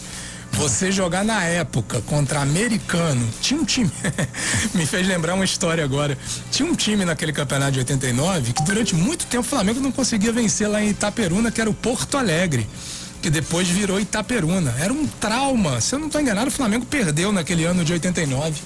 você 0.51 0.91
jogar 0.91 1.23
na 1.23 1.43
época 1.43 2.01
contra 2.01 2.41
americano, 2.41 3.27
tinha 3.41 3.59
um 3.59 3.65
time. 3.65 3.89
Me 4.75 4.85
fez 4.85 5.07
lembrar 5.07 5.33
uma 5.33 5.45
história 5.45 5.83
agora. 5.83 6.17
Tinha 6.51 6.69
um 6.69 6.75
time 6.75 7.05
naquele 7.05 7.31
campeonato 7.31 7.71
de 7.71 7.79
89 7.79 8.53
que 8.53 8.63
durante 8.63 8.93
muito 8.93 9.25
tempo 9.25 9.45
o 9.45 9.49
Flamengo 9.49 9.79
não 9.79 9.91
conseguia 9.91 10.31
vencer 10.31 10.67
lá 10.67 10.83
em 10.83 10.89
Itaperuna, 10.89 11.49
que 11.49 11.61
era 11.61 11.69
o 11.69 11.73
Porto 11.73 12.17
Alegre 12.17 12.67
que 13.21 13.29
depois 13.29 13.69
virou 13.69 14.01
Itaperuna. 14.01 14.75
Era 14.77 14.91
um 14.91 15.07
trauma. 15.07 15.79
Se 15.79 15.95
eu 15.95 15.99
não 15.99 16.07
estou 16.07 16.19
enganado, 16.19 16.49
o 16.49 16.51
Flamengo 16.51 16.85
perdeu 16.85 17.31
naquele 17.31 17.63
ano 17.63 17.85
de 17.85 17.93
89 17.93 18.61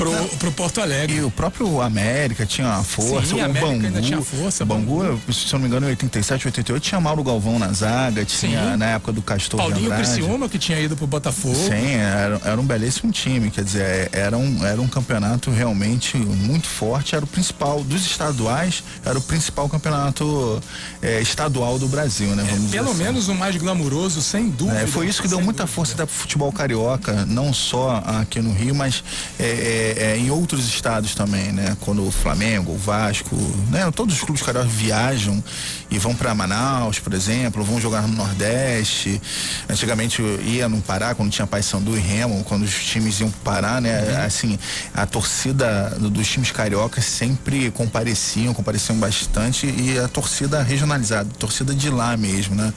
pro, 0.00 0.38
pro 0.38 0.52
Porto 0.52 0.80
Alegre. 0.80 1.16
E 1.16 1.22
o 1.22 1.30
próprio 1.30 1.80
América 1.80 2.46
tinha 2.46 2.66
uma 2.66 2.82
força, 2.82 3.26
Sim, 3.26 3.34
o 3.36 3.42
a 3.42 3.44
América 3.44 3.66
Bangu, 3.66 3.86
ainda 3.86 4.00
tinha 4.00 4.22
força, 4.22 4.64
o 4.64 4.66
Bangu, 4.66 5.20
se 5.30 5.52
eu 5.52 5.58
não 5.58 5.60
me 5.60 5.66
engano, 5.66 5.86
em 5.86 5.90
87, 5.90 6.46
88, 6.46 6.82
tinha 6.82 7.00
Mauro 7.00 7.22
Galvão 7.22 7.58
na 7.58 7.72
zaga, 7.72 8.24
tinha 8.24 8.72
Sim. 8.72 8.76
na 8.76 8.86
época 8.86 9.12
do 9.12 9.22
Castor 9.22 9.60
de 9.60 9.66
Paulinho 9.66 9.92
Andrade. 9.92 10.10
Criciúma, 10.12 10.48
que 10.48 10.58
tinha 10.58 10.80
ido 10.80 10.96
pro 10.96 11.06
Botafogo. 11.06 11.54
Sim, 11.54 11.94
era, 11.96 12.40
era 12.44 12.60
um 12.60 12.64
belíssimo 12.64 13.12
time, 13.12 13.50
quer 13.50 13.64
dizer, 13.64 14.08
era 14.12 14.36
um, 14.36 14.64
era 14.64 14.80
um 14.80 14.88
campeonato 14.88 15.50
realmente 15.50 16.16
muito 16.16 16.66
forte, 16.66 17.14
era 17.14 17.24
o 17.24 17.28
principal 17.28 17.82
dos 17.84 18.06
estaduais, 18.06 18.82
era 19.04 19.18
o 19.18 19.22
principal 19.22 19.68
campeonato 19.68 20.62
eh, 21.02 21.20
estadual 21.20 21.78
do 21.78 21.88
Brasil, 21.88 22.34
né? 22.34 22.42
Dizer 22.44 22.78
Pelo 22.78 22.90
assim. 22.90 23.02
menos 23.02 23.28
o 23.28 23.34
mais 23.34 23.56
glamuroso, 23.56 24.22
sem 24.22 24.48
dúvida. 24.48 24.80
É, 24.80 24.86
foi 24.86 25.06
isso 25.06 25.20
que 25.20 25.28
deu 25.28 25.40
muita 25.40 25.64
dúvida. 25.64 25.74
força 25.74 25.94
para 25.94 26.04
o 26.04 26.08
futebol 26.08 26.52
carioca, 26.52 27.26
não 27.26 27.52
só 27.52 28.02
aqui 28.06 28.40
no 28.40 28.52
Rio, 28.52 28.74
mas 28.74 29.04
é, 29.38 29.89
é, 29.90 30.12
é, 30.12 30.16
em 30.16 30.30
outros 30.30 30.66
estados 30.66 31.14
também, 31.14 31.52
né? 31.52 31.76
Quando 31.80 32.06
o 32.06 32.10
Flamengo, 32.10 32.72
o 32.72 32.78
Vasco, 32.78 33.36
né? 33.70 33.90
Todos 33.90 34.14
os 34.16 34.20
clubes 34.22 34.42
cariocas 34.42 34.70
viajam 34.72 35.42
e 35.90 35.98
vão 35.98 36.14
para 36.14 36.34
Manaus, 36.34 36.98
por 36.98 37.12
exemplo, 37.14 37.64
vão 37.64 37.80
jogar 37.80 38.02
no 38.02 38.14
Nordeste. 38.14 39.20
Antigamente 39.68 40.20
eu 40.22 40.40
ia 40.42 40.68
no 40.68 40.80
Pará, 40.80 41.14
quando 41.14 41.30
tinha 41.30 41.46
Paysandu 41.46 41.96
e 41.96 42.00
Remo, 42.00 42.44
quando 42.44 42.62
os 42.62 42.72
times 42.84 43.18
iam 43.20 43.30
Pará, 43.42 43.80
né? 43.80 44.24
Assim, 44.24 44.58
a 44.94 45.04
torcida 45.06 45.90
do- 45.98 46.08
dos 46.10 46.28
times 46.28 46.50
cariocas 46.52 47.04
sempre 47.04 47.70
compareciam, 47.72 48.54
compareciam 48.54 48.96
bastante 48.98 49.66
e 49.66 49.98
a 49.98 50.06
torcida 50.08 50.62
regionalizada, 50.62 51.28
torcida 51.38 51.74
de 51.74 51.90
lá 51.90 52.16
mesmo, 52.16 52.54
né? 52.54 52.72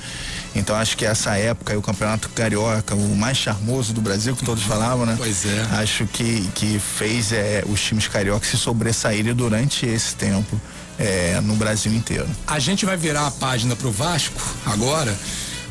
Então 0.55 0.75
acho 0.75 0.95
que 0.97 1.05
essa 1.05 1.35
época, 1.37 1.77
o 1.77 1.81
Campeonato 1.81 2.29
Carioca, 2.29 2.95
o 2.95 3.15
mais 3.15 3.37
charmoso 3.37 3.93
do 3.93 4.01
Brasil, 4.01 4.35
que 4.35 4.43
todos 4.45 4.63
falavam, 4.63 5.05
né? 5.05 5.15
Pois 5.17 5.45
é. 5.45 5.61
Acho 5.81 6.05
que, 6.07 6.47
que 6.55 6.79
fez 6.79 7.31
é, 7.31 7.63
os 7.67 7.81
times 7.81 8.07
cariocas 8.07 8.49
se 8.49 8.57
sobressaírem 8.57 9.33
durante 9.33 9.85
esse 9.85 10.15
tempo 10.15 10.59
é, 10.97 11.39
no 11.41 11.55
Brasil 11.55 11.93
inteiro. 11.93 12.27
A 12.47 12.59
gente 12.59 12.85
vai 12.85 12.97
virar 12.97 13.27
a 13.27 13.31
página 13.31 13.75
pro 13.75 13.91
Vasco 13.91 14.39
agora, 14.65 15.17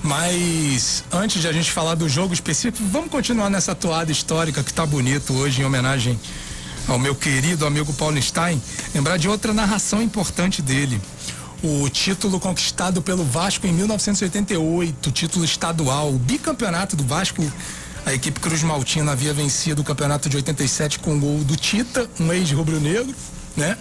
mas 0.03 1.05
antes 1.13 1.41
de 1.41 1.49
a 1.49 1.53
gente 1.53 1.71
falar 1.71 1.95
do 1.95 2.09
jogo 2.09 2.35
específico, 2.35 2.85
vamos 2.91 3.11
continuar 3.11 3.49
nessa 3.49 3.75
toada 3.75 4.11
histórica 4.11 4.63
que 4.63 4.73
tá 4.73 4.85
bonito 4.85 5.33
hoje 5.35 5.63
em 5.63 5.65
homenagem 5.65 6.19
ao 6.89 6.99
meu 6.99 7.15
querido 7.15 7.67
amigo 7.67 7.93
Paulo 7.93 8.21
Stein, 8.21 8.61
lembrar 8.95 9.17
de 9.17 9.29
outra 9.29 9.53
narração 9.53 10.03
importante 10.03 10.61
dele. 10.61 11.01
O 11.63 11.89
título 11.89 12.41
conquistado 12.41 13.01
pelo 13.01 13.25
Vasco 13.25 13.67
em 13.67 13.73
1988, 13.73 15.13
título 15.13 15.45
estadual, 15.45 16.09
o 16.09 16.19
bicampeonato 16.19 16.97
do 16.97 17.05
Vasco. 17.05 17.41
A 18.05 18.13
equipe 18.13 18.41
Cruz 18.41 18.65
Maltina 18.65 19.13
havia 19.13 19.33
vencido 19.33 19.81
o 19.81 19.85
campeonato 19.85 20.29
de 20.29 20.37
87 20.37 20.99
com 20.99 21.15
o 21.15 21.21
gol 21.21 21.39
do 21.45 21.55
Tita, 21.57 22.11
um 22.19 22.33
ex-rubro-negro, 22.33 23.15
né? 23.57 23.79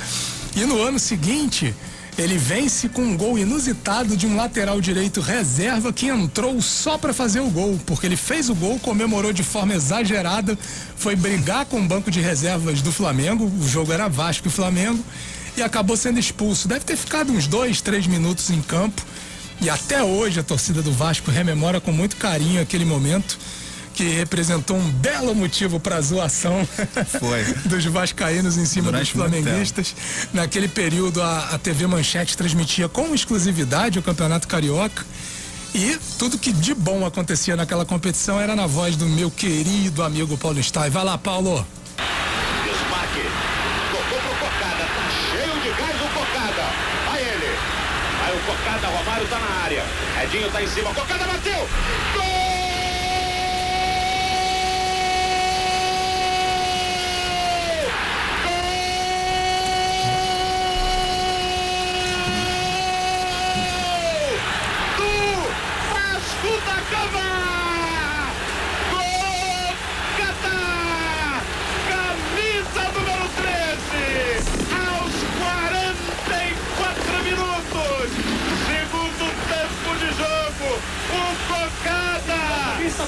E 0.56 0.66
no 0.66 0.82
ano 0.82 0.99
seguinte, 0.99 1.74
ele 2.18 2.38
vence 2.38 2.89
com 2.89 3.02
um 3.02 3.16
gol 3.16 3.38
inusitado 3.38 4.18
de 4.18 4.28
um 4.28 4.36
lateral 4.36 4.82
direito 4.82 5.22
reserva 5.22 5.93
que 5.93 6.08
entrou 6.08 6.62
só 6.62 6.97
para 6.97 7.14
fazer 7.14 7.39
o 7.39 7.49
gol, 7.49 7.80
porque 7.86 8.06
ele 8.06 8.18
fez 8.18 8.49
o 8.49 8.56
gol, 8.56 8.78
comemorou 8.80 9.32
de 9.32 9.43
forma 9.43 9.74
exagerada, 9.74 10.58
foi 10.95 11.16
brigar 11.16 11.66
com 11.66 11.80
o 11.80 11.88
banco 11.88 12.12
de 12.12 12.20
reservas 12.20 12.82
do 12.82 12.91
Flamengo, 12.91 13.45
o 13.45 13.68
jogo 13.68 13.93
era 13.93 14.10
Vasco 14.10 14.47
e 14.47 14.52
Flamengo, 14.52 15.04
e 15.56 15.62
acabou 15.62 15.95
sendo 15.95 16.20
expulso. 16.20 16.68
Deve 16.68 16.86
ter 16.86 16.97
ficado 16.97 17.32
uns 17.32 17.47
dois, 17.47 17.82
três 17.82 18.06
minutos 18.08 18.49
em 18.49 18.62
campo. 18.62 19.02
E 19.62 19.70
até 19.70 20.04
hoje 20.04 20.39
a 20.39 20.43
torcida 20.43 20.82
do 20.82 20.91
Vasco 20.91 21.30
rememora 21.30 21.80
com 21.80 21.91
muito 21.91 22.16
carinho 22.16 22.62
aquele 22.62 22.84
momento 22.84 23.38
que 23.94 24.04
representou 24.10 24.78
um 24.78 24.89
belo 24.89 25.36
motivo 25.36 25.80
para 25.80 25.98
a 25.98 26.02
zoação 26.02 26.68
Foi. 27.20 27.44
dos 27.66 27.86
vascaínos 27.86 28.58
em 28.58 28.66
cima 28.66 28.86
Durante 28.92 29.04
dos 29.04 29.12
flamenguistas. 29.12 29.96
Naquele 30.34 30.68
período 30.68 31.22
a, 31.22 31.50
a 31.54 31.58
TV 31.58 31.88
Manchete 31.88 32.36
transmitia 32.38 32.88
com 32.89 33.14
exclusividade 33.14 34.00
o 34.00 34.02
Campeonato 34.02 34.48
Carioca. 34.48 35.06
E 35.74 35.98
tudo 36.20 36.38
que 36.38 36.52
de 36.52 36.74
bom 36.74 37.06
acontecia 37.06 37.56
naquela 37.56 37.86
competição 37.86 38.39
era 38.39 38.56
na 38.56 38.68
voz 38.68 38.96
do 38.98 39.06
meu 39.06 39.32
querido 39.32 40.04
amigo 40.04 40.38
Paulo 40.38 40.62
Stein. 40.62 40.89
Vai 40.89 41.04
lá, 41.06 41.18
Paulo. 41.18 41.66
Desmarque. 42.66 43.24
Tocou 43.92 44.20
pro 44.20 44.36
Cocada. 44.36 44.84
Tá 44.84 45.10
cheio 45.32 45.62
de 45.62 45.70
gás 45.70 45.96
o 45.96 46.10
Cocada. 46.14 46.64
Vai 47.08 47.22
ele. 47.22 47.56
Vai 48.20 48.36
o 48.36 48.39
Cocada. 48.42 48.88
Romário 48.88 49.28
tá 49.28 49.39
na 49.39 49.64
área. 49.64 49.84
Edinho 50.24 50.52
tá 50.52 50.62
em 50.62 50.68
cima. 50.68 50.94
Cocada 50.94 51.26
bateu. 51.26 51.68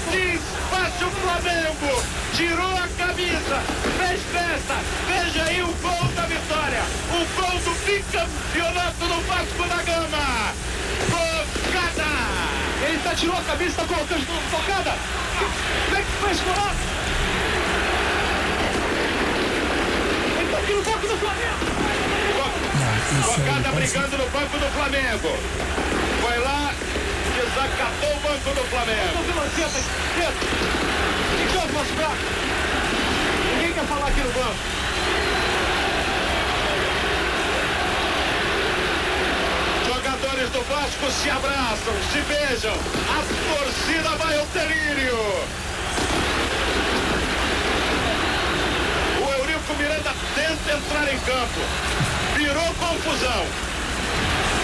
Assis 0.07 1.01
o 1.01 1.09
Flamengo, 1.21 2.03
tirou 2.35 2.75
a 2.77 2.87
camisa, 2.97 3.61
fez 3.97 4.21
festa. 4.31 4.75
Veja 5.07 5.43
aí 5.45 5.61
o 5.61 5.67
gol 5.67 6.07
da 6.15 6.23
vitória, 6.23 6.83
o 7.11 7.41
gol 7.41 7.59
do 7.59 7.73
bicampeonato 7.85 8.99
do 8.99 9.21
Vasco 9.27 9.63
da 9.69 9.81
Gama. 9.83 10.53
focada! 11.09 12.09
Ele 12.85 12.99
tá 12.99 13.15
tirou 13.15 13.37
a 13.37 13.41
camisa, 13.41 13.75
tá 13.75 13.85
colocando 13.85 14.19
de 14.19 14.31
novo, 14.31 14.49
bocada. 14.51 14.93
Como 15.39 15.97
é 15.97 16.01
que 16.01 16.11
faz 16.21 16.39
colar? 16.41 16.75
Ele 20.39 20.51
tá 20.51 20.57
aqui 20.57 20.73
no 20.73 20.83
banco 20.83 21.07
do 21.07 21.17
Flamengo. 21.17 21.73
Focada 23.23 23.71
brigando 23.71 24.17
no 24.17 24.29
banco 24.29 24.57
do 24.57 24.73
Flamengo. 24.73 25.37
Foi 26.21 26.39
lá, 26.39 26.73
desacatou 27.33 28.11
o 28.11 28.19
banco 28.19 28.49
do 28.53 28.63
Flamengo. 28.69 29.17
Então, 31.49 31.67
mostrar. 31.73 32.15
Ninguém 33.55 33.73
quer 33.73 33.85
falar 33.85 34.07
aqui 34.07 34.21
no 34.21 34.31
banco. 34.31 34.55
Jogadores 39.87 40.49
do 40.49 40.61
Vasco 40.61 41.11
se 41.11 41.29
abraçam, 41.29 41.93
se 42.11 42.21
beijam. 42.21 42.77
A 43.09 43.23
torcida 43.57 44.09
vai 44.17 44.37
ao 44.37 44.45
delírio. 44.47 45.17
O 49.19 49.29
Eurico 49.39 49.73
Miranda 49.77 50.13
tenta 50.35 50.77
entrar 50.77 51.13
em 51.13 51.19
campo. 51.19 51.61
Virou 52.35 52.73
confusão. 52.75 53.45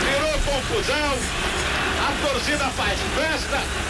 Virou 0.06 0.34
confusão. 0.46 1.59
A 2.00 2.28
torcida 2.28 2.70
faz 2.70 3.00
festa. 3.16 3.90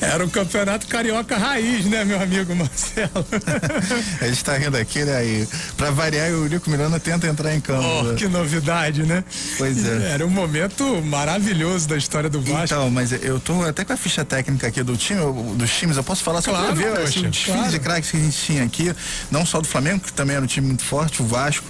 Era 0.00 0.24
o 0.24 0.30
campeonato 0.30 0.86
carioca 0.86 1.38
raiz, 1.38 1.86
né, 1.86 2.04
meu 2.04 2.20
amigo 2.20 2.54
Marcelo? 2.54 3.26
a 4.20 4.26
gente 4.26 4.44
tá 4.44 4.56
rindo 4.56 4.76
aqui, 4.76 5.02
né? 5.02 5.24
E 5.24 5.48
pra 5.76 5.90
variar, 5.90 6.28
o 6.32 6.44
Eurico 6.44 6.68
Miranda 6.68 7.00
tenta 7.00 7.26
entrar 7.26 7.54
em 7.54 7.60
campo. 7.60 7.82
Oh, 7.82 8.14
que 8.14 8.28
novidade, 8.28 9.04
né? 9.04 9.24
Pois 9.56 9.86
é. 9.86 10.12
Era 10.12 10.26
um 10.26 10.30
momento 10.30 11.00
maravilhoso 11.02 11.88
da 11.88 11.96
história 11.96 12.28
do 12.28 12.42
Vasco. 12.42 12.64
Então, 12.64 12.90
mas 12.90 13.10
eu 13.12 13.40
tô 13.40 13.62
até 13.62 13.84
com 13.84 13.92
a 13.94 13.96
ficha 13.96 14.24
técnica 14.24 14.66
aqui 14.66 14.82
do 14.82 14.96
time, 14.98 15.20
dos 15.54 15.70
times, 15.70 15.96
eu 15.96 16.04
posso 16.04 16.22
falar 16.22 16.42
só 16.42 16.50
claro, 16.50 16.66
pra 16.66 16.74
ver 16.74 16.90
poxa, 16.90 17.02
assim, 17.02 17.26
o 17.26 17.30
desfile 17.30 17.56
claro. 17.56 17.72
de 17.72 17.78
craques 17.78 18.10
que 18.10 18.16
a 18.18 18.20
gente 18.20 18.36
tinha 18.36 18.64
aqui, 18.64 18.94
não 19.30 19.46
só 19.46 19.62
do 19.62 19.66
Flamengo, 19.66 20.00
que 20.00 20.12
também 20.12 20.36
era 20.36 20.44
um 20.44 20.48
time 20.48 20.66
muito 20.66 20.84
forte, 20.84 21.22
o 21.22 21.26
Vasco, 21.26 21.64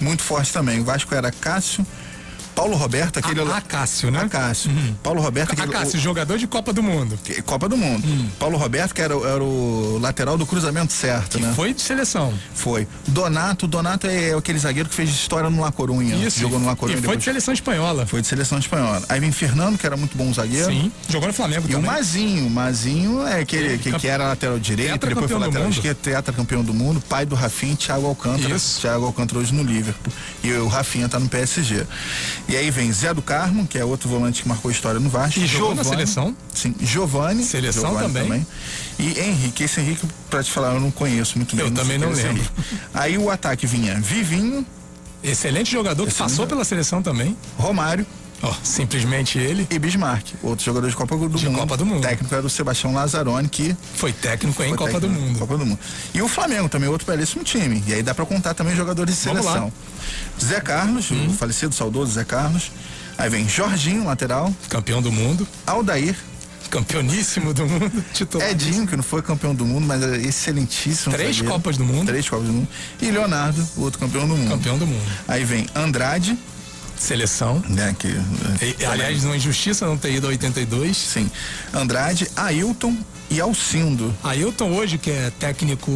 muito 0.00 0.22
forte 0.22 0.52
também. 0.52 0.80
O 0.80 0.84
Vasco 0.84 1.12
era 1.14 1.32
Cássio, 1.32 1.84
Paulo 2.54 2.76
Roberto, 2.76 3.18
aquele. 3.18 3.40
A, 3.40 3.56
Acácio, 3.56 4.10
né? 4.10 4.20
Acácio. 4.20 4.70
Uhum. 4.70 4.94
Paulo 5.02 5.20
Roberto, 5.20 5.52
aquele. 5.52 5.74
Acácio, 5.74 5.98
o, 5.98 6.02
jogador 6.02 6.38
de 6.38 6.46
Copa 6.46 6.72
do 6.72 6.82
Mundo. 6.82 7.18
Copa 7.44 7.68
do 7.68 7.76
Mundo. 7.76 8.06
Uhum. 8.06 8.28
Paulo 8.38 8.56
Roberto, 8.56 8.94
que 8.94 9.00
era, 9.00 9.14
era, 9.14 9.42
o 9.42 9.98
lateral 10.00 10.36
do 10.36 10.46
cruzamento 10.46 10.92
certo, 10.92 11.38
que 11.38 11.44
né? 11.44 11.52
Foi 11.54 11.72
de 11.72 11.80
seleção. 11.80 12.32
Foi. 12.54 12.86
Donato, 13.06 13.66
Donato 13.66 14.06
é 14.06 14.34
aquele 14.34 14.58
zagueiro 14.58 14.88
que 14.88 14.94
fez 14.94 15.10
história 15.10 15.48
no 15.50 15.60
La 15.60 15.72
Corunha. 15.72 16.14
Isso. 16.14 16.40
Jogou 16.40 16.58
no 16.58 16.66
La 16.66 16.76
Corunha. 16.76 16.98
E 16.98 17.02
foi 17.02 17.16
de 17.16 17.24
seleção 17.24 17.54
espanhola. 17.54 18.06
Foi 18.06 18.20
de 18.20 18.26
seleção 18.26 18.58
espanhola. 18.58 19.02
Aí 19.08 19.20
vem 19.20 19.32
Fernando, 19.32 19.78
que 19.78 19.86
era 19.86 19.96
muito 19.96 20.16
bom 20.16 20.32
zagueiro. 20.32 20.70
Sim. 20.70 20.92
Jogou 21.08 21.28
no 21.28 21.34
Flamengo 21.34 21.66
e 21.66 21.72
também. 21.72 21.82
E 21.82 21.88
o 21.88 21.92
Mazinho. 21.92 22.50
Mazinho 22.50 23.26
é 23.26 23.40
aquele 23.40 23.78
que, 23.78 23.92
que 23.92 24.08
era 24.08 24.28
lateral 24.28 24.58
direito, 24.58 25.06
depois 25.06 25.30
foi 25.30 25.40
lateral 25.40 25.68
esquerdo, 25.68 25.98
tetra 25.98 26.32
campeão 26.32 26.62
do 26.62 26.74
mundo, 26.74 27.00
pai 27.08 27.24
do 27.24 27.34
Rafinha 27.34 27.72
e 27.72 27.76
Thiago 27.76 28.06
Alcântara. 28.06 28.54
Isso. 28.54 28.80
Thiago 28.80 29.06
Alcântara 29.06 29.40
hoje 29.40 29.54
no 29.54 29.62
Liverpool. 29.62 30.12
E 30.42 30.52
o 30.52 30.68
Rafinha 30.68 31.08
tá 31.08 31.18
no 31.18 31.28
PSG. 31.28 31.86
E 32.48 32.56
aí 32.56 32.70
vem 32.70 32.92
Zé 32.92 33.14
do 33.14 33.22
Carmo, 33.22 33.66
que 33.66 33.78
é 33.78 33.84
outro 33.84 34.08
volante 34.08 34.42
que 34.42 34.48
marcou 34.48 34.70
história 34.70 35.00
no 35.00 35.08
Vasco. 35.08 35.38
E 35.38 35.46
jogou 35.46 35.74
na 35.74 35.84
seleção? 35.84 36.36
Sim, 36.52 36.74
Giovanni. 36.80 37.44
Seleção 37.44 37.90
Giovani 37.90 38.06
também. 38.06 38.22
também. 38.24 38.46
E 38.98 39.20
Henrique, 39.20 39.64
esse 39.64 39.80
Henrique, 39.80 40.06
pra 40.28 40.42
te 40.42 40.50
falar, 40.50 40.74
eu 40.74 40.80
não 40.80 40.90
conheço 40.90 41.38
muito 41.38 41.56
bem. 41.56 41.66
Eu 41.66 41.70
também 41.70 41.98
não 41.98 42.10
lembro. 42.10 42.30
Henrique. 42.30 42.50
Aí 42.92 43.16
o 43.16 43.30
ataque 43.30 43.66
vinha 43.66 43.98
Vivinho. 44.00 44.66
Excelente 45.22 45.70
jogador 45.70 46.02
Excelente 46.02 46.16
que 46.16 46.22
passou 46.22 46.46
pela 46.46 46.64
seleção 46.64 47.00
também. 47.00 47.36
Romário. 47.56 48.04
Oh, 48.42 48.52
simplesmente 48.64 49.38
ele. 49.38 49.66
E 49.70 49.78
Bismarck, 49.78 50.34
outro 50.42 50.64
jogador 50.64 50.90
de 50.90 50.96
Copa 50.96 51.16
do 51.16 51.28
de 51.28 51.46
Mundo. 51.46 51.58
Copa 51.58 51.76
do 51.76 51.86
Mundo. 51.86 51.98
O 51.98 52.02
técnico 52.02 52.34
era 52.34 52.44
o 52.44 52.50
Sebastião 52.50 52.92
Lazzaroni, 52.92 53.48
que 53.48 53.76
foi 53.94 54.12
técnico 54.12 54.62
em 54.62 54.68
foi 54.68 54.76
Copa 54.76 54.90
técnico 54.92 55.14
do 55.14 55.20
Mundo. 55.20 55.38
Copa 55.38 55.58
do 55.58 55.66
Mundo. 55.66 55.78
E 56.12 56.20
o 56.20 56.28
Flamengo 56.28 56.68
também, 56.68 56.88
outro 56.88 57.06
belíssimo 57.06 57.44
time. 57.44 57.82
E 57.86 57.94
aí 57.94 58.02
dá 58.02 58.14
para 58.14 58.26
contar 58.26 58.54
também 58.54 58.74
jogadores 58.74 59.14
de 59.14 59.20
seleção. 59.20 59.72
Zé 60.42 60.60
Carlos, 60.60 61.10
hum. 61.12 61.28
o 61.28 61.32
falecido, 61.32 61.72
saudoso 61.74 62.12
Zé 62.12 62.24
Carlos. 62.24 62.72
Aí 63.16 63.30
vem 63.30 63.48
Jorginho, 63.48 64.04
lateral. 64.04 64.52
Campeão 64.68 65.00
do 65.00 65.12
mundo. 65.12 65.46
Aldair. 65.64 66.16
Campeoníssimo 66.68 67.52
do 67.52 67.66
mundo. 67.66 68.04
Titular. 68.12 68.48
Edinho, 68.50 68.86
que 68.86 68.96
não 68.96 69.04
foi 69.04 69.22
campeão 69.22 69.54
do 69.54 69.64
mundo, 69.64 69.86
mas 69.86 70.02
é 70.02 70.16
excelentíssimo. 70.16 71.14
Três 71.14 71.36
zagueiro. 71.36 71.54
Copas 71.54 71.76
do 71.76 71.84
Mundo. 71.84 72.06
Três 72.06 72.28
Copas 72.28 72.46
do 72.46 72.52
Mundo. 72.52 72.68
E 73.00 73.10
Leonardo, 73.10 73.64
o 73.76 73.82
outro 73.82 74.00
campeão 74.00 74.26
do 74.26 74.34
mundo. 74.34 74.48
Campeão 74.48 74.78
do 74.78 74.86
mundo. 74.86 75.04
Aí 75.28 75.44
vem 75.44 75.66
Andrade. 75.74 76.36
Seleção. 76.96 77.62
Né, 77.68 77.94
que, 77.98 78.08
e, 78.08 78.84
aliás, 78.84 79.24
uma 79.24 79.36
injustiça 79.36 79.86
não 79.86 79.96
ter 79.96 80.12
ido 80.12 80.26
a 80.26 80.30
82. 80.30 80.96
Sim. 80.96 81.30
Andrade, 81.72 82.28
Ailton 82.36 82.96
e 83.32 83.40
Alcindo. 83.40 84.14
Ailton 84.22 84.70
hoje, 84.72 84.98
que 84.98 85.10
é 85.10 85.32
técnico, 85.38 85.90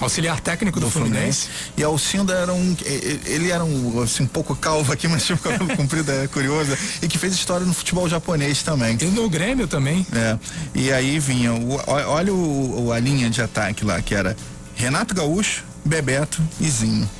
auxiliar 0.00 0.40
técnico 0.40 0.78
do, 0.78 0.86
do 0.86 0.90
Fluminense. 0.90 1.48
Fluminense. 1.48 1.72
E 1.76 1.82
Alcindo 1.82 2.32
era 2.32 2.52
um, 2.52 2.76
ele 3.26 3.50
era 3.50 3.64
um, 3.64 4.00
assim, 4.02 4.22
um 4.22 4.26
pouco 4.26 4.54
calvo 4.54 4.92
aqui, 4.92 5.06
mas 5.08 5.24
tinha 5.24 5.34
o 5.34 5.38
cabelo 5.38 5.76
comprido, 5.76 6.12
é 6.12 6.28
curioso. 6.28 6.76
E 7.02 7.08
que 7.08 7.18
fez 7.18 7.34
história 7.34 7.66
no 7.66 7.74
futebol 7.74 8.08
japonês 8.08 8.62
também. 8.62 8.96
E 9.00 9.06
no 9.06 9.28
Grêmio 9.28 9.66
também. 9.66 10.06
É. 10.12 10.38
E 10.72 10.92
aí 10.92 11.18
vinha, 11.18 11.52
o, 11.52 11.80
olha 11.86 12.32
o, 12.32 12.92
a 12.92 13.00
linha 13.00 13.28
de 13.28 13.42
ataque 13.42 13.84
lá, 13.84 14.00
que 14.00 14.14
era 14.14 14.36
Renato 14.76 15.12
Gaúcho, 15.12 15.64
Bebeto 15.84 16.40
e 16.60 16.70
Zinho. 16.70 17.10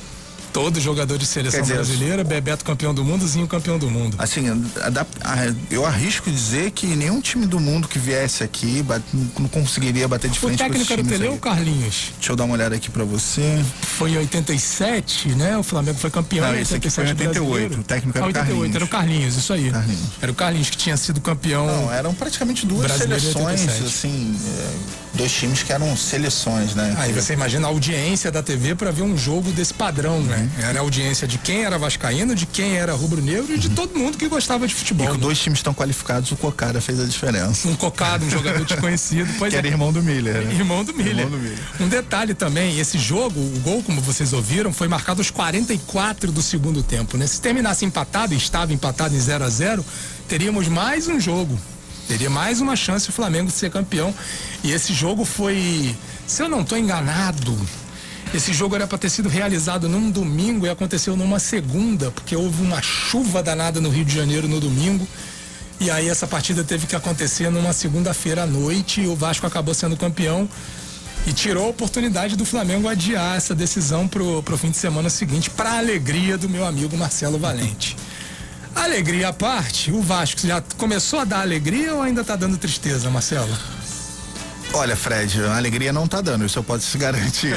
Todo 0.53 0.79
jogador 0.79 1.17
de 1.17 1.25
seleção 1.25 1.61
dizer, 1.61 1.75
brasileira, 1.75 2.23
Bebeto 2.23 2.65
campeão 2.65 2.93
do 2.93 3.03
mundo, 3.03 3.25
Zinho 3.27 3.47
campeão 3.47 3.77
do 3.77 3.89
mundo. 3.89 4.15
Assim, 4.19 4.45
eu 5.69 5.85
arrisco 5.85 6.29
dizer 6.29 6.71
que 6.71 6.87
nenhum 6.87 7.21
time 7.21 7.45
do 7.45 7.59
mundo 7.59 7.87
que 7.87 7.97
viesse 7.97 8.43
aqui 8.43 8.83
não 9.39 9.47
conseguiria 9.47 10.07
bater 10.07 10.29
de 10.29 10.39
frente 10.39 10.55
o 10.55 10.57
técnico 10.57 11.13
era 11.13 11.31
o 11.31 11.37
Carlinhos? 11.37 12.11
Deixa 12.17 12.31
eu 12.31 12.35
dar 12.35 12.45
uma 12.45 12.53
olhada 12.53 12.75
aqui 12.75 12.89
pra 12.89 13.03
você. 13.03 13.63
Foi 13.81 14.11
em 14.11 14.17
87, 14.17 15.29
né? 15.29 15.57
O 15.57 15.63
Flamengo 15.63 15.97
foi 15.97 16.09
campeão 16.09 16.47
não, 16.47 16.55
em 16.55 16.61
esse 16.61 16.75
aqui 16.75 16.89
foi 16.89 17.05
em 17.05 17.09
88. 17.09 17.49
Brasileiro. 17.49 17.81
O 17.81 17.83
técnico 17.83 18.17
era 18.17 18.25
ah, 18.25 18.27
88, 18.27 18.51
Carlinhos. 18.51 18.75
era 18.75 18.85
o 18.85 18.87
Carlinhos, 18.87 19.35
isso 19.37 19.53
aí. 19.53 19.71
Carlinhos. 19.71 20.09
Era 20.21 20.31
o 20.31 20.35
Carlinhos 20.35 20.69
que 20.69 20.77
tinha 20.77 20.97
sido 20.97 21.21
campeão. 21.21 21.65
Não, 21.65 21.91
eram 21.93 22.13
praticamente 22.13 22.65
duas 22.65 22.91
seleções, 22.91 23.67
assim, 23.67 24.35
é, 24.45 25.17
dois 25.17 25.31
times 25.31 25.63
que 25.63 25.71
eram 25.71 25.95
seleções, 25.95 26.75
né? 26.75 26.95
Aí 26.97 27.13
você 27.13 27.33
imagina 27.33 27.67
a 27.67 27.69
audiência 27.69 28.31
da 28.31 28.41
TV 28.43 28.75
para 28.75 28.91
ver 28.91 29.03
um 29.03 29.17
jogo 29.17 29.51
desse 29.51 29.73
padrão, 29.73 30.17
uhum. 30.17 30.40
Né? 30.41 30.49
Era 30.69 30.79
a 30.79 30.81
audiência 30.81 31.27
de 31.27 31.37
quem 31.37 31.63
era 31.63 31.77
vascaíno, 31.77 32.35
de 32.35 32.45
quem 32.45 32.75
era 32.75 32.93
rubro-negro 32.93 33.53
e 33.53 33.57
de 33.57 33.69
todo 33.69 33.97
mundo 33.97 34.17
que 34.17 34.27
gostava 34.27 34.67
de 34.67 34.73
futebol. 34.73 35.05
E 35.05 35.09
com 35.09 35.15
né? 35.15 35.21
dois 35.21 35.39
times 35.39 35.61
tão 35.61 35.73
qualificados, 35.73 36.31
o 36.31 36.35
Cocada 36.35 36.81
fez 36.81 36.99
a 36.99 37.05
diferença. 37.05 37.67
Um 37.67 37.75
Cocada, 37.75 38.25
um 38.25 38.29
jogador 38.29 38.65
desconhecido. 38.65 39.29
Pois 39.37 39.51
que 39.51 39.55
é. 39.55 39.59
era 39.59 39.67
irmão 39.67 39.91
do 39.91 40.01
Miller. 40.01 40.41
Né? 40.41 40.53
Irmão 40.53 40.83
do 40.83 40.93
Miller. 40.93 41.19
Irmão 41.19 41.29
do 41.29 41.37
Miller. 41.37 41.59
Um 41.79 41.87
detalhe 41.87 42.33
também, 42.33 42.79
esse 42.79 42.97
jogo, 42.97 43.39
o 43.39 43.59
gol, 43.63 43.83
como 43.83 44.01
vocês 44.01 44.33
ouviram, 44.33 44.73
foi 44.73 44.87
marcado 44.87 45.21
aos 45.21 45.29
44 45.29 46.31
do 46.31 46.41
segundo 46.41 46.83
tempo, 46.83 47.17
né? 47.17 47.27
Se 47.27 47.39
terminasse 47.41 47.85
empatado, 47.85 48.33
e 48.33 48.37
estava 48.37 48.73
empatado 48.73 49.15
em 49.15 49.19
0 49.19 49.43
a 49.43 49.49
0 49.49 49.85
teríamos 50.27 50.69
mais 50.69 51.07
um 51.07 51.19
jogo. 51.19 51.59
Teria 52.07 52.29
mais 52.29 52.61
uma 52.61 52.75
chance 52.75 53.09
o 53.09 53.11
Flamengo 53.11 53.47
de 53.47 53.53
ser 53.53 53.69
campeão. 53.69 54.13
E 54.63 54.71
esse 54.71 54.93
jogo 54.93 55.25
foi, 55.25 55.95
se 56.25 56.41
eu 56.41 56.49
não 56.49 56.61
estou 56.61 56.77
enganado, 56.77 57.57
esse 58.33 58.53
jogo 58.53 58.75
era 58.75 58.87
para 58.87 58.97
ter 58.97 59.09
sido 59.09 59.27
realizado 59.27 59.89
num 59.89 60.09
domingo 60.09 60.65
e 60.65 60.69
aconteceu 60.69 61.17
numa 61.17 61.37
segunda, 61.37 62.11
porque 62.11 62.35
houve 62.35 62.61
uma 62.61 62.81
chuva 62.81 63.43
danada 63.43 63.81
no 63.81 63.89
Rio 63.89 64.05
de 64.05 64.15
Janeiro 64.15 64.47
no 64.47 64.59
domingo. 64.59 65.05
E 65.81 65.91
aí 65.91 66.07
essa 66.07 66.25
partida 66.25 66.63
teve 66.63 66.87
que 66.87 66.95
acontecer 66.95 67.49
numa 67.49 67.73
segunda-feira 67.73 68.43
à 68.43 68.47
noite 68.47 69.01
e 69.01 69.07
o 69.07 69.15
Vasco 69.15 69.45
acabou 69.45 69.73
sendo 69.73 69.97
campeão 69.97 70.47
e 71.27 71.33
tirou 71.33 71.65
a 71.65 71.69
oportunidade 71.69 72.35
do 72.35 72.45
Flamengo 72.45 72.87
adiar 72.87 73.35
essa 73.35 73.53
decisão 73.53 74.07
pro, 74.07 74.41
pro 74.43 74.57
fim 74.57 74.71
de 74.71 74.77
semana 74.77 75.09
seguinte, 75.09 75.49
para 75.49 75.77
alegria 75.77 76.37
do 76.37 76.47
meu 76.47 76.65
amigo 76.65 76.95
Marcelo 76.97 77.37
Valente. 77.37 77.97
Alegria 78.73 79.27
à 79.27 79.33
parte, 79.33 79.91
o 79.91 80.01
Vasco 80.01 80.47
já 80.47 80.63
começou 80.77 81.19
a 81.19 81.25
dar 81.25 81.41
alegria 81.41 81.93
ou 81.93 82.01
ainda 82.01 82.23
tá 82.23 82.37
dando 82.37 82.57
tristeza, 82.57 83.09
Marcelo? 83.09 83.55
Olha, 84.73 84.95
Fred, 84.95 85.43
a 85.43 85.57
alegria 85.57 85.91
não 85.91 86.07
tá 86.07 86.21
dando, 86.21 86.45
isso 86.45 86.57
eu 86.57 86.63
posso 86.63 86.85
se 86.85 86.97
garantir. 86.97 87.55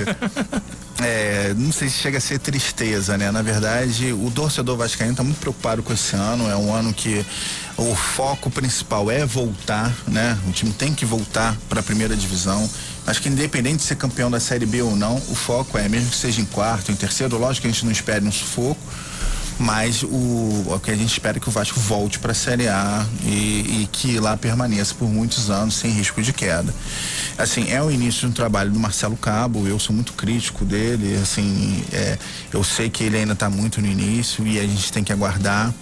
é, 1.00 1.54
não 1.56 1.70
sei 1.70 1.88
se 1.88 1.98
chega 1.98 2.18
a 2.18 2.20
ser 2.20 2.40
tristeza, 2.40 3.16
né? 3.16 3.30
Na 3.30 3.40
verdade, 3.40 4.12
o 4.12 4.30
torcedor 4.32 4.76
vascaíno 4.76 5.14
tá 5.14 5.22
muito 5.22 5.38
preocupado 5.38 5.82
com 5.82 5.92
esse 5.92 6.16
ano. 6.16 6.50
É 6.50 6.56
um 6.56 6.74
ano 6.74 6.92
que 6.92 7.24
o 7.76 7.94
foco 7.94 8.50
principal 8.50 9.10
é 9.10 9.24
voltar, 9.24 9.94
né? 10.08 10.36
O 10.48 10.52
time 10.52 10.72
tem 10.72 10.92
que 10.92 11.04
voltar 11.04 11.56
para 11.68 11.80
a 11.80 11.82
primeira 11.82 12.16
divisão. 12.16 12.68
Acho 13.06 13.22
que 13.22 13.28
independente 13.28 13.76
de 13.76 13.82
ser 13.84 13.96
campeão 13.96 14.28
da 14.28 14.40
Série 14.40 14.66
B 14.66 14.82
ou 14.82 14.96
não, 14.96 15.16
o 15.16 15.34
foco 15.36 15.78
é, 15.78 15.88
mesmo 15.88 16.10
que 16.10 16.16
seja 16.16 16.40
em 16.40 16.44
quarto, 16.44 16.90
em 16.90 16.96
terceiro, 16.96 17.38
lógico 17.38 17.62
que 17.62 17.68
a 17.68 17.70
gente 17.70 17.84
não 17.84 17.92
espere 17.92 18.26
um 18.26 18.32
sufoco, 18.32 18.80
Mas 19.58 20.02
o, 20.02 20.06
o 20.08 20.80
que 20.82 20.90
a 20.90 20.96
gente 20.96 21.12
espera 21.12 21.36
é 21.36 21.40
que 21.40 21.48
o 21.48 21.52
Vasco 21.52 21.78
volte 21.78 22.18
para 22.18 22.32
a 22.32 22.34
Série 22.34 22.68
A 22.68 23.06
e, 23.24 23.82
e, 23.82 23.88
que 23.90 24.18
lá 24.18 24.36
permaneça 24.36 24.94
por 24.94 25.08
muitos 25.08 25.48
anos 25.48 25.74
sem 25.76 25.90
risco 25.90 26.20
de 26.20 26.32
queda. 26.32 26.74
Assim, 27.38 27.70
é 27.70 27.80
o 27.82 27.90
início 27.90 28.22
de 28.22 28.26
um 28.26 28.32
trabalho 28.32 28.70
do 28.70 28.78
Marcelo 28.78 29.16
Cabo, 29.16 29.66
eu 29.66 29.78
sou 29.78 29.94
muito 29.94 30.12
crítico 30.14 30.64
dele, 30.64 31.18
assim, 31.22 31.84
é, 31.92 32.18
eu 32.52 32.64
sei 32.64 32.90
que 32.90 33.04
ele 33.04 33.16
ainda 33.16 33.32
está 33.32 33.48
muito 33.48 33.80
no 33.80 33.86
início 33.86 34.46
e 34.46 34.58
a 34.58 34.62
gente 34.62 34.92
tem 34.92 35.04
que 35.04 35.12
aguardar. 35.12 35.72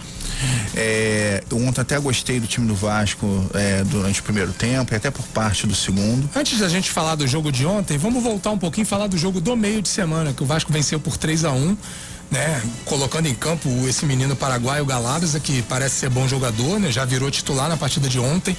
É, 0.75 1.43
eu 1.49 1.57
ontem 1.65 1.81
até 1.81 1.97
gostei 1.99 2.39
do 2.39 2.47
time 2.47 2.67
do 2.67 2.75
Vasco 2.75 3.49
é, 3.53 3.83
durante 3.83 4.19
o 4.19 4.23
primeiro 4.23 4.51
tempo 4.51 4.93
e 4.93 4.95
até 4.95 5.09
por 5.09 5.25
parte 5.27 5.65
do 5.65 5.75
segundo. 5.75 6.29
Antes 6.35 6.59
da 6.59 6.67
gente 6.67 6.89
falar 6.89 7.15
do 7.15 7.27
jogo 7.27 7.51
de 7.51 7.65
ontem, 7.65 7.97
vamos 7.97 8.21
voltar 8.21 8.51
um 8.51 8.57
pouquinho 8.57 8.83
e 8.83 8.85
falar 8.85 9.07
do 9.07 9.17
jogo 9.17 9.39
do 9.39 9.55
meio 9.55 9.81
de 9.81 9.89
semana, 9.89 10.33
que 10.33 10.43
o 10.43 10.45
Vasco 10.45 10.71
venceu 10.71 10.99
por 10.99 11.17
3 11.17 11.45
a 11.45 11.51
1 11.51 11.77
né? 12.31 12.61
Colocando 12.85 13.27
em 13.27 13.35
campo 13.35 13.69
esse 13.87 14.05
menino 14.05 14.35
paraguaio 14.35 14.85
Galadas, 14.85 15.35
que 15.41 15.61
parece 15.63 15.95
ser 15.95 16.09
bom 16.09 16.27
jogador, 16.27 16.79
né? 16.79 16.91
Já 16.91 17.05
virou 17.05 17.29
titular 17.29 17.69
na 17.69 17.77
partida 17.77 18.09
de 18.09 18.19
ontem. 18.19 18.55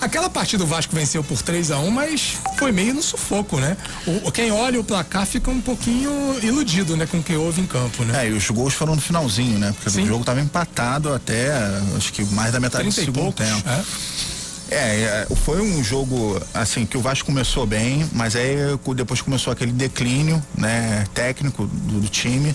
Aquela 0.00 0.28
partida 0.28 0.62
o 0.62 0.66
Vasco 0.66 0.94
venceu 0.94 1.24
por 1.24 1.40
3 1.40 1.70
a 1.70 1.78
1 1.78 1.90
mas 1.90 2.36
foi 2.58 2.70
meio 2.70 2.92
no 2.92 3.02
sufoco, 3.02 3.58
né? 3.58 3.76
O, 4.24 4.30
quem 4.30 4.50
olha 4.50 4.78
o 4.78 4.84
placar 4.84 5.26
fica 5.26 5.50
um 5.50 5.60
pouquinho 5.60 6.10
iludido, 6.42 6.96
né? 6.96 7.06
Com 7.06 7.18
o 7.18 7.22
que 7.22 7.34
houve 7.34 7.62
em 7.62 7.66
campo, 7.66 8.04
né? 8.04 8.26
É, 8.26 8.28
e 8.28 8.32
os 8.32 8.48
gols 8.50 8.74
foram 8.74 8.94
no 8.94 9.00
finalzinho, 9.00 9.58
né? 9.58 9.72
Porque 9.72 9.90
Sim. 9.90 10.02
o 10.02 10.06
jogo 10.06 10.20
estava 10.20 10.40
empatado 10.40 11.14
até, 11.14 11.50
acho 11.96 12.12
que 12.12 12.24
mais 12.26 12.52
da 12.52 12.60
metade 12.60 12.84
do 12.84 12.92
segundo 12.92 13.32
poucos, 13.32 13.46
tempo. 13.46 13.68
É? 13.68 14.35
É, 14.68 15.26
é, 15.30 15.36
foi 15.36 15.60
um 15.60 15.82
jogo 15.82 16.40
assim 16.52 16.84
que 16.84 16.96
o 16.96 17.00
Vasco 17.00 17.26
começou 17.26 17.64
bem, 17.64 18.08
mas 18.12 18.34
aí 18.34 18.56
depois 18.96 19.20
começou 19.20 19.52
aquele 19.52 19.70
declínio, 19.70 20.42
né, 20.56 21.04
técnico 21.14 21.66
do, 21.66 22.00
do 22.00 22.08
time. 22.08 22.54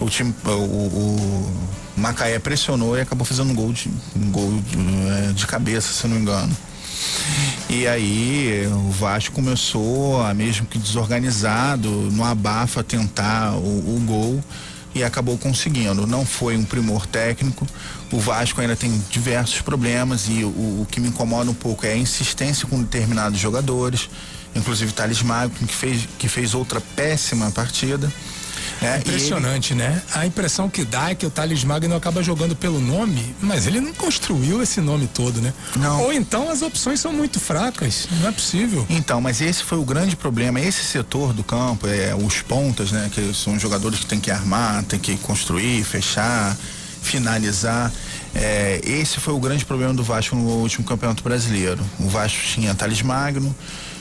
O 0.00 0.08
time, 0.08 0.34
o, 0.46 0.50
o, 0.50 1.70
Macaé 1.96 2.38
pressionou 2.38 2.96
e 2.96 3.02
acabou 3.02 3.24
fazendo 3.24 3.50
um 3.50 3.54
gol 3.54 3.72
de, 3.72 3.90
um 4.16 4.30
gol 4.30 4.50
de, 4.62 5.28
é, 5.28 5.32
de 5.32 5.46
cabeça, 5.46 5.92
se 5.92 6.06
não 6.06 6.16
me 6.16 6.22
engano. 6.22 6.56
E 7.68 7.86
aí 7.86 8.66
o 8.66 8.90
Vasco 8.90 9.34
começou 9.34 10.22
a 10.22 10.32
mesmo 10.32 10.66
que 10.66 10.78
desorganizado, 10.78 11.88
no 11.88 12.24
abafa 12.24 12.82
tentar 12.82 13.52
o, 13.52 13.96
o 13.96 14.02
gol 14.06 14.42
e 14.94 15.02
acabou 15.02 15.36
conseguindo. 15.36 16.06
Não 16.06 16.24
foi 16.24 16.56
um 16.56 16.64
primor 16.64 17.06
técnico. 17.06 17.66
O 18.14 18.20
Vasco 18.20 18.60
ainda 18.60 18.76
tem 18.76 19.02
diversos 19.10 19.60
problemas 19.60 20.28
e 20.28 20.44
o, 20.44 20.48
o 20.82 20.86
que 20.88 21.00
me 21.00 21.08
incomoda 21.08 21.50
um 21.50 21.54
pouco 21.54 21.84
é 21.84 21.94
a 21.94 21.96
insistência 21.96 22.64
com 22.64 22.80
determinados 22.80 23.40
jogadores, 23.40 24.08
inclusive 24.54 24.92
Thales 24.92 25.20
Magno, 25.20 25.66
que 25.66 25.74
fez, 25.74 26.08
que 26.16 26.28
fez 26.28 26.54
outra 26.54 26.80
péssima 26.94 27.50
partida. 27.50 28.12
É, 28.80 28.98
Impressionante, 28.98 29.72
ele... 29.72 29.82
né? 29.82 30.00
A 30.14 30.24
impressão 30.24 30.70
que 30.70 30.84
dá 30.84 31.10
é 31.10 31.16
que 31.16 31.26
o 31.26 31.30
Thales 31.30 31.64
Magno 31.64 31.96
acaba 31.96 32.22
jogando 32.22 32.54
pelo 32.54 32.80
nome, 32.80 33.34
mas 33.40 33.66
ele 33.66 33.80
não 33.80 33.92
construiu 33.92 34.62
esse 34.62 34.80
nome 34.80 35.08
todo, 35.08 35.40
né? 35.40 35.52
Não. 35.74 36.02
Ou 36.02 36.12
então 36.12 36.48
as 36.48 36.62
opções 36.62 37.00
são 37.00 37.12
muito 37.12 37.40
fracas, 37.40 38.06
não 38.20 38.28
é 38.28 38.32
possível. 38.32 38.86
Então, 38.88 39.20
mas 39.20 39.40
esse 39.40 39.64
foi 39.64 39.78
o 39.78 39.84
grande 39.84 40.14
problema. 40.14 40.60
Esse 40.60 40.84
setor 40.84 41.32
do 41.32 41.42
campo, 41.42 41.88
é, 41.88 42.14
os 42.14 42.42
pontas, 42.42 42.92
né? 42.92 43.10
Que 43.12 43.34
são 43.34 43.58
jogadores 43.58 43.98
que 43.98 44.06
tem 44.06 44.20
que 44.20 44.30
armar, 44.30 44.84
tem 44.84 45.00
que 45.00 45.16
construir, 45.16 45.82
fechar, 45.82 46.56
finalizar. 47.04 47.92
É, 48.34 48.80
esse 48.82 49.20
foi 49.20 49.32
o 49.32 49.38
grande 49.38 49.64
problema 49.64 49.94
do 49.94 50.02
Vasco 50.02 50.34
no 50.34 50.42
último 50.42 50.84
campeonato 50.84 51.22
brasileiro. 51.22 51.84
O 52.00 52.08
Vasco 52.08 52.42
tinha 52.42 52.74
Thales 52.74 53.02
Magno, 53.02 53.54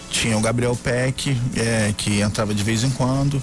tinha 0.10 0.38
o 0.38 0.42
Gabriel 0.42 0.76
Peck, 0.76 1.38
é, 1.56 1.94
que 1.96 2.22
entrava 2.22 2.54
de 2.54 2.64
vez 2.64 2.84
em 2.84 2.90
quando, 2.90 3.42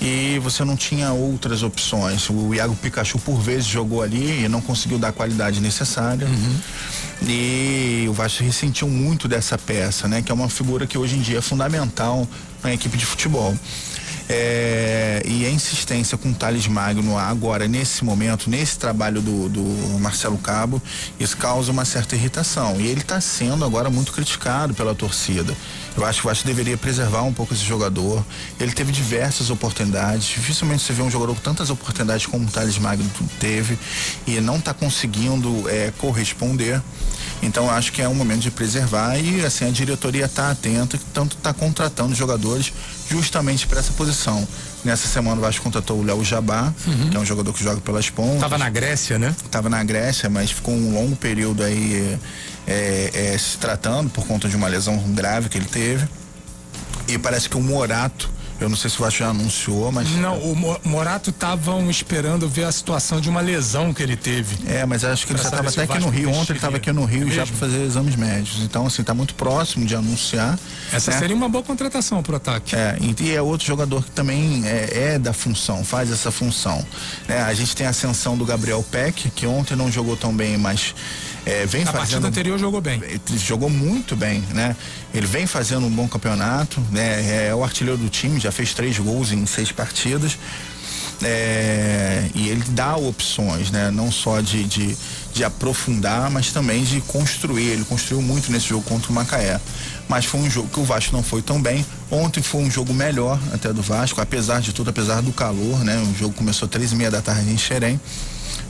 e 0.00 0.38
você 0.40 0.64
não 0.64 0.76
tinha 0.76 1.12
outras 1.12 1.62
opções. 1.62 2.28
O 2.30 2.54
Iago 2.54 2.76
Pikachu 2.76 3.18
por 3.18 3.40
vezes 3.40 3.66
jogou 3.66 4.02
ali 4.02 4.44
e 4.44 4.48
não 4.48 4.60
conseguiu 4.60 4.98
dar 4.98 5.08
a 5.08 5.12
qualidade 5.12 5.60
necessária. 5.60 6.26
Uhum. 6.26 6.56
E 7.26 8.06
o 8.08 8.12
Vasco 8.12 8.44
ressentiu 8.44 8.88
muito 8.88 9.26
dessa 9.26 9.58
peça, 9.58 10.06
né? 10.06 10.22
Que 10.22 10.30
é 10.30 10.34
uma 10.34 10.48
figura 10.48 10.86
que 10.86 10.96
hoje 10.96 11.16
em 11.16 11.20
dia 11.20 11.38
é 11.38 11.42
fundamental 11.42 12.28
na 12.62 12.72
equipe 12.72 12.96
de 12.96 13.04
futebol. 13.04 13.56
É, 14.28 15.22
e 15.24 15.46
a 15.46 15.50
insistência 15.50 16.18
com 16.18 16.30
o 16.30 16.34
Thales 16.34 16.66
Magno 16.66 17.16
agora, 17.16 17.66
nesse 17.66 18.04
momento, 18.04 18.50
nesse 18.50 18.78
trabalho 18.78 19.22
do, 19.22 19.48
do 19.48 19.98
Marcelo 19.98 20.36
Cabo, 20.36 20.82
isso 21.18 21.36
causa 21.36 21.72
uma 21.72 21.84
certa 21.84 22.14
irritação. 22.14 22.78
E 22.78 22.86
ele 22.86 23.00
está 23.00 23.20
sendo 23.20 23.64
agora 23.64 23.88
muito 23.88 24.12
criticado 24.12 24.74
pela 24.74 24.94
torcida. 24.94 25.56
Eu 25.96 26.04
acho 26.04 26.20
que 26.20 26.26
o 26.26 26.28
Vasco 26.28 26.46
deveria 26.46 26.76
preservar 26.76 27.22
um 27.22 27.32
pouco 27.32 27.54
esse 27.54 27.64
jogador. 27.64 28.24
Ele 28.60 28.72
teve 28.72 28.92
diversas 28.92 29.50
oportunidades. 29.50 30.28
Dificilmente 30.28 30.82
você 30.82 30.92
vê 30.92 31.02
um 31.02 31.10
jogador 31.10 31.34
com 31.34 31.40
tantas 31.40 31.70
oportunidades 31.70 32.26
como 32.26 32.46
o 32.46 32.50
Thales 32.50 32.78
Magno 32.78 33.10
teve 33.40 33.78
e 34.26 34.40
não 34.40 34.56
está 34.56 34.74
conseguindo 34.74 35.68
é, 35.68 35.90
corresponder. 35.98 36.80
Então 37.42 37.70
acho 37.70 37.92
que 37.92 38.02
é 38.02 38.08
um 38.08 38.14
momento 38.14 38.40
de 38.40 38.50
preservar 38.50 39.16
e 39.16 39.44
assim 39.44 39.66
a 39.66 39.70
diretoria 39.70 40.24
está 40.24 40.50
atenta, 40.50 40.98
tanto 41.14 41.36
está 41.36 41.52
contratando 41.52 42.14
jogadores 42.14 42.72
justamente 43.08 43.66
para 43.66 43.78
essa 43.78 43.92
posição. 43.92 44.46
Nessa 44.84 45.06
semana 45.08 45.36
o 45.36 45.40
Vasco 45.40 45.62
contratou 45.62 45.98
o 45.98 46.04
Léo 46.04 46.24
Jabá, 46.24 46.72
uhum. 46.86 47.10
que 47.10 47.16
é 47.16 47.20
um 47.20 47.24
jogador 47.24 47.52
que 47.52 47.62
joga 47.62 47.80
pelas 47.80 48.10
pontas. 48.10 48.40
Tava 48.40 48.58
na 48.58 48.68
Grécia, 48.68 49.18
né? 49.18 49.34
Tava 49.50 49.68
na 49.68 49.82
Grécia, 49.84 50.28
mas 50.28 50.50
ficou 50.50 50.74
um 50.74 50.94
longo 50.94 51.16
período 51.16 51.62
aí 51.62 52.18
é, 52.66 53.10
é, 53.34 53.38
se 53.38 53.56
tratando 53.58 54.10
por 54.10 54.26
conta 54.26 54.48
de 54.48 54.56
uma 54.56 54.68
lesão 54.68 54.98
grave 55.14 55.48
que 55.48 55.58
ele 55.58 55.66
teve. 55.66 56.06
E 57.06 57.18
parece 57.18 57.48
que 57.48 57.56
o 57.56 57.60
Morato 57.60 58.30
eu 58.60 58.68
não 58.68 58.76
sei 58.76 58.90
se 58.90 58.96
o 58.96 59.04
Vasco 59.04 59.20
já 59.20 59.28
anunciou, 59.28 59.92
mas. 59.92 60.10
Não, 60.16 60.36
o 60.38 60.78
Morato 60.84 61.30
estavam 61.30 61.88
esperando 61.90 62.48
ver 62.48 62.64
a 62.64 62.72
situação 62.72 63.20
de 63.20 63.28
uma 63.28 63.40
lesão 63.40 63.94
que 63.94 64.02
ele 64.02 64.16
teve. 64.16 64.58
É, 64.66 64.84
mas 64.84 65.04
acho 65.04 65.26
que 65.26 65.32
ele 65.32 65.38
já 65.38 65.48
estava 65.48 65.68
até 65.68 65.82
aqui 65.82 65.98
no 65.98 66.08
Rio. 66.08 66.30
Ontem 66.30 66.52
ele 66.52 66.58
estava 66.58 66.76
aqui 66.76 66.92
no 66.92 67.04
Rio 67.04 67.20
Mesmo? 67.20 67.34
já 67.34 67.46
para 67.46 67.56
fazer 67.56 67.82
exames 67.84 68.16
médicos. 68.16 68.60
Então, 68.62 68.86
assim, 68.86 69.02
está 69.02 69.14
muito 69.14 69.34
próximo 69.34 69.86
de 69.86 69.94
anunciar. 69.94 70.58
Essa 70.92 71.12
né? 71.12 71.18
seria 71.18 71.36
uma 71.36 71.48
boa 71.48 71.62
contratação 71.62 72.22
para 72.22 72.32
o 72.32 72.36
ataque. 72.36 72.74
É, 72.74 72.96
e 73.20 73.30
é 73.30 73.40
outro 73.40 73.66
jogador 73.66 74.04
que 74.04 74.10
também 74.10 74.66
é, 74.66 75.14
é 75.14 75.18
da 75.18 75.32
função, 75.32 75.84
faz 75.84 76.10
essa 76.10 76.30
função. 76.30 76.84
Né? 77.28 77.40
A 77.40 77.54
gente 77.54 77.76
tem 77.76 77.86
a 77.86 77.90
ascensão 77.90 78.36
do 78.36 78.44
Gabriel 78.44 78.84
Peck, 78.90 79.30
que 79.30 79.46
ontem 79.46 79.76
não 79.76 79.90
jogou 79.90 80.16
tão 80.16 80.34
bem, 80.34 80.56
mas 80.56 80.94
é, 81.46 81.66
vem 81.66 81.82
a 81.82 81.86
fazendo. 81.86 81.88
A 81.88 81.98
partida 81.98 82.28
anterior 82.28 82.58
jogou 82.58 82.80
bem. 82.80 83.02
Jogou 83.36 83.70
muito 83.70 84.16
bem, 84.16 84.42
né? 84.52 84.76
Ele 85.14 85.26
vem 85.26 85.46
fazendo 85.46 85.86
um 85.86 85.90
bom 85.90 86.08
campeonato, 86.08 86.80
né? 86.90 87.48
É 87.48 87.54
o 87.54 87.62
artilheiro 87.62 87.98
do 87.98 88.08
time, 88.08 88.38
já 88.38 88.52
fez 88.52 88.74
três 88.74 88.98
gols 88.98 89.32
em 89.32 89.44
seis 89.46 89.72
partidas. 89.72 90.38
É, 91.22 92.28
e 92.32 92.48
ele 92.48 92.62
dá 92.68 92.96
opções, 92.96 93.70
né? 93.70 93.90
Não 93.90 94.12
só 94.12 94.40
de, 94.40 94.62
de, 94.64 94.96
de, 95.32 95.42
aprofundar, 95.42 96.30
mas 96.30 96.52
também 96.52 96.84
de 96.84 97.00
construir. 97.02 97.66
Ele 97.66 97.84
construiu 97.84 98.22
muito 98.22 98.52
nesse 98.52 98.68
jogo 98.68 98.84
contra 98.84 99.10
o 99.10 99.14
Macaé. 99.14 99.60
Mas 100.08 100.24
foi 100.24 100.40
um 100.40 100.50
jogo 100.50 100.68
que 100.68 100.78
o 100.78 100.84
Vasco 100.84 101.14
não 101.14 101.22
foi 101.22 101.42
tão 101.42 101.60
bem. 101.60 101.84
Ontem 102.10 102.40
foi 102.40 102.62
um 102.62 102.70
jogo 102.70 102.94
melhor 102.94 103.38
até 103.52 103.72
do 103.72 103.82
Vasco, 103.82 104.20
apesar 104.20 104.60
de 104.60 104.72
tudo, 104.72 104.90
apesar 104.90 105.20
do 105.20 105.32
calor, 105.32 105.84
né? 105.84 105.96
O 105.98 106.16
jogo 106.16 106.34
começou 106.34 106.68
três 106.68 106.92
e 106.92 106.94
meia 106.96 107.10
da 107.10 107.20
tarde 107.20 107.50
em 107.50 107.58
Xerém. 107.58 108.00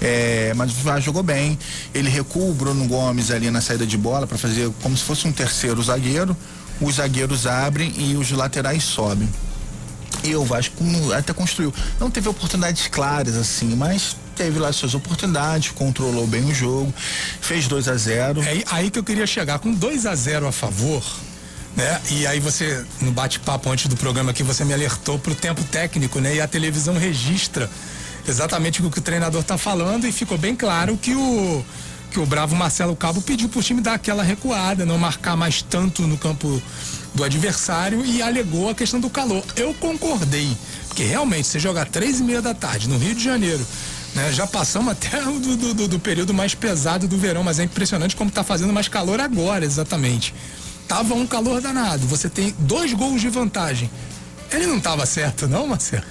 É, 0.00 0.52
mas 0.54 0.70
o 0.70 0.74
Vasco 0.74 1.02
jogou 1.02 1.22
bem. 1.22 1.58
Ele 1.94 2.08
recua 2.08 2.50
o 2.50 2.54
Bruno 2.54 2.86
Gomes 2.86 3.30
ali 3.30 3.50
na 3.50 3.60
saída 3.60 3.86
de 3.86 3.96
bola 3.96 4.26
para 4.26 4.38
fazer 4.38 4.70
como 4.82 4.96
se 4.96 5.04
fosse 5.04 5.26
um 5.26 5.32
terceiro 5.32 5.82
zagueiro. 5.82 6.36
Os 6.80 6.96
zagueiros 6.96 7.46
abrem 7.46 7.92
e 7.96 8.16
os 8.16 8.30
laterais 8.30 8.84
sobem. 8.84 9.28
E 10.22 10.34
o 10.34 10.44
Vasco 10.44 10.74
até 11.16 11.32
construiu. 11.32 11.72
Não 11.98 12.10
teve 12.10 12.28
oportunidades 12.28 12.86
claras 12.88 13.36
assim, 13.36 13.74
mas 13.74 14.16
teve 14.36 14.58
lá 14.58 14.72
suas 14.72 14.94
oportunidades, 14.94 15.72
controlou 15.72 16.26
bem 16.26 16.44
o 16.44 16.54
jogo, 16.54 16.94
fez 17.40 17.66
2 17.66 17.88
a 17.88 17.96
0 17.96 18.42
É 18.42 18.62
aí 18.70 18.90
que 18.90 18.98
eu 18.98 19.04
queria 19.04 19.26
chegar, 19.26 19.58
com 19.58 19.72
2 19.72 20.06
a 20.06 20.14
0 20.14 20.46
a 20.46 20.52
favor, 20.52 21.02
né? 21.76 22.00
E 22.10 22.26
aí 22.26 22.38
você, 22.38 22.84
no 23.00 23.10
bate-papo 23.10 23.68
antes 23.70 23.86
do 23.86 23.96
programa 23.96 24.30
aqui, 24.30 24.44
você 24.44 24.64
me 24.64 24.72
alertou 24.72 25.18
pro 25.18 25.34
tempo 25.34 25.62
técnico, 25.64 26.20
né? 26.20 26.36
E 26.36 26.40
a 26.40 26.46
televisão 26.46 26.96
registra 26.96 27.68
exatamente 28.30 28.82
o 28.82 28.90
que 28.90 28.98
o 28.98 29.02
treinador 29.02 29.40
está 29.40 29.58
falando 29.58 30.06
e 30.06 30.12
ficou 30.12 30.38
bem 30.38 30.54
claro 30.54 30.96
que 30.96 31.14
o 31.14 31.64
que 32.10 32.18
o 32.18 32.26
bravo 32.26 32.56
Marcelo 32.56 32.96
Cabo 32.96 33.20
pediu 33.20 33.48
para 33.48 33.60
o 33.60 33.62
time 33.62 33.80
dar 33.80 33.94
aquela 33.94 34.22
recuada, 34.22 34.86
não 34.86 34.96
marcar 34.96 35.36
mais 35.36 35.60
tanto 35.60 36.06
no 36.06 36.16
campo 36.16 36.62
do 37.14 37.22
adversário 37.22 38.04
e 38.04 38.22
alegou 38.22 38.70
a 38.70 38.74
questão 38.74 38.98
do 38.98 39.10
calor. 39.10 39.44
Eu 39.56 39.74
concordei, 39.74 40.56
porque 40.86 41.02
realmente 41.02 41.46
você 41.46 41.58
jogar 41.58 41.86
três 41.86 42.20
e 42.20 42.22
meia 42.22 42.40
da 42.40 42.54
tarde 42.54 42.88
no 42.88 42.96
Rio 42.96 43.14
de 43.14 43.22
Janeiro, 43.22 43.64
né, 44.14 44.32
já 44.32 44.46
passamos 44.46 44.92
até 44.92 45.20
do, 45.20 45.74
do, 45.74 45.88
do, 45.88 45.98
período 45.98 46.32
mais 46.32 46.54
pesado 46.54 47.06
do 47.06 47.18
verão, 47.18 47.44
mas 47.44 47.58
é 47.58 47.64
impressionante 47.64 48.16
como 48.16 48.30
está 48.30 48.42
fazendo 48.42 48.72
mais 48.72 48.88
calor 48.88 49.20
agora, 49.20 49.64
exatamente. 49.64 50.34
Tava 50.86 51.12
um 51.14 51.26
calor 51.26 51.60
danado. 51.60 52.06
Você 52.06 52.30
tem 52.30 52.54
dois 52.60 52.94
gols 52.94 53.20
de 53.20 53.28
vantagem. 53.28 53.90
Ele 54.50 54.66
não 54.66 54.78
estava 54.78 55.04
certo, 55.04 55.46
não, 55.46 55.66
Marcelo? 55.66 56.04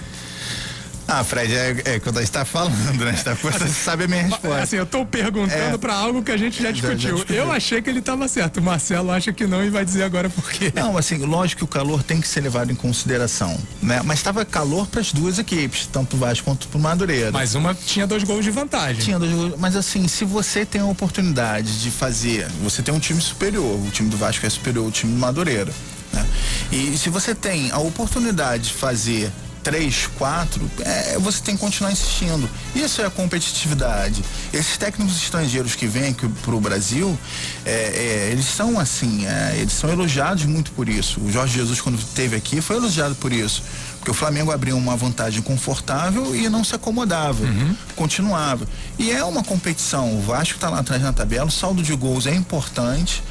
Ah, 1.10 1.24
Fred, 1.24 1.54
é, 1.54 1.82
é 1.86 2.00
quando 2.00 2.18
a 2.18 2.20
gente 2.20 2.30
tá 2.30 2.44
falando, 2.44 3.02
né? 3.02 3.12
Tá, 3.24 3.32
você 3.32 3.66
sabe 3.68 4.04
a 4.04 4.08
minha 4.08 4.24
resposta. 4.24 4.62
Assim, 4.62 4.76
eu 4.76 4.84
tô 4.84 5.06
perguntando 5.06 5.74
é, 5.74 5.78
para 5.78 5.94
algo 5.94 6.22
que 6.22 6.30
a 6.30 6.36
gente 6.36 6.62
já 6.62 6.70
discutiu. 6.70 6.98
Já 6.98 7.10
discutiu. 7.12 7.36
Eu 7.36 7.50
achei 7.50 7.80
que 7.80 7.88
ele 7.88 8.00
estava 8.00 8.28
certo. 8.28 8.58
O 8.58 8.62
Marcelo 8.62 9.10
acha 9.10 9.32
que 9.32 9.46
não 9.46 9.64
e 9.64 9.70
vai 9.70 9.86
dizer 9.86 10.02
agora 10.02 10.28
por 10.28 10.50
quê. 10.50 10.70
Não, 10.74 10.98
assim, 10.98 11.16
lógico 11.16 11.60
que 11.60 11.64
o 11.64 11.66
calor 11.66 12.02
tem 12.02 12.20
que 12.20 12.28
ser 12.28 12.42
levado 12.42 12.70
em 12.70 12.74
consideração, 12.74 13.58
né? 13.82 14.02
Mas 14.04 14.18
estava 14.18 14.44
calor 14.44 14.86
para 14.86 15.00
as 15.00 15.10
duas 15.10 15.38
equipes, 15.38 15.86
tanto 15.86 16.14
o 16.14 16.18
Vasco 16.18 16.44
quanto 16.44 16.68
o 16.72 16.78
Madureira. 16.78 17.32
Mas 17.32 17.54
uma 17.54 17.74
tinha 17.74 18.06
dois 18.06 18.22
gols 18.22 18.44
de 18.44 18.50
vantagem. 18.50 19.02
Tinha 19.02 19.18
dois 19.18 19.32
gols, 19.32 19.54
mas 19.58 19.76
assim, 19.76 20.06
se 20.06 20.26
você 20.26 20.66
tem 20.66 20.82
a 20.82 20.86
oportunidade 20.86 21.80
de 21.80 21.90
fazer, 21.90 22.46
você 22.62 22.82
tem 22.82 22.92
um 22.92 23.00
time 23.00 23.20
superior, 23.20 23.80
o 23.80 23.90
time 23.90 24.10
do 24.10 24.16
Vasco 24.18 24.44
é 24.44 24.50
superior 24.50 24.84
ao 24.84 24.92
time 24.92 25.14
do 25.14 25.18
Madureira, 25.18 25.72
né? 26.12 26.26
E 26.70 26.98
se 26.98 27.08
você 27.08 27.34
tem 27.34 27.70
a 27.70 27.78
oportunidade 27.78 28.64
de 28.64 28.74
fazer 28.74 29.32
três, 29.62 30.06
quatro, 30.18 30.68
é, 30.80 31.18
você 31.18 31.42
tem 31.42 31.54
que 31.54 31.60
continuar 31.60 31.92
insistindo. 31.92 32.48
Isso 32.74 33.00
é 33.02 33.06
a 33.06 33.10
competitividade. 33.10 34.24
Esses 34.52 34.76
técnicos 34.76 35.16
estrangeiros 35.22 35.74
que 35.74 35.86
vêm 35.86 36.10
aqui 36.10 36.28
para 36.28 36.54
o 36.54 36.60
Brasil, 36.60 37.18
é, 37.64 37.70
é, 37.70 38.28
eles 38.32 38.46
são 38.46 38.78
assim, 38.78 39.26
é, 39.26 39.56
eles 39.58 39.72
são 39.72 39.90
elogiados 39.90 40.44
muito 40.44 40.72
por 40.72 40.88
isso. 40.88 41.20
O 41.20 41.30
Jorge 41.30 41.54
Jesus, 41.54 41.80
quando 41.80 41.98
esteve 41.98 42.36
aqui, 42.36 42.60
foi 42.60 42.76
elogiado 42.76 43.14
por 43.14 43.32
isso. 43.32 43.62
Porque 43.98 44.10
o 44.10 44.14
Flamengo 44.14 44.52
abriu 44.52 44.76
uma 44.76 44.96
vantagem 44.96 45.42
confortável 45.42 46.34
e 46.34 46.48
não 46.48 46.62
se 46.62 46.74
acomodava, 46.74 47.44
uhum. 47.44 47.76
continuava. 47.96 48.66
E 48.98 49.10
é 49.10 49.22
uma 49.24 49.42
competição. 49.42 50.16
O 50.16 50.22
Vasco 50.22 50.54
está 50.54 50.70
lá 50.70 50.78
atrás 50.78 51.02
na 51.02 51.12
tabela, 51.12 51.46
o 51.46 51.50
saldo 51.50 51.82
de 51.82 51.94
gols 51.94 52.26
é 52.26 52.34
importante. 52.34 53.22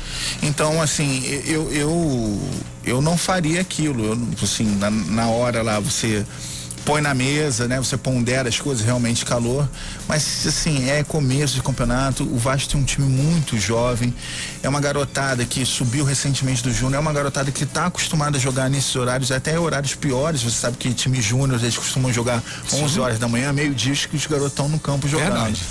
Então, 0.42 0.82
assim, 0.82 1.26
eu, 1.46 1.72
eu, 1.72 2.42
eu 2.86 3.02
não 3.02 3.18
faria 3.18 3.62
aquilo. 3.62 4.04
Eu, 4.06 4.20
assim, 4.42 4.66
na, 4.78 4.90
na 4.90 5.28
hora 5.28 5.62
lá, 5.62 5.80
você 5.80 6.26
põe 6.88 7.02
na 7.02 7.14
mesa, 7.14 7.68
né? 7.68 7.78
Você 7.80 7.98
pondera 7.98 8.48
as 8.48 8.62
coisas, 8.62 8.86
realmente 8.86 9.26
calor. 9.26 9.68
Mas 10.08 10.48
assim, 10.48 10.90
é 10.90 11.04
começo 11.04 11.56
de 11.56 11.62
campeonato. 11.62 12.24
O 12.24 12.38
Vasco 12.38 12.72
tem 12.72 12.80
um 12.80 12.86
time 12.86 13.06
muito 13.06 13.58
jovem. 13.58 14.16
É 14.64 14.70
uma 14.70 14.80
garotada 14.80 15.44
que 15.44 15.66
subiu 15.66 16.06
recentemente 16.06 16.64
do 16.64 16.72
Júnior. 16.72 16.96
É 16.96 17.00
uma 17.00 17.12
garotada 17.12 17.52
que 17.52 17.66
está 17.66 17.88
acostumada 17.88 18.38
a 18.38 18.40
jogar 18.40 18.70
nesses 18.70 18.96
horários, 18.96 19.34
até 19.34 19.60
horários 19.60 19.96
piores. 19.96 20.42
Você 20.42 20.58
sabe 20.58 20.78
que 20.78 20.94
time 20.94 21.22
Júnior, 21.22 21.60
eles 21.60 21.76
costumam 21.76 22.12
jogar 22.14 22.42
11 22.72 22.94
Sim. 22.94 23.00
horas 23.02 23.20
da 23.20 23.28
manhã, 23.28 23.52
meio-dia, 23.52 23.94
que 23.94 24.16
os 24.16 24.26
garotos 24.26 24.54
estão 24.54 24.70
no 24.70 24.80
campo 24.80 25.10
jogando. 25.10 25.34
Verdade. 25.34 25.62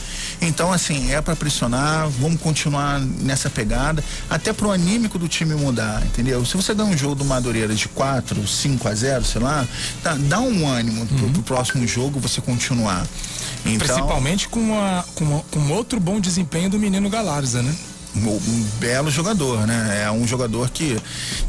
Então, 0.40 0.72
assim, 0.72 1.12
é 1.12 1.20
para 1.20 1.34
pressionar, 1.34 2.08
vamos 2.08 2.40
continuar 2.40 3.00
nessa 3.00 3.48
pegada, 3.48 4.04
até 4.28 4.52
pro 4.52 4.70
anímico 4.70 5.18
do 5.18 5.28
time 5.28 5.54
mudar, 5.54 6.04
entendeu? 6.04 6.44
Se 6.44 6.56
você 6.56 6.74
dá 6.74 6.84
um 6.84 6.96
jogo 6.96 7.14
do 7.14 7.24
Madureira 7.24 7.74
de 7.74 7.88
4, 7.88 8.46
5 8.46 8.88
a 8.88 8.94
0, 8.94 9.24
sei 9.24 9.40
lá, 9.40 9.66
dá, 10.02 10.14
dá 10.14 10.40
um 10.40 10.68
ânimo 10.68 11.00
uhum. 11.00 11.06
pro, 11.06 11.30
pro, 11.30 11.42
próximo 11.42 11.86
jogo 11.86 12.20
você 12.20 12.40
continuar. 12.40 13.06
Então, 13.64 13.86
Principalmente 13.86 14.48
com, 14.48 14.60
uma, 14.60 15.04
com, 15.14 15.24
uma, 15.24 15.40
com 15.50 15.72
outro 15.72 15.98
bom 15.98 16.20
desempenho 16.20 16.70
do 16.70 16.78
menino 16.78 17.08
Galarza, 17.08 17.62
né? 17.62 17.74
Um 18.24 18.64
belo 18.78 19.10
jogador, 19.10 19.66
né? 19.66 20.02
É 20.04 20.10
um 20.10 20.26
jogador 20.26 20.70
que, 20.70 20.98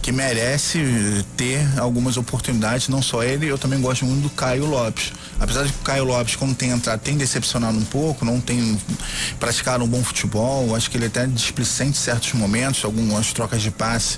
que 0.02 0.12
merece 0.12 1.26
ter 1.36 1.66
algumas 1.80 2.18
oportunidades, 2.18 2.90
não 2.90 3.02
só 3.02 3.24
ele, 3.24 3.48
eu 3.48 3.58
também 3.58 3.80
gosto 3.80 4.06
muito 4.06 4.24
do 4.24 4.30
Caio 4.30 4.66
Lopes. 4.66 5.14
Apesar 5.40 5.64
de 5.64 5.72
que 5.72 5.80
o 5.80 5.84
Caio 5.84 6.04
Lopes, 6.04 6.36
quando 6.36 6.56
tem 6.56 6.72
entrado, 6.72 7.00
tem 7.00 7.16
decepcionado 7.16 7.78
um 7.78 7.86
pouco, 7.86 8.26
não 8.26 8.42
tem 8.42 8.78
praticado 9.40 9.84
um 9.84 9.88
bom 9.88 10.04
futebol, 10.04 10.76
acho 10.76 10.90
que 10.90 10.98
ele 10.98 11.06
até 11.06 11.26
displicente 11.26 11.92
em 11.92 12.02
certos 12.02 12.34
momentos, 12.34 12.84
algumas 12.84 13.32
trocas 13.32 13.62
de 13.62 13.72
passe 13.72 14.18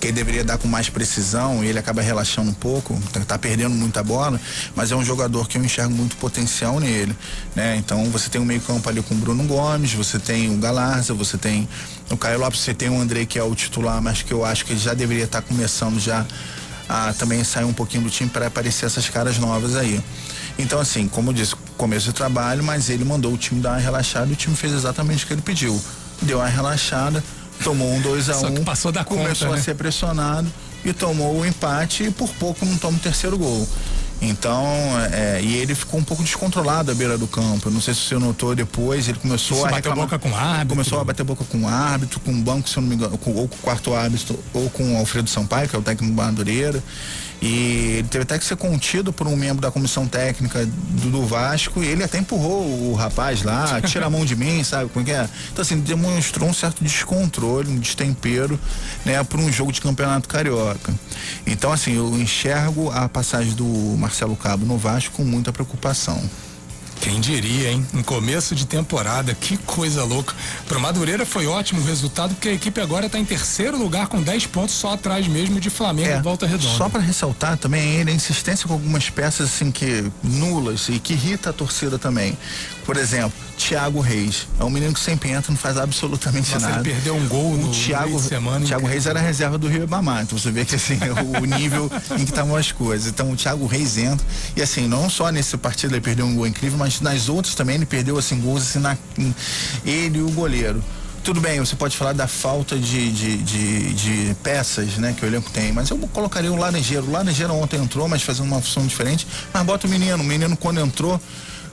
que 0.00 0.06
ele 0.06 0.14
deveria 0.14 0.42
dar 0.42 0.56
com 0.56 0.66
mais 0.66 0.88
precisão 0.88 1.62
e 1.62 1.68
ele 1.68 1.78
acaba 1.78 2.00
relaxando 2.00 2.50
um 2.50 2.54
pouco, 2.54 2.98
tá, 3.12 3.20
tá, 3.20 3.38
perdendo 3.38 3.74
muita 3.74 4.02
bola, 4.02 4.40
mas 4.74 4.90
é 4.90 4.96
um 4.96 5.04
jogador 5.04 5.46
que 5.46 5.58
eu 5.58 5.64
enxergo 5.64 5.92
muito 5.92 6.16
potencial 6.16 6.80
nele, 6.80 7.14
né? 7.54 7.76
Então 7.76 8.04
você 8.06 8.30
tem 8.30 8.40
um 8.40 8.44
meio 8.44 8.62
campo 8.62 8.88
ali 8.88 9.02
com 9.02 9.14
o 9.14 9.18
Bruno 9.18 9.44
Gomes, 9.44 9.92
você 9.92 10.18
tem 10.18 10.52
o 10.52 10.56
Galarza, 10.56 11.12
você 11.12 11.36
tem 11.36 11.68
o 12.10 12.16
Caio 12.16 12.40
Lopes, 12.40 12.60
você 12.60 12.72
tem 12.72 12.88
o 12.88 12.98
André 12.98 13.26
que 13.26 13.38
é 13.38 13.42
o 13.42 13.54
titular, 13.54 14.00
mas 14.00 14.22
que 14.22 14.32
eu 14.32 14.44
acho 14.44 14.64
que 14.64 14.72
ele 14.72 14.80
já 14.80 14.94
deveria 14.94 15.24
estar 15.24 15.42
tá 15.42 15.46
começando 15.46 16.00
já 16.00 16.24
a 16.88 17.12
também 17.12 17.44
sair 17.44 17.64
um 17.64 17.72
pouquinho 17.72 18.02
do 18.02 18.10
time 18.10 18.28
para 18.28 18.46
aparecer 18.46 18.86
essas 18.86 19.08
caras 19.08 19.38
novas 19.38 19.76
aí. 19.76 20.02
Então, 20.58 20.80
assim, 20.80 21.06
como 21.06 21.30
eu 21.30 21.34
disse, 21.34 21.54
começo 21.76 22.06
de 22.06 22.12
trabalho, 22.12 22.64
mas 22.64 22.90
ele 22.90 23.04
mandou 23.04 23.32
o 23.32 23.36
time 23.36 23.60
dar 23.60 23.70
uma 23.70 23.78
relaxada 23.78 24.28
e 24.28 24.32
o 24.32 24.36
time 24.36 24.56
fez 24.56 24.72
exatamente 24.72 25.24
o 25.24 25.26
que 25.26 25.32
ele 25.34 25.42
pediu. 25.42 25.80
Deu 26.20 26.38
uma 26.38 26.48
relaxada, 26.48 27.22
tomou 27.62 27.92
um 27.92 28.00
2 28.00 28.30
a 28.30 28.38
1 28.38 28.46
um, 28.46 28.64
passou 28.64 28.92
da 28.92 29.04
começou 29.04 29.48
conta, 29.48 29.54
a 29.54 29.56
né? 29.56 29.62
ser 29.62 29.74
pressionado 29.74 30.52
e 30.84 30.92
tomou 30.92 31.38
o 31.38 31.46
empate 31.46 32.04
e 32.04 32.10
por 32.10 32.28
pouco 32.34 32.64
não 32.64 32.76
toma 32.78 32.96
o 32.96 33.00
terceiro 33.00 33.38
gol. 33.38 33.66
Então, 34.22 34.66
é, 35.12 35.40
e 35.42 35.56
ele 35.56 35.74
ficou 35.74 35.98
um 35.98 36.04
pouco 36.04 36.22
descontrolado 36.22 36.90
à 36.90 36.94
beira 36.94 37.16
do 37.16 37.26
campo. 37.26 37.68
Eu 37.68 37.72
não 37.72 37.80
sei 37.80 37.94
se 37.94 38.00
você 38.00 38.18
notou 38.18 38.54
depois, 38.54 39.08
ele 39.08 39.18
começou 39.18 39.56
Isso 39.56 39.66
a 39.66 39.70
reclamar, 39.70 40.04
boca 40.04 40.18
com 40.18 40.30
o 40.30 40.36
árbitro. 40.36 40.68
Começou 40.68 41.00
a 41.00 41.04
bater 41.04 41.24
boca 41.24 41.44
com 41.44 41.62
o 41.62 41.68
árbitro, 41.68 42.20
com 42.20 42.30
o 42.30 42.34
banco, 42.34 42.68
se 42.68 42.76
eu 42.76 42.82
não 42.82 42.88
me 42.88 42.96
engano, 42.96 43.16
com, 43.16 43.32
ou 43.32 43.48
com 43.48 43.56
o 43.56 43.58
quarto 43.60 43.94
árbitro, 43.94 44.38
ou 44.52 44.68
com 44.68 44.94
o 44.94 44.98
Alfredo 44.98 45.30
Sampaio, 45.30 45.68
que 45.68 45.74
é 45.74 45.78
o 45.78 45.82
técnico 45.82 46.14
do 46.14 46.22
Madureira. 46.22 46.82
E 47.40 47.96
ele 47.98 48.08
teve 48.08 48.22
até 48.22 48.38
que 48.38 48.44
ser 48.44 48.56
contido 48.56 49.12
por 49.12 49.26
um 49.26 49.34
membro 49.34 49.62
da 49.62 49.70
comissão 49.70 50.06
técnica 50.06 50.66
do, 50.66 51.10
do 51.10 51.26
Vasco 51.26 51.82
e 51.82 51.86
ele 51.86 52.04
até 52.04 52.18
empurrou 52.18 52.90
o 52.90 52.94
rapaz 52.94 53.42
lá, 53.42 53.80
tira 53.82 54.06
a 54.06 54.10
mão 54.10 54.26
de 54.26 54.36
mim, 54.36 54.62
sabe 54.62 54.90
como 54.90 55.02
é 55.02 55.06
que 55.06 55.12
é? 55.12 55.28
Então 55.50 55.62
assim, 55.62 55.80
demonstrou 55.80 56.48
um 56.48 56.52
certo 56.52 56.84
descontrole, 56.84 57.70
um 57.70 57.78
destempero, 57.78 58.60
né, 59.06 59.22
por 59.24 59.40
um 59.40 59.50
jogo 59.50 59.72
de 59.72 59.80
campeonato 59.80 60.28
carioca. 60.28 60.92
Então 61.46 61.72
assim, 61.72 61.96
eu 61.96 62.14
enxergo 62.20 62.90
a 62.90 63.08
passagem 63.08 63.54
do 63.54 63.64
Marcelo 63.96 64.36
Cabo 64.36 64.66
no 64.66 64.76
Vasco 64.76 65.14
com 65.16 65.24
muita 65.24 65.50
preocupação. 65.50 66.22
Quem 67.00 67.18
diria, 67.18 67.72
hein? 67.72 67.86
Um 67.94 68.02
começo 68.02 68.54
de 68.54 68.66
temporada, 68.66 69.34
que 69.34 69.56
coisa 69.56 70.04
louca. 70.04 70.34
Pro 70.68 70.78
Madureira 70.78 71.24
foi 71.24 71.46
ótimo 71.46 71.80
o 71.80 71.84
resultado, 71.84 72.34
porque 72.34 72.50
a 72.50 72.52
equipe 72.52 72.78
agora 72.80 73.06
está 73.06 73.18
em 73.18 73.24
terceiro 73.24 73.78
lugar 73.78 74.06
com 74.08 74.22
10 74.22 74.46
pontos, 74.48 74.74
só 74.74 74.92
atrás 74.92 75.26
mesmo 75.26 75.58
de 75.58 75.70
Flamengo 75.70 76.10
é, 76.10 76.18
e 76.18 76.22
Volta 76.22 76.46
Redonda. 76.46 76.76
Só 76.76 76.88
para 76.88 77.00
ressaltar 77.00 77.56
também 77.56 77.96
ele 77.96 78.10
a 78.10 78.14
insistência 78.14 78.68
com 78.68 78.74
algumas 78.74 79.08
peças 79.08 79.48
assim 79.48 79.70
que 79.70 80.10
nulas 80.22 80.88
e 80.90 80.98
que 80.98 81.14
irrita 81.14 81.50
a 81.50 81.52
torcida 81.52 81.98
também. 81.98 82.36
Por 82.84 82.96
exemplo, 82.96 83.32
Thiago 83.56 84.00
Reis. 84.00 84.48
É 84.58 84.64
um 84.64 84.70
menino 84.70 84.94
que 84.94 85.00
sempre 85.00 85.30
entra, 85.30 85.52
não 85.52 85.58
faz 85.58 85.76
absolutamente 85.76 86.52
Nossa, 86.54 86.66
nada. 86.66 86.80
Ele 86.80 86.94
perdeu 86.94 87.14
um 87.14 87.28
gol 87.28 87.56
no 87.56 87.70
Thiago, 87.70 88.18
semana. 88.18 88.64
Thiago 88.64 88.86
Reis 88.86 89.06
era 89.06 89.20
reserva 89.20 89.58
do 89.58 89.68
Rio 89.68 89.84
Ibamar. 89.84 90.22
Então 90.22 90.38
você 90.38 90.50
vê 90.50 90.64
que 90.64 90.74
assim, 90.74 90.98
o, 91.40 91.44
nível 91.44 91.90
em 92.12 92.24
que 92.24 92.30
estavam 92.30 92.56
as 92.56 92.72
coisas. 92.72 93.08
Então 93.08 93.30
o 93.30 93.36
Thiago 93.36 93.66
Reis 93.66 93.98
entra. 93.98 94.26
E 94.56 94.62
assim, 94.62 94.88
não 94.88 95.10
só 95.10 95.30
nesse 95.30 95.56
partido 95.58 95.94
ele 95.94 96.00
perdeu 96.00 96.24
um 96.24 96.34
gol 96.34 96.46
incrível, 96.46 96.78
mas 96.78 96.89
nas 97.00 97.28
outras 97.28 97.54
também 97.54 97.76
ele 97.76 97.86
perdeu 97.86 98.18
assim, 98.18 98.40
gols 98.40 98.62
assim, 98.62 98.78
na, 98.78 98.96
ele 99.84 100.18
e 100.18 100.22
o 100.22 100.30
goleiro 100.30 100.82
tudo 101.22 101.40
bem, 101.40 101.60
você 101.60 101.76
pode 101.76 101.96
falar 101.96 102.14
da 102.14 102.26
falta 102.26 102.78
de, 102.78 103.12
de, 103.12 103.36
de, 103.36 103.94
de, 103.94 104.36
peças, 104.42 104.96
né, 104.96 105.14
que 105.16 105.24
o 105.24 105.28
elenco 105.28 105.50
tem, 105.50 105.70
mas 105.70 105.90
eu 105.90 105.98
colocaria 105.98 106.50
o 106.50 106.56
Laranjeiro. 106.56 107.06
O 107.06 107.10
Laranjeiro 107.10 107.52
ontem 107.54 107.76
entrou, 107.76 108.08
mas 108.08 108.22
fazendo 108.22 108.46
uma 108.46 108.60
função 108.60 108.86
diferente, 108.86 109.26
mas 109.52 109.62
bota 109.62 109.86
o 109.86 109.90
menino. 109.90 110.22
O 110.22 110.24
menino, 110.24 110.56
quando 110.56 110.80
entrou, 110.80 111.20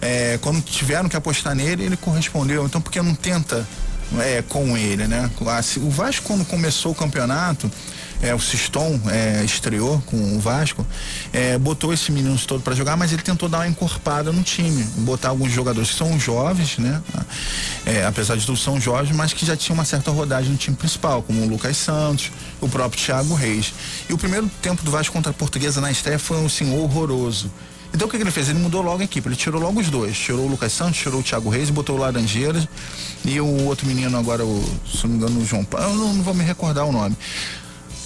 é, 0.01 0.37
quando 0.41 0.61
tiveram 0.61 1.07
que 1.07 1.15
apostar 1.15 1.55
nele, 1.55 1.85
ele 1.85 1.95
correspondeu. 1.95 2.65
Então, 2.65 2.81
por 2.81 2.91
que 2.91 3.01
não 3.01 3.15
tenta 3.15 3.65
é, 4.19 4.41
com 4.41 4.77
ele, 4.77 5.07
né? 5.07 5.29
O 5.77 5.89
Vasco, 5.89 6.25
quando 6.25 6.45
começou 6.45 6.91
o 6.91 6.95
campeonato, 6.95 7.71
é, 8.21 8.33
o 8.33 8.39
Siston 8.39 8.99
é, 9.09 9.43
estreou 9.43 10.01
com 10.05 10.17
o 10.35 10.39
Vasco, 10.39 10.85
é, 11.31 11.57
botou 11.57 11.93
esse 11.93 12.11
menino 12.11 12.37
todo 12.39 12.61
para 12.61 12.75
jogar, 12.75 12.97
mas 12.97 13.11
ele 13.11 13.21
tentou 13.21 13.47
dar 13.47 13.59
uma 13.59 13.67
encorpada 13.67 14.31
no 14.31 14.43
time, 14.43 14.83
botar 14.97 15.29
alguns 15.29 15.51
jogadores 15.51 15.91
que 15.91 15.95
são 15.95 16.19
jovens, 16.19 16.77
né? 16.77 17.01
É, 17.85 18.05
apesar 18.05 18.35
de 18.35 18.45
tudo 18.45 18.57
são 18.57 18.79
jovens, 18.79 19.15
mas 19.15 19.33
que 19.33 19.45
já 19.45 19.55
tinham 19.55 19.75
uma 19.75 19.85
certa 19.85 20.11
rodagem 20.11 20.51
no 20.51 20.57
time 20.57 20.75
principal, 20.75 21.21
como 21.21 21.43
o 21.43 21.47
Lucas 21.47 21.77
Santos, 21.77 22.31
o 22.59 22.67
próprio 22.67 23.01
Thiago 23.03 23.33
Reis. 23.35 23.73
E 24.09 24.13
o 24.13 24.17
primeiro 24.17 24.49
tempo 24.61 24.83
do 24.83 24.91
Vasco 24.91 25.13
contra 25.13 25.31
a 25.31 25.33
Portuguesa 25.33 25.79
na 25.79 25.91
estreia 25.91 26.19
foi 26.19 26.37
um 26.37 26.47
assim, 26.47 26.75
horroroso. 26.77 27.51
Então 27.93 28.07
o 28.07 28.11
que, 28.11 28.17
que, 28.17 28.23
ele 28.23 28.31
fez? 28.31 28.49
Ele 28.49 28.59
mudou 28.59 28.81
logo 28.81 29.01
a 29.01 29.05
equipe, 29.05 29.27
ele 29.27 29.35
tirou 29.35 29.61
logo 29.61 29.79
os 29.79 29.89
dois. 29.89 30.17
Tirou 30.17 30.45
o 30.45 30.47
Lucas 30.47 30.73
Santos, 30.73 30.99
tirou 30.99 31.21
o 31.21 31.23
Thiago 31.23 31.49
Reis, 31.49 31.69
botou 31.69 31.95
o 31.95 31.99
Laranjeiras 31.99 32.67
e 33.23 33.39
o 33.39 33.65
outro 33.65 33.87
menino 33.87 34.17
agora, 34.17 34.45
o, 34.45 34.79
se 34.85 35.03
não 35.07 35.11
me 35.11 35.17
engano, 35.17 35.39
o 35.39 35.45
João 35.45 35.63
Paulo, 35.63 35.87
eu 35.87 35.95
não, 35.95 36.13
não 36.13 36.23
vou 36.23 36.33
me 36.33 36.43
recordar 36.43 36.85
o 36.85 36.91
nome 36.91 37.15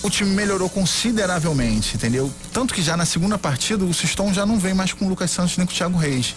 o 0.03 0.09
time 0.09 0.31
melhorou 0.31 0.69
consideravelmente, 0.69 1.95
entendeu? 1.95 2.31
Tanto 2.51 2.73
que 2.73 2.81
já 2.81 2.97
na 2.97 3.05
segunda 3.05 3.37
partida 3.37 3.85
o 3.85 3.93
Siston 3.93 4.33
já 4.33 4.45
não 4.45 4.59
vem 4.59 4.73
mais 4.73 4.93
com 4.93 5.05
o 5.05 5.09
Lucas 5.09 5.31
Santos 5.31 5.57
nem 5.57 5.65
com 5.65 5.73
o 5.73 5.75
Thiago 5.75 5.97
Reis. 5.97 6.35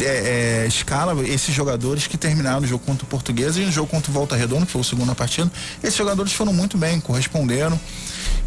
É, 0.00 0.64
é, 0.64 0.66
escala 0.66 1.14
esses 1.28 1.54
jogadores 1.54 2.06
que 2.06 2.16
terminaram 2.16 2.62
o 2.62 2.66
jogo 2.66 2.84
contra 2.84 3.04
o 3.04 3.06
Português 3.06 3.56
e 3.56 3.60
no 3.60 3.70
jogo 3.70 3.88
contra 3.88 4.10
o 4.10 4.14
Volta 4.14 4.34
Redonda, 4.34 4.66
que 4.66 4.72
foi 4.72 4.80
a 4.80 4.84
segunda 4.84 5.14
partida, 5.14 5.50
esses 5.82 5.96
jogadores 5.96 6.32
foram 6.32 6.52
muito 6.52 6.76
bem, 6.76 6.98
corresponderam. 6.98 7.78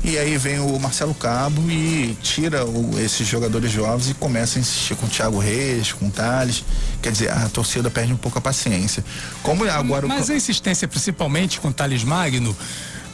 E 0.04 0.18
aí 0.18 0.38
vem 0.38 0.60
o 0.60 0.78
Marcelo 0.80 1.14
Cabo 1.16 1.62
e 1.72 2.18
tira 2.22 2.66
o, 2.66 3.00
esses 3.00 3.26
jogadores 3.28 3.72
jovens 3.72 4.10
e 4.10 4.14
começa 4.14 4.60
a 4.60 4.62
insistir 4.62 4.96
com 4.96 5.06
o 5.06 5.10
Thiago 5.10 5.39
Reis, 5.39 5.93
com 5.93 6.08
o 6.08 6.12
Thales. 6.12 6.64
Quer 7.02 7.12
dizer, 7.12 7.32
a 7.32 7.48
torcida 7.50 7.89
perde 7.89 8.12
um 8.12 8.18
pouco 8.18 8.38
a 8.38 8.41
paciência. 8.41 9.04
Como 9.41 9.64
agora 9.70 10.08
Mas 10.08 10.30
o... 10.30 10.34
a 10.34 10.36
insistência, 10.36 10.88
principalmente 10.88 11.60
com 11.60 11.70
o 11.70 11.74
Thales 11.74 12.04
Magno, 12.04 12.56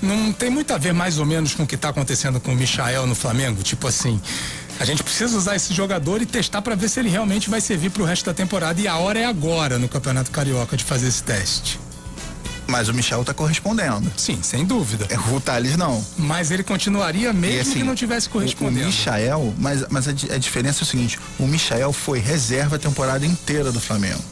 não 0.02 0.32
tem 0.34 0.50
muito 0.50 0.74
a 0.74 0.78
ver 0.78 0.94
mais 0.94 1.20
ou 1.20 1.26
menos 1.26 1.54
com 1.54 1.64
o 1.64 1.68
que 1.68 1.76
está 1.76 1.90
acontecendo 1.90 2.40
com 2.40 2.54
o 2.54 2.56
Michael 2.56 3.06
no 3.08 3.16
Flamengo? 3.16 3.62
Tipo 3.64 3.88
assim, 3.88 4.20
A 4.82 4.86
gente 4.86 5.04
precisa 5.04 5.38
usar 5.38 5.56
esse 5.56 5.76
jogador 5.76 6.24
e 6.24 6.26
testar 6.26 6.60
para 6.60 6.74
ver 6.74 6.90
se 6.90 7.00
ele 7.00 7.08
realmente 7.08 7.52
vai 7.52 7.62
servir 7.62 7.92
para 7.92 8.02
o 8.02 8.06
resto 8.06 8.26
da 8.26 8.34
temporada. 8.34 8.82
E 8.82 8.88
a 8.88 8.98
hora 8.98 9.20
é 9.20 9.26
agora 9.26 9.78
no 9.78 9.88
Campeonato 9.88 10.32
Carioca 10.32 10.76
de 10.76 10.84
fazer 10.84 11.08
esse 11.08 11.22
teste. 11.22 11.80
Mas 12.66 12.90
o 12.90 12.94
Michel 12.94 13.24
tá 13.24 13.32
correspondendo. 13.32 14.12
Sim, 14.18 14.40
sem 14.42 14.66
dúvida. 14.66 15.06
É, 15.10 15.20
o 15.20 15.40
Thales 15.40 15.78
não. 15.78 16.04
Mas 16.18 16.50
ele 16.50 16.64
continuaria 16.64 17.32
mesmo 17.32 17.62
assim, 17.62 17.80
que 17.82 17.84
não 17.84 17.94
tivesse 17.94 18.28
correspondendo. 18.28 18.86
O, 18.86 18.90
o 18.90 18.92
Michael, 18.92 19.54
mas, 19.60 19.86
mas 19.88 20.08
a, 20.08 20.12
a, 20.12 20.38
diferença 20.40 20.82
é 20.82 20.84
o 20.84 20.88
seguinte: 20.88 21.20
o 21.38 21.46
Michael 21.46 21.94
foi 21.94 22.18
reserva 22.18 22.78
a 22.78 22.80
temporada 22.80 23.24
inteira 23.24 23.72
do 23.72 23.80
Flamengo. 23.80 24.24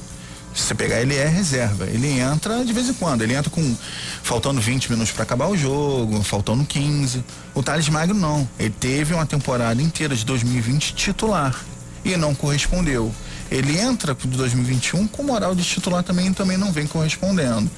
Se 0.60 0.68
você 0.68 0.76
pegar, 0.76 1.02
ele 1.02 1.16
é 1.16 1.26
reserva. 1.26 1.86
Ele 1.86 2.20
entra 2.20 2.66
de 2.66 2.74
vez 2.74 2.90
em 2.90 2.94
quando. 2.94 3.22
Ele 3.22 3.34
entra 3.34 3.50
com 3.50 3.76
faltando 4.22 4.60
20 4.60 4.92
minutos 4.92 5.12
para 5.12 5.24
acabar 5.24 5.48
o 5.48 5.58
jogo, 5.58 6.22
faltando 6.22 6.66
15. 6.66 7.24
O 7.56 7.64
Thales 7.64 7.88
Magno 7.88 8.14
não. 8.14 8.48
Ele 8.60 8.74
teve 8.78 9.14
uma 9.14 9.26
temporada 9.26 9.82
inteira 9.82 10.14
de 10.14 10.26
2020 10.26 10.94
titular 10.94 11.58
e 12.04 12.16
não 12.18 12.36
correspondeu. 12.36 13.14
Ele 13.50 13.80
entra 13.80 14.14
de 14.14 14.38
2021 14.38 15.08
com 15.08 15.24
moral 15.24 15.56
de 15.56 15.64
titular 15.64 16.04
também 16.04 16.32
também 16.34 16.58
não 16.58 16.72
vem 16.74 16.86
correspondendo. 16.86 17.72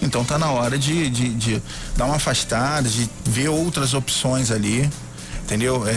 Então 0.00 0.24
tá 0.24 0.38
na 0.38 0.50
hora 0.50 0.78
de, 0.78 1.08
de, 1.10 1.28
de 1.28 1.62
dar 1.96 2.06
uma 2.06 2.16
afastada, 2.16 2.88
de 2.88 3.08
ver 3.24 3.48
outras 3.48 3.92
opções 3.92 4.50
ali, 4.50 4.90
entendeu? 5.42 5.86
É, 5.86 5.92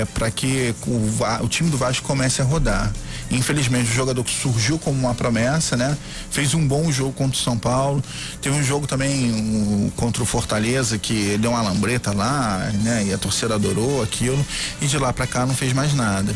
é 0.00 0.06
para 0.12 0.30
que 0.30 0.74
o, 0.86 1.44
o 1.44 1.48
time 1.48 1.70
do 1.70 1.78
Vasco 1.78 2.06
comece 2.06 2.42
a 2.42 2.44
rodar. 2.44 2.92
Infelizmente, 3.30 3.90
o 3.90 3.94
jogador 3.94 4.24
que 4.24 4.34
surgiu 4.34 4.78
como 4.78 4.98
uma 4.98 5.14
promessa, 5.14 5.76
né? 5.76 5.96
Fez 6.30 6.54
um 6.54 6.66
bom 6.66 6.90
jogo 6.90 7.12
contra 7.12 7.38
o 7.38 7.42
São 7.42 7.58
Paulo. 7.58 8.02
Teve 8.40 8.56
um 8.56 8.62
jogo 8.62 8.86
também 8.86 9.30
um, 9.30 9.90
contra 9.96 10.22
o 10.22 10.26
Fortaleza, 10.26 10.98
que 10.98 11.36
deu 11.38 11.50
uma 11.50 11.62
lambreta 11.62 12.12
lá, 12.12 12.70
né? 12.82 13.04
E 13.06 13.12
a 13.12 13.18
torcida 13.18 13.54
adorou 13.54 14.02
aquilo. 14.02 14.44
E 14.80 14.86
de 14.86 14.98
lá 14.98 15.12
para 15.12 15.26
cá 15.26 15.44
não 15.44 15.54
fez 15.54 15.72
mais 15.72 15.94
nada 15.94 16.34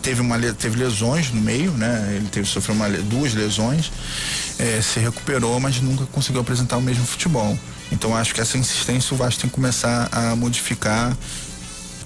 teve 0.00 0.20
uma 0.20 0.38
teve 0.52 0.78
lesões 0.78 1.32
no 1.32 1.40
meio, 1.40 1.72
né? 1.72 2.14
Ele 2.16 2.28
teve 2.28 2.46
sofreu 2.46 2.76
uma, 2.76 2.88
duas 2.88 3.34
lesões, 3.34 3.90
é, 4.58 4.80
se 4.80 5.00
recuperou, 5.00 5.58
mas 5.58 5.80
nunca 5.80 6.06
conseguiu 6.06 6.40
apresentar 6.40 6.76
o 6.76 6.82
mesmo 6.82 7.04
futebol. 7.04 7.58
Então 7.90 8.16
acho 8.16 8.34
que 8.34 8.40
essa 8.40 8.56
insistência 8.56 9.14
o 9.14 9.16
Vasco 9.16 9.40
tem 9.40 9.50
que 9.50 9.54
começar 9.54 10.08
a 10.12 10.36
modificar 10.36 11.16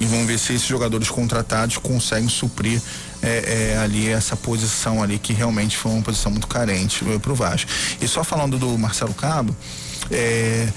e 0.01 0.07
vamos 0.07 0.27
ver 0.27 0.39
se 0.39 0.55
esses 0.55 0.67
jogadores 0.67 1.11
contratados 1.11 1.77
conseguem 1.79 2.29
suprir 2.29 2.81
é, 3.23 3.73
é, 3.73 3.79
ali 3.79 4.09
essa 4.09 4.37
posição 4.37 5.03
ali 5.03 5.19
que 5.19 5.33
realmente 5.33 5.77
foi 5.77 5.93
uma 5.93 6.03
posição 6.03 6.31
muito 6.31 6.47
carente 6.47 7.05
para 7.21 7.33
o 7.33 7.35
Vasco. 7.35 7.71
E 8.01 8.09
só 8.09 8.23
falando 8.23 8.59
do 8.59 8.79
Marcelo 8.79 9.15
Cabo, 9.15 9.55
é, 10.11 10.69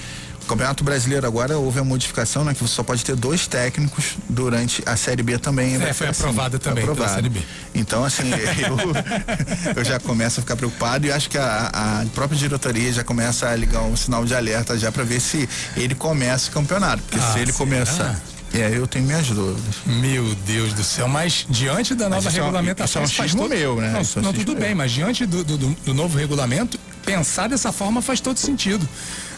Campeonato 0.51 0.83
Brasileiro 0.83 1.25
agora 1.25 1.57
houve 1.57 1.79
a 1.79 1.83
modificação, 1.83 2.43
né? 2.43 2.53
Que 2.53 2.59
você 2.59 2.73
só 2.73 2.83
pode 2.83 3.05
ter 3.05 3.15
dois 3.15 3.47
técnicos 3.47 4.17
durante 4.27 4.83
a 4.85 4.97
Série 4.97 5.23
B 5.23 5.37
também. 5.37 5.75
É, 5.75 5.93
foi 5.93 6.07
assim, 6.07 6.21
aprovada 6.21 6.59
também 6.59 6.83
aprovado. 6.83 7.07
pela 7.07 7.15
Série 7.15 7.29
B. 7.29 7.39
Então, 7.73 8.03
assim, 8.03 8.29
eu, 8.59 9.73
eu 9.77 9.83
já 9.85 9.97
começo 9.97 10.41
a 10.41 10.43
ficar 10.43 10.57
preocupado 10.57 11.07
e 11.07 11.11
acho 11.11 11.29
que 11.29 11.37
a, 11.37 11.71
a, 11.73 12.05
própria 12.13 12.37
diretoria 12.37 12.91
já 12.91 13.03
começa 13.03 13.47
a 13.47 13.55
ligar 13.55 13.81
um 13.83 13.95
sinal 13.95 14.25
de 14.25 14.35
alerta 14.35 14.77
já 14.77 14.91
para 14.91 15.03
ver 15.03 15.21
se 15.21 15.47
ele 15.77 15.95
começa 15.95 16.49
o 16.49 16.53
campeonato. 16.53 17.01
Porque 17.03 17.23
ah, 17.23 17.31
se 17.33 17.39
ele 17.39 17.53
começar. 17.53 18.19
É, 18.53 18.77
eu 18.77 18.85
tenho 18.85 19.05
minhas 19.05 19.27
dúvidas. 19.27 19.75
Meu 19.85 20.35
Deus 20.45 20.73
do 20.73 20.83
céu, 20.83 21.07
mas 21.07 21.45
diante 21.49 21.95
da 21.95 22.09
nova 22.09 22.29
regulamentação. 22.29 23.03
Isso 23.03 23.13
é 23.13 23.15
um 23.15 23.27
faz 23.29 23.35
todo... 23.35 23.49
meu, 23.49 23.75
né? 23.77 23.93
Não, 24.15 24.23
não 24.23 24.33
tudo 24.33 24.55
bem, 24.55 24.75
mas 24.75 24.91
diante 24.91 25.25
do, 25.25 25.43
do, 25.43 25.57
do 25.57 25.93
novo 25.93 26.17
regulamento, 26.17 26.77
pensar 27.05 27.47
dessa 27.47 27.71
forma 27.71 28.01
faz 28.01 28.19
todo 28.19 28.37
sentido 28.37 28.87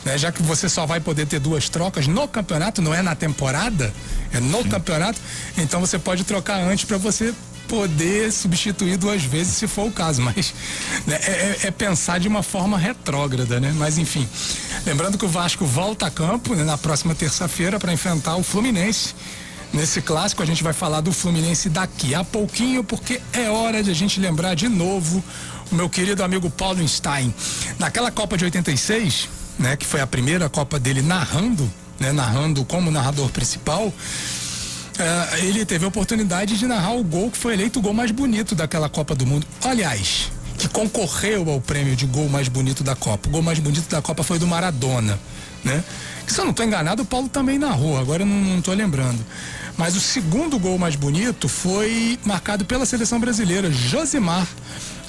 né? 0.05 0.17
Já 0.17 0.31
que 0.31 0.41
você 0.43 0.67
só 0.67 0.85
vai 0.85 0.99
poder 0.99 1.25
ter 1.25 1.39
duas 1.39 1.69
trocas 1.69 2.07
no 2.07 2.27
campeonato, 2.27 2.81
não 2.81 2.93
é 2.93 3.01
na 3.01 3.15
temporada, 3.15 3.93
é 4.31 4.39
no 4.39 4.63
Sim. 4.63 4.69
campeonato, 4.69 5.19
então 5.57 5.79
você 5.79 5.97
pode 5.97 6.23
trocar 6.23 6.59
antes 6.59 6.85
para 6.85 6.97
você 6.97 7.33
poder 7.67 8.31
substituir 8.31 8.97
duas 8.97 9.23
vezes 9.23 9.53
se 9.53 9.67
for 9.67 9.87
o 9.87 9.91
caso, 9.91 10.21
mas 10.21 10.53
né, 11.07 11.17
é, 11.23 11.31
é, 11.31 11.57
é, 11.63 11.71
pensar 11.71 12.19
de 12.19 12.27
uma 12.27 12.43
forma 12.43 12.77
retrógrada, 12.77 13.59
né? 13.59 13.73
Mas 13.77 13.97
enfim, 13.97 14.27
lembrando 14.85 15.17
que 15.17 15.25
o 15.25 15.29
Vasco 15.29 15.65
volta 15.65 16.07
a 16.07 16.11
campo 16.11 16.55
né, 16.55 16.63
na 16.63 16.77
próxima 16.77 17.15
terça-feira 17.15 17.79
para 17.79 17.93
enfrentar 17.93 18.35
o 18.35 18.43
Fluminense. 18.43 19.15
Nesse 19.73 20.01
clássico 20.01 20.43
a 20.43 20.45
gente 20.45 20.63
vai 20.63 20.73
falar 20.73 21.01
do 21.01 21.11
Fluminense 21.11 21.69
daqui 21.69 22.13
a 22.13 22.23
pouquinho, 22.23 22.83
porque 22.83 23.19
é 23.31 23.49
hora 23.49 23.81
de 23.81 23.89
a 23.89 23.93
gente 23.93 24.19
lembrar 24.19 24.53
de 24.53 24.69
novo 24.69 25.23
o 25.71 25.75
meu 25.75 25.89
querido 25.89 26.23
amigo 26.23 26.49
Paulo 26.49 26.87
Stein. 26.87 27.33
Naquela 27.79 28.11
Copa 28.11 28.37
de 28.37 28.45
86, 28.45 29.29
né, 29.57 29.75
que 29.75 29.85
foi 29.85 30.01
a 30.01 30.07
primeira 30.07 30.47
Copa 30.49 30.79
dele 30.79 31.01
narrando, 31.01 31.71
né, 31.99 32.11
narrando 32.11 32.63
como 32.65 32.91
narrador 32.91 33.29
principal, 33.29 33.87
uh, 33.87 33.93
ele 35.37 35.65
teve 35.65 35.85
a 35.85 35.87
oportunidade 35.87 36.57
de 36.57 36.67
narrar 36.67 36.93
o 36.93 37.03
gol 37.03 37.31
que 37.31 37.37
foi 37.37 37.53
eleito 37.53 37.79
o 37.79 37.81
gol 37.81 37.93
mais 37.93 38.11
bonito 38.11 38.53
daquela 38.53 38.89
Copa 38.89 39.15
do 39.15 39.25
Mundo. 39.25 39.47
Aliás, 39.63 40.31
que 40.63 40.69
concorreu 40.69 41.49
ao 41.49 41.59
prêmio 41.59 41.93
de 41.93 42.05
gol 42.05 42.29
mais 42.29 42.47
bonito 42.47 42.85
da 42.85 42.95
Copa. 42.95 43.27
O 43.27 43.31
gol 43.31 43.41
mais 43.41 43.59
bonito 43.59 43.89
da 43.89 44.01
Copa 44.01 44.23
foi 44.23 44.39
do 44.39 44.47
Maradona, 44.47 45.19
né? 45.61 45.83
Se 46.25 46.39
eu 46.39 46.45
não 46.45 46.51
estou 46.51 46.65
enganado, 46.65 47.01
o 47.01 47.05
Paulo 47.05 47.27
também 47.27 47.59
narrou, 47.59 47.97
agora 47.97 48.23
eu 48.23 48.25
não 48.25 48.59
estou 48.59 48.73
lembrando. 48.73 49.19
Mas 49.75 49.93
o 49.93 49.99
segundo 49.99 50.57
gol 50.57 50.77
mais 50.79 50.95
bonito 50.95 51.49
foi 51.49 52.17
marcado 52.23 52.63
pela 52.63 52.85
seleção 52.85 53.19
brasileira, 53.19 53.69
Josimar 53.69 54.47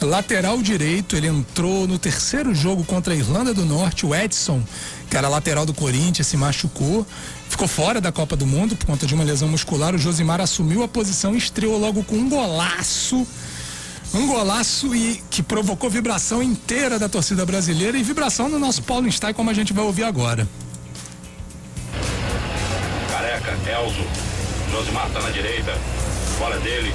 lateral 0.00 0.60
direito, 0.60 1.16
ele 1.16 1.28
entrou 1.28 1.86
no 1.86 2.00
terceiro 2.00 2.52
jogo 2.52 2.84
contra 2.84 3.14
a 3.14 3.16
Irlanda 3.16 3.54
do 3.54 3.64
Norte, 3.64 4.04
o 4.04 4.12
Edson, 4.12 4.60
que 5.08 5.16
era 5.16 5.28
lateral 5.28 5.64
do 5.64 5.72
Corinthians, 5.72 6.26
se 6.26 6.36
machucou, 6.36 7.06
ficou 7.48 7.68
fora 7.68 8.00
da 8.00 8.10
Copa 8.10 8.34
do 8.34 8.44
Mundo 8.44 8.74
por 8.74 8.86
conta 8.86 9.06
de 9.06 9.14
uma 9.14 9.22
lesão 9.22 9.48
muscular. 9.48 9.94
O 9.94 9.98
Josimar 9.98 10.40
assumiu 10.40 10.82
a 10.82 10.88
posição 10.88 11.34
e 11.34 11.38
estreou 11.38 11.78
logo 11.78 12.02
com 12.02 12.16
um 12.16 12.28
golaço. 12.28 13.24
Um 14.14 14.28
golaço 14.28 14.94
e 14.94 15.20
que 15.30 15.42
provocou 15.42 15.90
vibração 15.90 16.42
inteira 16.42 16.98
da 16.98 17.08
torcida 17.08 17.44
brasileira 17.44 17.98
e 17.98 18.02
vibração 18.02 18.48
no 18.48 18.58
nosso 18.58 18.82
Paulo 18.82 19.10
Stein, 19.10 19.34
como 19.34 19.50
a 19.50 19.54
gente 19.54 19.72
vai 19.72 19.84
ouvir 19.84 20.04
agora. 20.04 20.46
Careca, 23.10 23.58
Elzo, 23.70 24.06
Josimar 24.70 25.10
tá 25.10 25.20
na 25.20 25.30
direita, 25.30 25.76
bola 26.38 26.58
dele, 26.60 26.94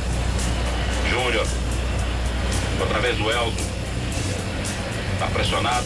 Júnior, 1.09 1.45
Outra 2.79 2.99
vez 2.99 3.19
o 3.19 3.29
Elzo. 3.29 3.57
Está 5.13 5.27
pressionado. 5.27 5.85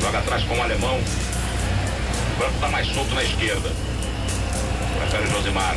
Joga 0.00 0.18
atrás 0.18 0.42
com 0.44 0.58
o 0.58 0.62
alemão. 0.62 0.96
O 0.96 2.38
branco 2.38 2.54
está 2.54 2.68
mais 2.68 2.88
solto 2.88 3.14
na 3.14 3.22
esquerda. 3.22 3.70
Prefere 4.98 5.28
o 5.28 5.30
Josimar. 5.30 5.76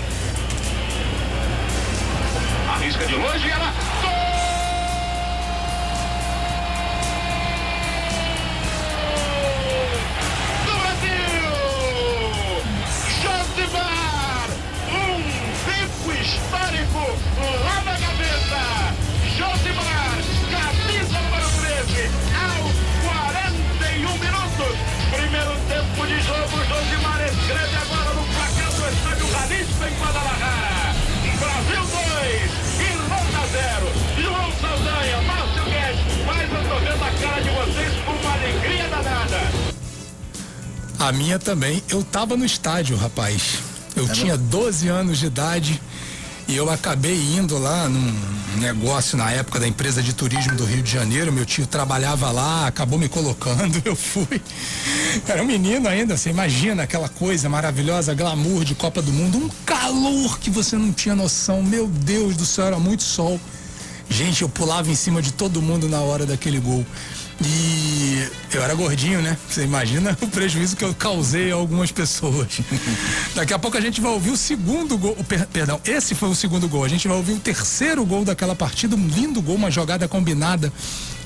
Arrisca 2.69 3.05
de 3.05 3.15
longe 3.15 3.47
e 3.47 3.51
ela. 3.51 3.94
Histórico 16.45 16.99
lá 17.63 17.81
na 17.83 17.91
gaveta! 17.97 18.95
Josimar! 19.37 20.05
Primeiro 25.11 25.51
tempo 25.67 26.07
de 26.07 26.21
jogo, 26.21 26.57
Josimar 26.67 27.21
escreve 27.25 27.75
agora 27.75 28.13
no 28.13 28.23
placar 28.23 28.71
do 28.71 28.87
estádio 28.93 29.31
Jalisco 29.31 29.83
em 29.83 29.99
Guadalajara. 29.99 30.95
Brasil 31.39 31.83
2, 31.85 32.89
Irlanda 32.89 33.43
0. 33.51 33.91
João 34.21 34.51
Saldanha, 34.61 35.21
Márcio 35.21 35.63
Guedes, 35.65 36.25
mas 36.25 36.51
eu 36.51 36.69
tô 36.69 36.75
vendo 36.79 37.03
a 37.03 37.11
cara 37.21 37.41
de 37.41 37.49
vocês 37.49 37.93
com 38.03 38.11
uma 38.11 38.33
alegria 38.33 38.87
danada. 38.89 39.41
A 40.99 41.11
minha 41.11 41.39
também. 41.39 41.83
Eu 41.89 42.03
tava 42.03 42.37
no 42.37 42.45
estádio, 42.45 42.97
rapaz. 42.97 43.59
Eu 43.95 44.05
é 44.05 44.09
tinha 44.09 44.37
12 44.37 44.87
anos 44.89 45.19
de 45.19 45.27
idade 45.27 45.81
e 46.47 46.55
eu 46.55 46.69
acabei 46.69 47.15
indo 47.35 47.57
lá 47.57 47.89
num 47.89 48.59
negócio 48.59 49.17
na 49.17 49.31
época 49.31 49.59
da 49.59 49.67
empresa 49.67 50.01
de 50.01 50.13
turismo 50.13 50.55
do 50.55 50.63
Rio 50.63 50.83
de 50.83 50.91
Janeiro. 50.91 51.33
Meu 51.33 51.45
tio 51.45 51.65
trabalhava 51.65 52.31
lá, 52.31 52.67
acabou 52.67 52.99
me 52.99 53.09
colocando, 53.09 53.81
eu 53.85 53.95
fui. 53.95 54.41
Era 55.27 55.41
um 55.41 55.45
menino 55.45 55.87
ainda, 55.87 56.15
você 56.15 56.29
imagina 56.29 56.83
aquela 56.83 57.09
coisa 57.09 57.49
maravilhosa, 57.49 58.13
glamour 58.13 58.63
de 58.63 58.75
Copa 58.75 59.01
do 59.01 59.11
Mundo, 59.11 59.37
um 59.37 59.49
calor 59.65 60.39
que 60.39 60.49
você 60.49 60.75
não 60.77 60.93
tinha 60.93 61.15
noção. 61.15 61.63
Meu 61.63 61.87
Deus 61.87 62.35
do 62.37 62.45
céu, 62.45 62.65
era 62.65 62.79
muito 62.79 63.03
sol. 63.03 63.39
Gente, 64.07 64.43
eu 64.43 64.49
pulava 64.49 64.89
em 64.91 64.95
cima 64.95 65.21
de 65.21 65.33
todo 65.33 65.61
mundo 65.61 65.89
na 65.89 65.99
hora 65.99 66.25
daquele 66.25 66.59
gol. 66.59 66.85
E 67.43 68.27
eu 68.53 68.63
era 68.63 68.73
gordinho, 68.73 69.21
né? 69.21 69.37
Você 69.49 69.63
imagina 69.63 70.17
o 70.21 70.27
prejuízo 70.27 70.75
que 70.75 70.85
eu 70.85 70.93
causei 70.93 71.51
a 71.51 71.55
algumas 71.55 71.91
pessoas. 71.91 72.61
Daqui 73.35 73.53
a 73.53 73.59
pouco 73.59 73.77
a 73.77 73.81
gente 73.81 73.99
vai 73.99 74.11
ouvir 74.11 74.31
o 74.31 74.37
segundo 74.37 74.97
gol. 74.97 75.15
Per, 75.27 75.45
perdão, 75.47 75.79
esse 75.83 76.15
foi 76.15 76.29
o 76.29 76.35
segundo 76.35 76.67
gol. 76.67 76.83
A 76.83 76.87
gente 76.87 77.07
vai 77.07 77.17
ouvir 77.17 77.33
o 77.33 77.39
terceiro 77.39 78.05
gol 78.05 78.23
daquela 78.23 78.55
partida. 78.55 78.95
Um 78.95 79.07
lindo 79.07 79.41
gol, 79.41 79.55
uma 79.55 79.69
jogada 79.69 80.07
combinada 80.07 80.71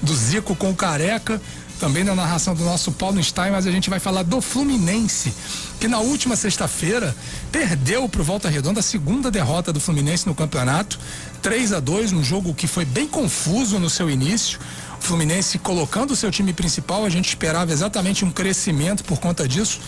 do 0.01 0.15
Zico 0.15 0.55
com 0.55 0.71
o 0.71 0.75
Careca. 0.75 1.39
também 1.79 2.03
na 2.03 2.13
narração 2.13 2.53
do 2.53 2.63
nosso 2.63 2.91
Paulo 2.91 3.23
Stein, 3.23 3.51
mas 3.51 3.65
a 3.65 3.71
gente 3.71 3.89
vai 3.89 3.99
falar 3.99 4.23
do 4.23 4.41
Fluminense, 4.41 5.33
que 5.79 5.87
na 5.87 5.99
última 5.99 6.35
sexta-feira 6.35 7.15
perdeu 7.53 8.09
para 8.09 8.19
o 8.19 8.23
Volta 8.23 8.49
Redonda 8.49 8.81
a 8.81 8.83
segunda 8.83 9.31
derrota 9.31 9.71
do 9.71 9.79
Fluminense 9.79 10.27
no 10.27 10.35
campeonato, 10.35 10.99
3 11.41 11.71
a 11.71 11.79
2 11.79 12.11
um 12.11 12.21
jogo 12.21 12.53
que 12.53 12.67
foi 12.67 12.83
bem 12.83 13.07
confuso 13.07 13.79
no 13.79 13.89
seu 13.89 14.09
início. 14.09 14.59
Fluminense 14.99 15.57
colocando 15.57 16.11
o 16.11 16.15
seu 16.15 16.31
time 16.31 16.53
principal, 16.53 17.05
a 17.05 17.09
gente 17.09 17.29
esperava 17.29 17.71
exatamente 17.71 18.23
um 18.23 18.31
crescimento 18.31 19.03
por 19.03 19.19
conta 19.19 19.47
disso. 19.47 19.79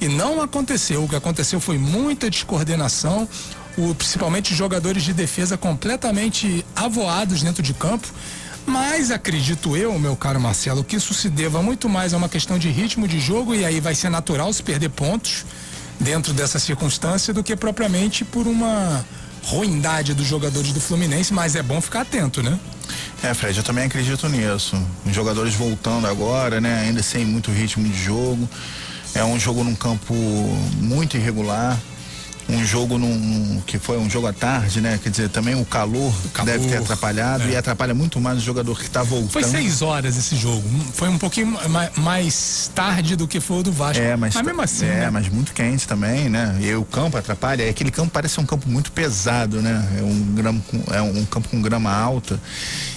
E 0.00 0.08
não 0.08 0.42
aconteceu. 0.42 1.04
O 1.04 1.08
que 1.08 1.14
aconteceu 1.14 1.60
foi 1.60 1.78
muita 1.78 2.28
descoordenação, 2.28 3.28
o, 3.76 3.94
principalmente 3.94 4.54
jogadores 4.54 5.04
de 5.04 5.12
defesa 5.12 5.56
completamente 5.56 6.64
avoados 6.74 7.42
dentro 7.42 7.62
de 7.62 7.72
campo. 7.72 8.08
Mas 8.66 9.10
acredito 9.10 9.76
eu, 9.76 9.96
meu 9.98 10.16
caro 10.16 10.40
Marcelo, 10.40 10.84
que 10.84 10.96
isso 10.96 11.14
se 11.14 11.28
deva 11.28 11.62
muito 11.62 11.88
mais 11.88 12.14
a 12.14 12.16
uma 12.16 12.28
questão 12.28 12.58
de 12.58 12.68
ritmo 12.68 13.08
de 13.08 13.20
jogo 13.20 13.54
e 13.54 13.64
aí 13.64 13.80
vai 13.80 13.94
ser 13.94 14.08
natural 14.08 14.52
se 14.52 14.62
perder 14.62 14.88
pontos 14.90 15.44
dentro 15.98 16.32
dessa 16.32 16.58
circunstância 16.58 17.32
do 17.32 17.42
que 17.42 17.54
propriamente 17.56 18.24
por 18.24 18.46
uma 18.46 19.04
ruindade 19.44 20.14
dos 20.14 20.26
jogadores 20.26 20.72
do 20.72 20.80
Fluminense, 20.80 21.32
mas 21.32 21.56
é 21.56 21.62
bom 21.62 21.80
ficar 21.80 22.02
atento, 22.02 22.42
né? 22.42 22.58
É, 23.22 23.32
Fred, 23.34 23.56
eu 23.56 23.62
também 23.62 23.84
acredito 23.84 24.28
nisso. 24.28 24.76
Os 25.06 25.14
jogadores 25.14 25.54
voltando 25.54 26.08
agora, 26.08 26.60
né? 26.60 26.80
Ainda 26.80 27.02
sem 27.02 27.24
muito 27.24 27.52
ritmo 27.52 27.88
de 27.88 27.96
jogo. 27.96 28.48
É 29.14 29.22
um 29.22 29.38
jogo 29.38 29.62
num 29.62 29.76
campo 29.76 30.12
muito 30.80 31.16
irregular 31.16 31.78
um 32.48 32.64
jogo 32.64 32.98
num, 32.98 33.62
que 33.66 33.78
foi 33.78 33.98
um 33.98 34.10
jogo 34.10 34.26
à 34.26 34.32
tarde, 34.32 34.80
né? 34.80 34.98
Quer 35.02 35.10
dizer, 35.10 35.28
também 35.28 35.54
o 35.54 35.64
calor, 35.64 36.12
o 36.24 36.28
calor 36.30 36.50
deve 36.50 36.68
ter 36.68 36.78
atrapalhado 36.78 37.44
é. 37.44 37.52
e 37.52 37.56
atrapalha 37.56 37.94
muito 37.94 38.20
mais 38.20 38.38
o 38.38 38.40
jogador 38.40 38.76
que 38.78 38.84
está 38.84 39.02
voltando. 39.02 39.30
Foi 39.30 39.44
seis 39.44 39.82
horas 39.82 40.16
esse 40.16 40.36
jogo. 40.36 40.62
Foi 40.92 41.08
um 41.08 41.18
pouquinho 41.18 41.56
mais 41.96 42.70
tarde 42.74 43.16
do 43.16 43.28
que 43.28 43.40
foi 43.40 43.58
o 43.58 43.62
do 43.62 43.72
Vasco. 43.72 44.02
É, 44.02 44.16
mas, 44.16 44.34
mas 44.34 44.44
mesmo 44.44 44.62
assim. 44.62 44.86
É, 44.86 45.00
né? 45.00 45.10
mas 45.10 45.28
muito 45.28 45.52
quente 45.52 45.86
também, 45.86 46.28
né? 46.28 46.58
E 46.60 46.74
o 46.74 46.84
campo 46.84 47.16
atrapalha. 47.16 47.68
Aquele 47.68 47.90
campo 47.90 48.10
parece 48.12 48.38
um 48.40 48.46
campo 48.46 48.68
muito 48.68 48.92
pesado, 48.92 49.62
né? 49.62 49.88
É 49.98 50.02
um, 50.02 50.34
grama, 50.34 50.62
é 50.92 51.02
um 51.02 51.24
campo 51.24 51.48
com 51.48 51.60
grama 51.62 51.92
alta. 51.92 52.40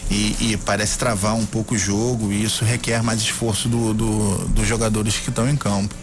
E, 0.10 0.36
e, 0.40 0.58
parece 0.58 1.00
travar 1.00 1.34
um 1.34 1.48
pouco 1.48 1.74
o 1.74 1.78
jogo 1.78 2.32
e 2.32 2.44
isso 2.44 2.64
requer 2.64 3.02
mais 3.02 3.22
esforço 3.22 3.68
do, 3.68 3.92
do, 3.92 4.48
dos 4.50 4.68
jogadores 4.68 5.18
que 5.18 5.30
estão 5.30 5.50
em 5.50 5.56
campo. 5.56 5.96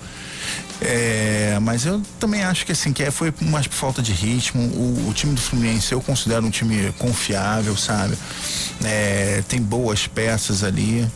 É, 0.80 1.58
mas 1.60 1.86
eu 1.86 2.02
também 2.18 2.42
acho 2.42 2.66
que 2.66 2.72
assim, 2.72 2.92
que 2.92 3.02
é, 3.02 3.10
foi 3.10 3.32
mais 3.40 3.66
por 3.66 3.74
falta 3.74 4.02
de 4.02 4.12
ritmo. 4.12 4.62
O, 4.62 5.08
o, 5.08 5.14
time 5.14 5.34
do 5.34 5.40
Fluminense 5.40 5.92
eu 5.92 6.00
considero 6.00 6.44
um 6.44 6.50
time 6.50 6.92
confiável, 6.98 7.76
sabe? 7.76 8.16
É, 8.84 9.42
tem 9.48 9.60
boas 9.60 10.06
peças 10.06 10.64
ali 10.64 11.08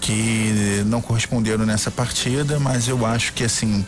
que 0.00 0.82
não 0.86 1.00
corresponderam 1.00 1.64
nessa 1.64 1.90
partida, 1.90 2.58
mas 2.58 2.88
eu 2.88 3.06
acho 3.06 3.32
que 3.32 3.44
assim 3.44 3.86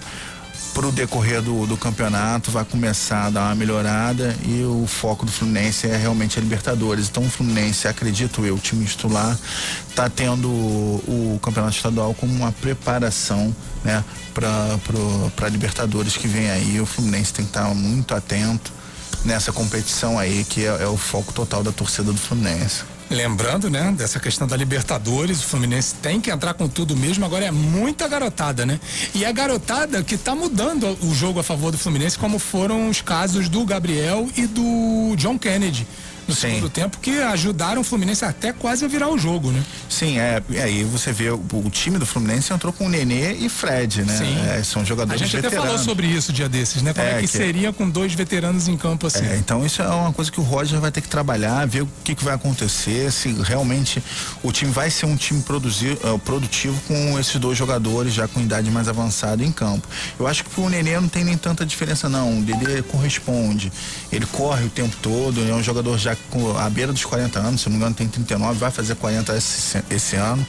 para 0.72 0.86
o 0.86 0.92
decorrer 0.92 1.42
do, 1.42 1.66
do 1.66 1.76
campeonato 1.76 2.50
vai 2.50 2.64
começar 2.64 3.26
a 3.26 3.30
dar 3.30 3.40
uma 3.42 3.54
melhorada 3.54 4.34
e 4.44 4.62
o 4.64 4.86
foco 4.86 5.26
do 5.26 5.30
Fluminense 5.30 5.86
é 5.86 5.96
realmente 5.96 6.38
a 6.38 6.42
Libertadores. 6.42 7.08
Então 7.08 7.24
o 7.24 7.30
Fluminense, 7.30 7.86
acredito 7.86 8.44
eu, 8.44 8.54
o 8.54 8.58
time 8.58 8.84
titular, 8.84 9.38
está 9.88 10.08
tendo 10.08 10.48
o, 10.48 11.34
o, 11.36 11.40
campeonato 11.40 11.76
estadual 11.76 12.14
como 12.14 12.32
uma 12.32 12.52
preparação 12.52 13.54
né, 13.84 14.04
para 14.32 15.48
Libertadores 15.48 16.16
que 16.16 16.26
vem 16.26 16.50
aí. 16.50 16.80
O 16.80 16.86
Fluminense 16.86 17.32
tem 17.32 17.44
que 17.44 17.50
estar 17.50 17.68
tá 17.68 17.74
muito 17.74 18.14
atento 18.14 18.72
nessa 19.24 19.52
competição 19.52 20.18
aí, 20.18 20.44
que 20.44 20.64
é, 20.64 20.82
é 20.82 20.86
o 20.86 20.96
foco 20.96 21.32
total 21.32 21.62
da 21.62 21.72
torcida 21.72 22.12
do 22.12 22.18
Fluminense. 22.18 22.93
Lembrando, 23.14 23.70
né, 23.70 23.94
dessa 23.96 24.18
questão 24.18 24.44
da 24.44 24.56
Libertadores, 24.56 25.40
o 25.40 25.44
Fluminense 25.44 25.94
tem 25.94 26.20
que 26.20 26.32
entrar 26.32 26.52
com 26.54 26.68
tudo 26.68 26.96
mesmo, 26.96 27.24
agora 27.24 27.44
é 27.44 27.50
muita 27.52 28.08
garotada, 28.08 28.66
né? 28.66 28.80
E 29.14 29.24
a 29.24 29.30
garotada 29.30 30.02
que 30.02 30.18
tá 30.18 30.34
mudando 30.34 30.98
o 31.00 31.14
jogo 31.14 31.38
a 31.38 31.44
favor 31.44 31.70
do 31.70 31.78
Fluminense, 31.78 32.18
como 32.18 32.40
foram 32.40 32.88
os 32.88 33.00
casos 33.00 33.48
do 33.48 33.64
Gabriel 33.64 34.28
e 34.36 34.48
do 34.48 35.14
John 35.16 35.38
Kennedy 35.38 35.86
no 36.26 36.34
Sim. 36.34 36.40
segundo 36.40 36.68
tempo 36.68 36.98
que 36.98 37.18
ajudaram 37.22 37.80
o 37.80 37.84
Fluminense 37.84 38.24
até 38.24 38.52
quase 38.52 38.84
a 38.84 38.88
virar 38.88 39.08
o 39.08 39.18
jogo, 39.18 39.50
né? 39.50 39.62
Sim, 39.88 40.18
é. 40.18 40.42
E 40.48 40.58
aí 40.58 40.84
você 40.84 41.12
vê 41.12 41.30
o, 41.30 41.36
o 41.52 41.70
time 41.70 41.98
do 41.98 42.06
Fluminense 42.06 42.52
entrou 42.52 42.72
com 42.72 42.86
o 42.86 42.88
Nenê 42.88 43.32
e 43.32 43.48
Fred, 43.48 44.02
né? 44.02 44.16
Sim. 44.16 44.38
É, 44.48 44.62
são 44.62 44.84
jogadores 44.84 45.20
A 45.20 45.24
gente 45.24 45.36
veteranos. 45.36 45.58
até 45.58 45.68
falou 45.68 45.84
sobre 45.84 46.06
isso 46.06 46.32
dia 46.32 46.48
desses, 46.48 46.82
né? 46.82 46.92
Como 46.92 47.06
é, 47.06 47.12
é 47.12 47.14
que, 47.16 47.22
que, 47.22 47.28
seria 47.28 47.72
com 47.72 47.88
dois 47.88 48.14
veteranos 48.14 48.68
em 48.68 48.76
campo 48.76 49.06
assim? 49.06 49.24
É, 49.24 49.36
então 49.36 49.64
isso 49.64 49.82
é 49.82 49.88
uma 49.88 50.12
coisa 50.12 50.30
que 50.30 50.40
o 50.40 50.42
Roger 50.42 50.80
vai 50.80 50.90
ter 50.90 51.00
que 51.00 51.08
trabalhar, 51.08 51.66
ver 51.66 51.82
o 51.82 51.88
que, 52.02 52.14
que 52.14 52.24
vai 52.24 52.34
acontecer, 52.34 53.10
se 53.12 53.30
realmente 53.42 54.02
o 54.42 54.52
time 54.52 54.70
vai 54.70 54.90
ser 54.90 55.06
um 55.06 55.16
time 55.16 55.42
produzir, 55.42 55.98
uh, 56.04 56.18
produtivo 56.18 56.80
com 56.86 57.18
esses 57.18 57.36
dois 57.36 57.56
jogadores 57.56 58.12
já 58.12 58.26
com 58.26 58.40
idade 58.40 58.70
mais 58.70 58.88
avançada 58.88 59.44
em 59.44 59.52
campo. 59.52 59.86
Eu 60.18 60.26
acho 60.26 60.44
que 60.44 60.60
o 60.60 60.68
Nenê 60.68 60.98
não 60.98 61.08
tem 61.08 61.24
nem 61.24 61.36
tanta 61.36 61.64
diferença 61.66 62.08
não. 62.08 62.38
O 62.38 62.42
Dedê 62.42 62.82
corresponde. 62.82 63.72
Ele 64.10 64.26
corre 64.26 64.64
o 64.64 64.70
tempo 64.70 64.96
todo, 65.02 65.40
é 65.48 65.54
um 65.54 65.62
jogador 65.62 65.98
já 65.98 66.13
com 66.30 66.56
a 66.56 66.68
beira 66.68 66.92
dos 66.92 67.04
40 67.04 67.38
anos, 67.38 67.60
se 67.60 67.68
não 67.68 67.72
me 67.72 67.78
engano 67.78 67.94
tem 67.94 68.08
39, 68.08 68.58
vai 68.58 68.70
fazer 68.70 68.94
40 68.96 69.36
esse, 69.36 69.82
esse 69.90 70.16
ano. 70.16 70.46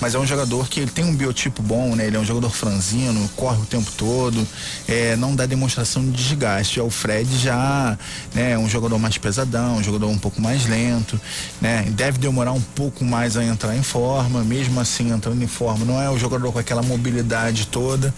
Mas 0.00 0.14
é 0.14 0.18
um 0.18 0.26
jogador 0.26 0.68
que 0.68 0.80
ele 0.80 0.90
tem 0.90 1.04
um 1.04 1.14
biotipo 1.14 1.62
bom, 1.62 1.94
né? 1.94 2.06
Ele 2.06 2.16
é 2.16 2.20
um 2.20 2.24
jogador 2.24 2.50
franzino, 2.50 3.28
corre 3.36 3.60
o 3.60 3.66
tempo 3.66 3.90
todo, 3.96 4.46
é, 4.86 5.16
não 5.16 5.34
dá 5.34 5.46
demonstração 5.46 6.04
de 6.04 6.12
desgaste. 6.12 6.80
O 6.80 6.90
Fred 6.90 7.36
já 7.38 7.98
né, 8.34 8.52
é 8.52 8.58
um 8.58 8.68
jogador 8.68 8.98
mais 8.98 9.18
pesadão, 9.18 9.76
um 9.76 9.82
jogador 9.82 10.08
um 10.08 10.18
pouco 10.18 10.40
mais 10.40 10.66
lento, 10.66 11.20
né? 11.60 11.82
Deve 11.90 12.18
demorar 12.18 12.52
um 12.52 12.60
pouco 12.60 13.04
mais 13.04 13.36
a 13.36 13.44
entrar 13.44 13.76
em 13.76 13.82
forma, 13.82 14.44
mesmo 14.44 14.80
assim 14.80 15.10
entrando 15.10 15.42
em 15.42 15.48
forma, 15.48 15.84
não 15.84 16.00
é 16.00 16.08
o 16.10 16.18
jogador 16.18 16.52
com 16.52 16.58
aquela 16.58 16.82
mobilidade 16.82 17.66
toda. 17.66 18.14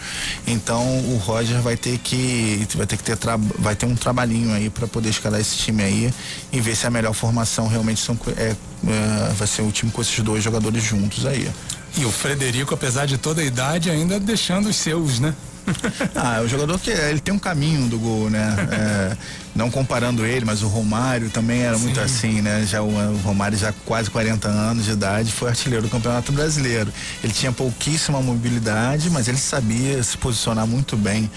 Então 0.47 0.83
o 0.83 1.17
Roger 1.17 1.61
vai 1.61 1.77
ter 1.77 1.99
que 1.99 2.67
vai 2.75 2.87
ter 2.87 2.97
que 2.97 3.03
ter 3.03 3.17
vai 3.59 3.75
ter 3.75 3.87
um 3.87 3.95
trabalhinho 3.95 4.53
aí 4.53 4.71
para 4.71 4.87
poder 4.87 5.11
escalar 5.11 5.41
esse 5.41 5.57
time 5.57 5.83
aí 5.83 6.15
e 6.53 6.61
ver 6.61 6.70
se 6.75 6.87
a 6.87 6.91
melhor 6.91 7.13
formação 7.15 7.69
realmente 7.69 8.01
são, 8.01 8.19
é, 8.37 8.55
é, 8.87 9.33
vai 9.35 9.47
ser 9.47 9.63
o 9.63 9.71
time 9.73 9.91
com 9.91 10.01
esses 10.01 10.19
dois 10.21 10.43
jogadores 10.43 10.83
juntos 10.83 11.27
aí. 11.27 11.51
E 11.97 12.05
o 12.05 12.11
Frederico, 12.11 12.75
apesar 12.75 13.07
de 13.07 13.19
toda 13.19 13.41
a 13.41 13.45
idade, 13.45 13.91
ainda 13.91 14.21
deixando 14.21 14.69
os 14.69 14.77
seus, 14.77 15.19
né? 15.19 15.35
ah, 16.15 16.39
é 16.39 16.41
o 16.41 16.49
jogador 16.49 16.79
que 16.79 16.91
ele 16.91 17.21
tem 17.21 17.35
um 17.35 17.39
caminho 17.39 17.89
do 17.89 17.99
gol, 17.99 18.31
né? 18.31 18.55
É, 18.71 19.17
não 19.55 19.71
comparando 19.71 20.25
ele, 20.25 20.45
mas 20.45 20.63
o 20.63 20.69
Romário 20.69 21.31
também 21.31 21.63
era 21.63 21.77
Sim. 21.77 21.85
muito 21.85 22.01
assim, 22.01 22.41
né? 22.41 22.65
Já 22.67 22.83
o, 22.83 22.89
o, 22.89 23.17
Romário 23.19 23.57
já 23.59 23.73
quase 23.85 24.11
40 24.11 24.49
anos 24.49 24.85
de 24.85 24.93
idade 24.93 25.33
foi 25.33 25.49
artilheiro 25.49 25.83
do 25.85 25.91
Campeonato 25.91 26.33
Brasileiro. 26.33 26.93
Ele 27.23 27.33
tinha 27.33 27.53
pouquíssima 27.53 28.21
mobilidade, 28.21 29.11
mas 29.11 29.29
ele 29.29 29.39
sabia 29.39 30.03
se 30.03 30.17
posicionar 30.17 30.67
muito 30.67 30.97
bem 30.97 31.31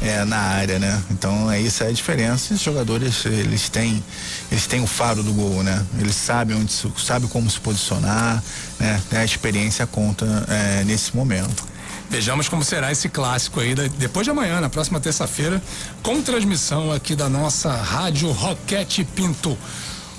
é, 0.00 0.24
na 0.24 0.38
área, 0.38 0.78
né? 0.78 1.02
Então 1.10 1.50
é 1.50 1.60
isso 1.60 1.84
é 1.84 1.88
a 1.88 1.92
diferença. 1.92 2.54
Os 2.54 2.60
jogadores 2.60 3.24
eles 3.26 3.68
têm 3.68 4.02
eles 4.50 4.66
têm 4.66 4.82
o 4.82 4.86
faro 4.86 5.22
do 5.22 5.32
gol, 5.32 5.62
né? 5.62 5.84
Eles 5.98 6.16
sabem 6.16 6.56
onde 6.56 6.72
sabem 6.98 7.28
como 7.28 7.50
se 7.50 7.60
posicionar, 7.60 8.42
né? 8.78 9.00
A 9.12 9.24
experiência 9.24 9.86
conta 9.86 10.26
é, 10.48 10.84
nesse 10.84 11.14
momento. 11.14 11.70
Vejamos 12.08 12.48
como 12.48 12.64
será 12.64 12.90
esse 12.90 13.08
clássico 13.08 13.60
aí 13.60 13.72
depois 13.74 14.24
de 14.24 14.30
amanhã, 14.30 14.60
na 14.60 14.68
próxima 14.68 14.98
terça-feira, 14.98 15.62
com 16.02 16.20
transmissão 16.20 16.90
aqui 16.90 17.14
da 17.14 17.28
nossa 17.28 17.70
Rádio 17.70 18.32
Roquete 18.32 19.04
Pinto. 19.04 19.56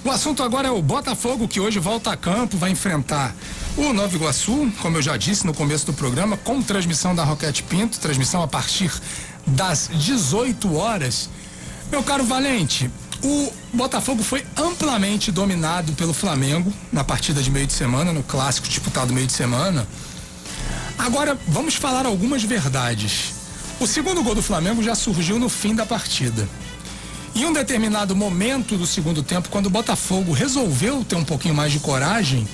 O 0.03 0.09
assunto 0.09 0.41
agora 0.41 0.69
é 0.69 0.71
o 0.71 0.81
Botafogo, 0.81 1.49
que 1.49 1.59
hoje 1.59 1.79
volta 1.79 2.11
a 2.11 2.17
campo, 2.17 2.57
vai 2.57 2.71
enfrentar 2.71 3.35
o 3.77 3.93
Nova 3.93 4.15
Iguaçu, 4.15 4.71
como 4.81 4.97
eu 4.97 5.01
já 5.01 5.15
disse 5.17 5.45
no 5.45 5.53
começo 5.53 5.85
do 5.85 5.93
programa, 5.93 6.37
com 6.37 6.61
transmissão 6.61 7.15
da 7.15 7.23
Roquete 7.23 7.63
Pinto, 7.63 7.99
transmissão 7.99 8.41
a 8.41 8.47
partir 8.47 8.91
das 9.47 9.89
18 9.93 10.75
horas. 10.75 11.29
Meu 11.89 12.03
caro 12.03 12.23
Valente, 12.23 12.89
o 13.23 13.51
Botafogo 13.73 14.23
foi 14.23 14.45
amplamente 14.57 15.31
dominado 15.31 15.93
pelo 15.93 16.13
Flamengo 16.13 16.71
na 16.91 17.03
partida 17.03 17.41
de 17.41 17.49
meio 17.49 17.67
de 17.67 17.73
semana, 17.73 18.11
no 18.11 18.23
clássico 18.23 18.67
disputado 18.67 19.13
meio 19.13 19.27
de 19.27 19.33
semana. 19.33 19.87
Agora, 20.97 21.37
vamos 21.47 21.75
falar 21.75 22.05
algumas 22.05 22.43
verdades. 22.43 23.33
O 23.79 23.87
segundo 23.87 24.21
gol 24.21 24.35
do 24.35 24.43
Flamengo 24.43 24.83
já 24.83 24.95
surgiu 24.95 25.39
no 25.39 25.49
fim 25.49 25.73
da 25.73 25.85
partida. 25.85 26.47
Em 27.33 27.45
um 27.45 27.53
determinado 27.53 28.15
momento 28.15 28.77
do 28.77 28.85
segundo 28.85 29.23
tempo, 29.23 29.49
quando 29.49 29.67
o 29.67 29.69
Botafogo 29.69 30.33
resolveu 30.33 31.03
ter 31.05 31.15
um 31.15 31.23
pouquinho 31.23 31.55
mais 31.55 31.71
de 31.71 31.79
coragem, 31.79 32.47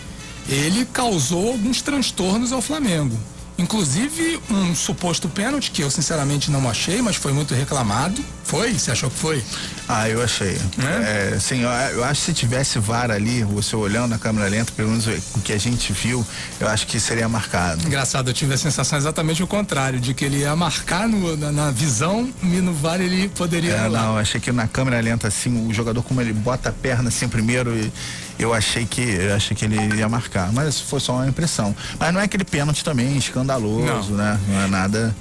ele 0.47 0.85
causou 0.85 1.49
alguns 1.49 1.81
transtornos 1.81 2.51
ao 2.51 2.61
Flamengo. 2.61 3.17
Inclusive 3.57 4.39
um 4.51 4.75
suposto 4.75 5.27
pênalti 5.27 5.71
que 5.71 5.81
eu 5.81 5.89
sinceramente 5.89 6.51
não 6.51 6.69
achei, 6.69 7.01
mas 7.01 7.15
foi 7.15 7.33
muito 7.33 7.55
reclamado. 7.55 8.23
Foi? 8.43 8.71
Você 8.71 8.91
achou 8.91 9.09
que 9.09 9.17
foi? 9.17 9.43
Ah, 9.89 10.07
eu 10.07 10.21
achei. 10.23 10.55
É? 10.77 11.33
É, 11.33 11.39
sim, 11.39 11.61
eu, 11.63 11.69
eu, 11.69 12.03
acho 12.03 12.21
que 12.21 12.25
se 12.27 12.33
tivesse 12.33 12.77
VAR 12.77 13.09
ali, 13.09 13.43
você 13.43 13.75
olhando 13.75 14.11
na 14.11 14.19
câmera 14.19 14.47
lenta, 14.47 14.71
pelo 14.73 14.89
menos 14.89 15.07
o 15.35 15.41
que 15.41 15.51
a 15.51 15.57
gente 15.57 15.91
viu, 15.91 16.25
eu 16.59 16.67
acho 16.67 16.85
que 16.85 16.99
seria 16.99 17.27
marcado. 17.27 17.85
Engraçado, 17.85 18.29
eu 18.29 18.33
tive 18.33 18.53
a 18.53 18.57
sensação 18.57 18.97
exatamente 18.97 19.41
o 19.41 19.47
contrário, 19.47 19.99
de 19.99 20.13
que 20.13 20.23
ele 20.23 20.37
ia 20.37 20.55
marcar 20.55 21.09
no, 21.09 21.35
na, 21.35 21.51
na, 21.51 21.71
visão 21.71 22.29
e 22.43 22.61
no 22.61 22.73
VAR 22.73 23.01
ele 23.01 23.27
poderia. 23.29 23.73
É, 23.73 23.89
não, 23.89 24.13
eu 24.13 24.19
achei 24.19 24.39
que 24.39 24.51
na 24.51 24.67
câmera 24.67 25.01
lenta, 25.01 25.27
assim, 25.27 25.67
o 25.67 25.73
jogador, 25.73 26.03
como 26.03 26.21
ele 26.21 26.31
bota 26.31 26.69
a 26.69 26.71
perna 26.71 27.09
assim 27.09 27.27
primeiro 27.27 27.75
e 27.75 27.91
eu 28.39 28.53
achei 28.53 28.85
que 28.85 29.01
eu 29.01 29.35
achei 29.35 29.55
que 29.55 29.65
ele 29.65 29.95
ia 29.95 30.07
marcar, 30.07 30.51
mas 30.51 30.79
foi 30.79 30.99
só 30.99 31.13
uma 31.15 31.27
impressão. 31.27 31.75
Mas 31.99 32.13
não 32.13 32.21
é 32.21 32.23
aquele 32.23 32.43
pênalti 32.43 32.83
também 32.83 33.17
escandaloso, 33.17 34.11
não. 34.11 34.17
né? 34.17 34.39
Não 34.47 34.61
é 34.61 34.67
nada 34.67 35.15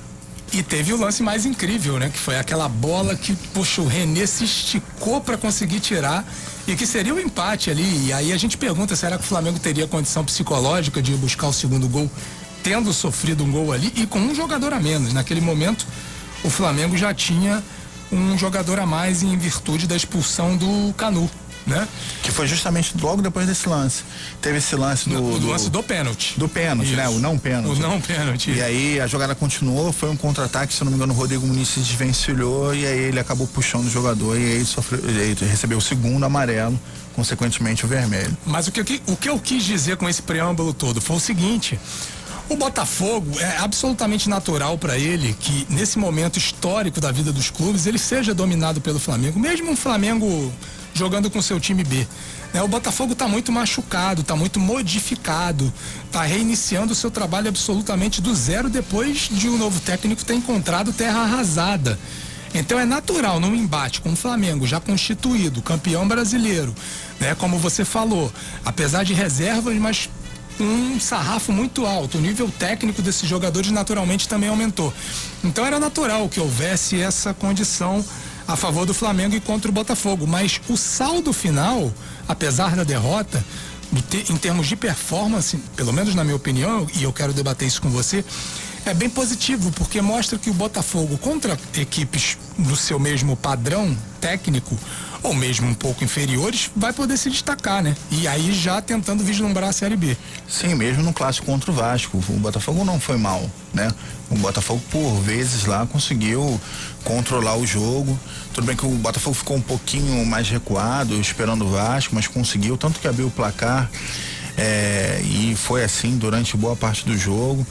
e 0.52 0.62
teve 0.62 0.92
o 0.92 0.96
lance 0.96 1.22
mais 1.22 1.44
incrível, 1.44 1.98
né? 1.98 2.08
Que 2.08 2.18
foi 2.18 2.38
aquela 2.38 2.68
bola 2.68 3.16
que, 3.16 3.34
poxa, 3.52 3.82
o 3.82 3.86
René 3.86 4.26
se 4.26 4.44
esticou 4.44 5.20
para 5.20 5.36
conseguir 5.36 5.80
tirar 5.80 6.24
e 6.66 6.74
que 6.76 6.86
seria 6.86 7.12
o 7.12 7.16
um 7.16 7.20
empate 7.20 7.70
ali. 7.70 8.06
E 8.06 8.12
aí 8.12 8.32
a 8.32 8.36
gente 8.36 8.56
pergunta, 8.56 8.94
será 8.94 9.18
que 9.18 9.24
o 9.24 9.26
Flamengo 9.26 9.58
teria 9.58 9.86
condição 9.86 10.24
psicológica 10.24 11.02
de 11.02 11.12
buscar 11.12 11.48
o 11.48 11.52
segundo 11.52 11.88
gol, 11.88 12.10
tendo 12.62 12.92
sofrido 12.92 13.44
um 13.44 13.50
gol 13.50 13.72
ali 13.72 13.92
e 13.96 14.06
com 14.06 14.18
um 14.18 14.34
jogador 14.34 14.72
a 14.72 14.80
menos? 14.80 15.12
Naquele 15.12 15.40
momento, 15.40 15.86
o 16.44 16.50
Flamengo 16.50 16.96
já 16.96 17.12
tinha 17.12 17.62
um 18.12 18.38
jogador 18.38 18.78
a 18.78 18.86
mais 18.86 19.22
em 19.22 19.36
virtude 19.36 19.86
da 19.86 19.96
expulsão 19.96 20.56
do 20.56 20.94
Canu 20.94 21.28
né? 21.66 21.86
Que 22.22 22.30
foi 22.30 22.46
justamente 22.46 22.94
logo 23.00 23.20
depois 23.20 23.46
desse 23.46 23.68
lance. 23.68 24.04
Teve 24.40 24.58
esse 24.58 24.76
lance 24.76 25.08
do. 25.08 25.34
O 25.34 25.38
do, 25.38 25.48
lance 25.48 25.68
do 25.68 25.82
pênalti. 25.82 26.38
Do 26.38 26.48
pênalti, 26.48 26.92
né? 26.92 27.08
O 27.08 27.18
não 27.18 27.36
pênalti. 27.36 27.78
O 27.78 27.82
não 27.82 28.00
pênalti. 28.00 28.52
E 28.52 28.62
aí 28.62 29.00
a 29.00 29.06
jogada 29.06 29.34
continuou, 29.34 29.92
foi 29.92 30.08
um 30.08 30.16
contra-ataque, 30.16 30.72
se 30.72 30.84
não 30.84 30.90
me 30.90 30.96
engano, 30.96 31.12
o 31.12 31.16
Rodrigo 31.16 31.46
Muniz 31.46 31.68
se 31.68 31.80
desvencilhou 31.80 32.74
e 32.74 32.86
aí 32.86 32.98
ele 32.98 33.18
acabou 33.18 33.46
puxando 33.48 33.86
o 33.86 33.90
jogador 33.90 34.36
e 34.36 34.44
aí 34.44 34.50
ele, 34.52 34.64
sofreu, 34.64 35.00
ele 35.08 35.36
recebeu 35.44 35.78
o 35.78 35.82
segundo 35.82 36.24
amarelo, 36.24 36.78
consequentemente 37.14 37.84
o 37.84 37.88
vermelho. 37.88 38.36
Mas 38.46 38.68
o 38.68 38.72
que, 38.72 39.02
o 39.06 39.16
que 39.16 39.28
eu 39.28 39.38
quis 39.38 39.64
dizer 39.64 39.96
com 39.96 40.08
esse 40.08 40.22
preâmbulo 40.22 40.72
todo 40.72 41.00
foi 41.00 41.16
o 41.16 41.20
seguinte. 41.20 41.78
O 42.48 42.56
Botafogo 42.56 43.40
é 43.40 43.56
absolutamente 43.58 44.28
natural 44.28 44.78
para 44.78 44.96
ele 44.96 45.36
que 45.40 45.66
nesse 45.68 45.98
momento 45.98 46.38
histórico 46.38 47.00
da 47.00 47.10
vida 47.10 47.32
dos 47.32 47.50
clubes 47.50 47.86
ele 47.86 47.98
seja 47.98 48.32
dominado 48.32 48.80
pelo 48.80 49.00
Flamengo, 49.00 49.40
mesmo 49.40 49.72
um 49.72 49.76
Flamengo 49.76 50.52
jogando 50.96 51.30
com 51.30 51.40
seu 51.42 51.60
time 51.60 51.84
B. 51.84 52.06
Né? 52.52 52.62
O 52.62 52.68
Botafogo 52.68 53.12
está 53.12 53.28
muito 53.28 53.52
machucado, 53.52 54.22
está 54.22 54.34
muito 54.34 54.58
modificado, 54.58 55.72
está 56.06 56.22
reiniciando 56.22 56.92
o 56.92 56.96
seu 56.96 57.10
trabalho 57.10 57.48
absolutamente 57.48 58.20
do 58.20 58.34
zero 58.34 58.68
depois 58.68 59.28
de 59.30 59.48
um 59.48 59.56
novo 59.56 59.80
técnico 59.80 60.24
ter 60.24 60.34
encontrado 60.34 60.92
terra 60.92 61.20
arrasada. 61.20 61.98
Então 62.54 62.78
é 62.78 62.86
natural 62.86 63.38
num 63.38 63.54
embate 63.54 64.00
com 64.00 64.12
o 64.12 64.16
Flamengo 64.16 64.66
já 64.66 64.80
constituído, 64.80 65.60
campeão 65.60 66.08
brasileiro, 66.08 66.74
né? 67.20 67.34
Como 67.34 67.58
você 67.58 67.84
falou, 67.84 68.32
apesar 68.64 69.04
de 69.04 69.12
reservas, 69.12 69.76
mas 69.76 70.08
um 70.58 70.98
sarrafo 70.98 71.52
muito 71.52 71.84
alto. 71.84 72.18
O 72.18 72.20
nível 72.20 72.50
técnico 72.58 73.02
desses 73.02 73.28
jogadores 73.28 73.70
naturalmente 73.70 74.28
também 74.28 74.48
aumentou. 74.48 74.92
Então 75.44 75.66
era 75.66 75.78
natural 75.78 76.28
que 76.28 76.40
houvesse 76.40 77.00
essa 77.00 77.34
condição 77.34 78.04
a 78.46 78.56
favor 78.56 78.86
do 78.86 78.94
Flamengo 78.94 79.34
e 79.34 79.40
contra 79.40 79.70
o 79.70 79.74
Botafogo. 79.74 80.26
Mas 80.26 80.60
o 80.68 80.76
saldo 80.76 81.32
final, 81.32 81.92
apesar 82.28 82.76
da 82.76 82.84
derrota, 82.84 83.44
em 84.28 84.36
termos 84.36 84.66
de 84.66 84.76
performance, 84.76 85.56
pelo 85.76 85.92
menos 85.92 86.14
na 86.14 86.24
minha 86.24 86.36
opinião, 86.36 86.86
e 86.94 87.02
eu 87.02 87.12
quero 87.12 87.32
debater 87.32 87.68
isso 87.68 87.80
com 87.80 87.90
você, 87.90 88.24
é 88.90 88.94
bem 88.94 89.10
positivo, 89.10 89.72
porque 89.72 90.00
mostra 90.00 90.38
que 90.38 90.48
o 90.48 90.54
Botafogo, 90.54 91.18
contra 91.18 91.58
equipes 91.74 92.38
do 92.56 92.76
seu 92.76 92.98
mesmo 92.98 93.36
padrão 93.36 93.96
técnico, 94.20 94.78
ou 95.22 95.34
mesmo 95.34 95.68
um 95.68 95.74
pouco 95.74 96.04
inferiores, 96.04 96.70
vai 96.76 96.92
poder 96.92 97.16
se 97.16 97.28
destacar, 97.28 97.82
né? 97.82 97.96
E 98.12 98.28
aí 98.28 98.52
já 98.52 98.80
tentando 98.80 99.24
vislumbrar 99.24 99.70
a 99.70 99.72
Série 99.72 99.96
B. 99.96 100.16
Sim, 100.48 100.74
mesmo 100.74 101.02
no 101.02 101.12
clássico 101.12 101.46
contra 101.46 101.70
o 101.70 101.74
Vasco, 101.74 102.22
o 102.28 102.32
Botafogo 102.34 102.84
não 102.84 103.00
foi 103.00 103.16
mal, 103.16 103.50
né? 103.74 103.90
O 104.30 104.36
Botafogo 104.36 104.80
por 104.90 105.20
vezes 105.20 105.64
lá 105.64 105.84
conseguiu 105.86 106.60
controlar 107.02 107.56
o 107.56 107.66
jogo. 107.66 108.18
Tudo 108.54 108.66
bem 108.66 108.76
que 108.76 108.86
o 108.86 108.90
Botafogo 108.90 109.34
ficou 109.34 109.56
um 109.56 109.62
pouquinho 109.62 110.24
mais 110.24 110.48
recuado, 110.48 111.20
esperando 111.20 111.64
o 111.64 111.70
Vasco, 111.70 112.14
mas 112.14 112.28
conseguiu 112.28 112.76
tanto 112.76 113.00
que 113.00 113.08
abriu 113.08 113.26
o 113.26 113.30
placar. 113.30 113.90
É, 114.56 115.20
e 115.24 115.56
foi 115.56 115.82
assim 115.82 116.16
durante 116.16 116.56
boa 116.56 116.76
parte 116.76 117.04
do 117.04 117.18
jogo. 117.18 117.66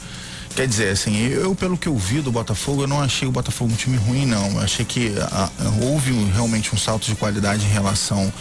Quer 0.56 0.66
dizer, 0.66 0.88
assim, 0.88 1.18
eu, 1.18 1.54
pelo 1.54 1.76
que 1.76 1.86
eu 1.86 1.94
vi 1.94 2.22
do 2.22 2.32
Botafogo, 2.32 2.84
eu 2.84 2.86
não 2.86 3.02
achei 3.02 3.28
o 3.28 3.30
Botafogo 3.30 3.70
um 3.74 3.76
time 3.76 3.98
ruim, 3.98 4.24
não. 4.24 4.52
Eu 4.52 4.60
achei 4.60 4.86
que 4.86 5.12
a, 5.20 5.50
houve 5.82 6.14
realmente 6.32 6.74
um 6.74 6.78
salto 6.78 7.04
de 7.04 7.14
qualidade 7.14 7.66
em 7.66 7.68
relação 7.68 8.32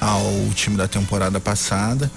ao 0.00 0.32
time 0.54 0.78
da 0.78 0.88
temporada 0.88 1.38
passada. 1.38 2.10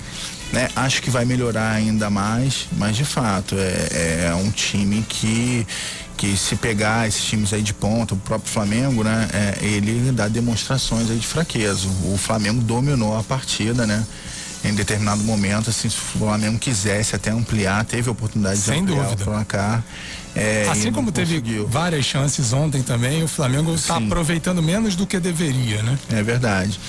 Né? 0.54 0.70
Acho 0.74 1.02
que 1.02 1.10
vai 1.10 1.26
melhorar 1.26 1.70
ainda 1.72 2.10
mais, 2.10 2.66
mas 2.78 2.96
de 2.96 3.04
fato 3.04 3.56
é, 3.58 4.28
é 4.30 4.36
um 4.36 4.50
time 4.52 5.06
que 5.08 5.68
que 6.16 6.38
se 6.38 6.56
pegar 6.56 7.08
esses 7.08 7.24
times 7.24 7.52
aí 7.52 7.64
de 7.64 7.74
ponta, 7.74 8.14
o 8.14 8.18
próprio 8.18 8.54
Flamengo, 8.54 9.04
né, 9.04 9.28
é, 9.34 9.66
ele 9.66 10.12
dá 10.12 10.28
demonstrações 10.28 11.10
aí 11.10 11.18
de 11.18 11.26
fraqueza. 11.26 11.88
O 12.06 12.16
Flamengo 12.16 12.62
dominou 12.62 13.18
a 13.18 13.24
partida, 13.24 13.88
né? 13.88 14.06
Em 14.64 14.74
determinado 14.74 15.24
momento, 15.24 15.70
assim, 15.70 15.90
se 15.90 15.98
o 15.98 16.20
Flamengo 16.20 16.60
quisesse 16.60 17.16
até 17.16 17.32
ampliar, 17.32 17.84
teve 17.86 18.10
a 18.10 18.12
oportunidade 18.12 18.60
Sem 18.60 18.86
de 18.86 18.92
ampliar 18.92 19.04
dúvida. 19.10 19.24
o 19.24 19.26
placar. 19.26 19.84
É, 20.36 20.68
assim 20.70 20.92
como 20.92 21.12
teve 21.12 21.40
conseguiu. 21.40 21.68
várias 21.68 22.06
chances 22.06 22.54
ontem 22.54 22.82
também, 22.82 23.24
o 23.24 23.28
Flamengo 23.28 23.74
está 23.74 23.98
aproveitando 23.98 24.62
menos 24.62 24.96
do 24.96 25.06
que 25.06 25.20
deveria, 25.20 25.82
né? 25.84 25.98
É 26.10 26.24
verdade. 26.24 26.80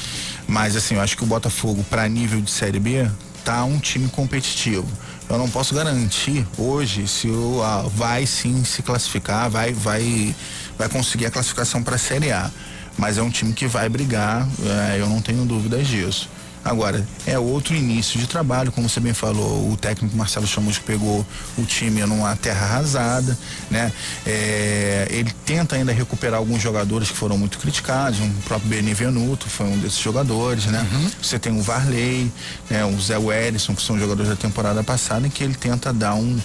Mas 0.46 0.76
assim, 0.76 0.94
eu 0.94 1.00
acho 1.00 1.16
que 1.16 1.24
o 1.24 1.26
Botafogo, 1.26 1.84
para 1.88 2.06
nível 2.08 2.40
de 2.40 2.50
Série 2.50 2.78
B, 2.78 3.08
tá 3.44 3.64
um 3.64 3.78
time 3.78 4.08
competitivo. 4.08 4.86
Eu 5.28 5.38
não 5.38 5.48
posso 5.48 5.74
garantir 5.74 6.46
hoje 6.58 7.08
se 7.08 7.28
o 7.28 7.62
ah, 7.62 7.86
vai 7.94 8.26
sim 8.26 8.62
se 8.64 8.82
classificar, 8.82 9.48
vai, 9.48 9.72
vai, 9.72 10.34
vai 10.78 10.88
conseguir 10.88 11.26
a 11.26 11.30
classificação 11.30 11.82
para 11.82 11.96
a 11.96 11.98
Série 11.98 12.30
A. 12.30 12.50
Mas 12.98 13.16
é 13.16 13.22
um 13.22 13.30
time 13.30 13.54
que 13.54 13.66
vai 13.66 13.88
brigar, 13.88 14.46
é, 14.92 15.00
eu 15.00 15.08
não 15.08 15.22
tenho 15.22 15.44
dúvidas 15.46 15.88
disso. 15.88 16.28
Agora, 16.64 17.06
é 17.26 17.38
outro 17.38 17.74
início 17.74 18.20
de 18.20 18.26
trabalho, 18.26 18.70
como 18.70 18.88
você 18.88 19.00
bem 19.00 19.12
falou, 19.12 19.72
o 19.72 19.76
técnico 19.76 20.16
Marcelo 20.16 20.46
Chamusco 20.46 20.84
pegou 20.84 21.26
o 21.58 21.64
time 21.64 22.00
numa 22.06 22.36
terra 22.36 22.66
arrasada, 22.66 23.36
né? 23.70 23.92
É, 24.24 25.08
ele 25.10 25.32
tenta 25.44 25.74
ainda 25.74 25.92
recuperar 25.92 26.38
alguns 26.38 26.62
jogadores 26.62 27.10
que 27.10 27.16
foram 27.16 27.36
muito 27.36 27.58
criticados, 27.58 28.20
o 28.20 28.28
próprio 28.44 28.70
Benevenuto 28.70 29.48
foi 29.48 29.66
um 29.66 29.78
desses 29.78 29.98
jogadores, 29.98 30.66
né? 30.66 30.86
Uhum. 30.92 31.10
Você 31.20 31.38
tem 31.38 31.52
o 31.52 31.62
Varley, 31.62 32.30
né? 32.70 32.84
o 32.84 33.00
Zé 33.00 33.18
Wellison, 33.18 33.74
que 33.74 33.82
são 33.82 33.98
jogadores 33.98 34.30
da 34.30 34.36
temporada 34.36 34.84
passada, 34.84 35.26
em 35.26 35.30
que 35.30 35.42
ele 35.42 35.54
tenta 35.54 35.92
dar 35.92 36.14
um 36.14 36.38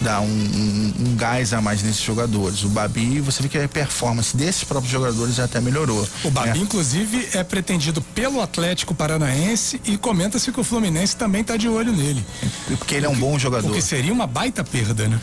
dar 0.00 0.20
um, 0.20 0.26
um, 0.26 0.94
um, 1.00 1.16
gás 1.16 1.52
a 1.52 1.60
mais 1.60 1.82
nesses 1.82 2.02
jogadores. 2.02 2.64
O 2.64 2.68
Babi, 2.68 3.20
você 3.20 3.42
vê 3.42 3.48
que 3.48 3.58
a 3.58 3.68
performance 3.68 4.36
desses 4.36 4.64
próprios 4.64 4.90
jogadores 4.90 5.38
até 5.38 5.60
melhorou. 5.60 6.06
O 6.24 6.30
Babi, 6.30 6.58
né? 6.58 6.58
inclusive, 6.58 7.28
é 7.34 7.44
pretendido 7.44 8.00
pelo 8.00 8.40
Atlético 8.40 8.94
Paranaense 8.94 9.80
e 9.84 9.96
comenta-se 9.96 10.50
que 10.50 10.60
o 10.60 10.64
Fluminense 10.64 11.14
também 11.16 11.42
está 11.42 11.56
de 11.56 11.68
olho 11.68 11.92
nele. 11.92 12.24
Porque 12.78 12.94
ele 12.94 13.06
é 13.06 13.08
um 13.08 13.16
bom 13.16 13.38
jogador. 13.38 13.70
O 13.70 13.74
que 13.74 13.82
seria 13.82 14.12
uma 14.12 14.26
baita 14.26 14.64
perda, 14.64 15.08
né? 15.08 15.20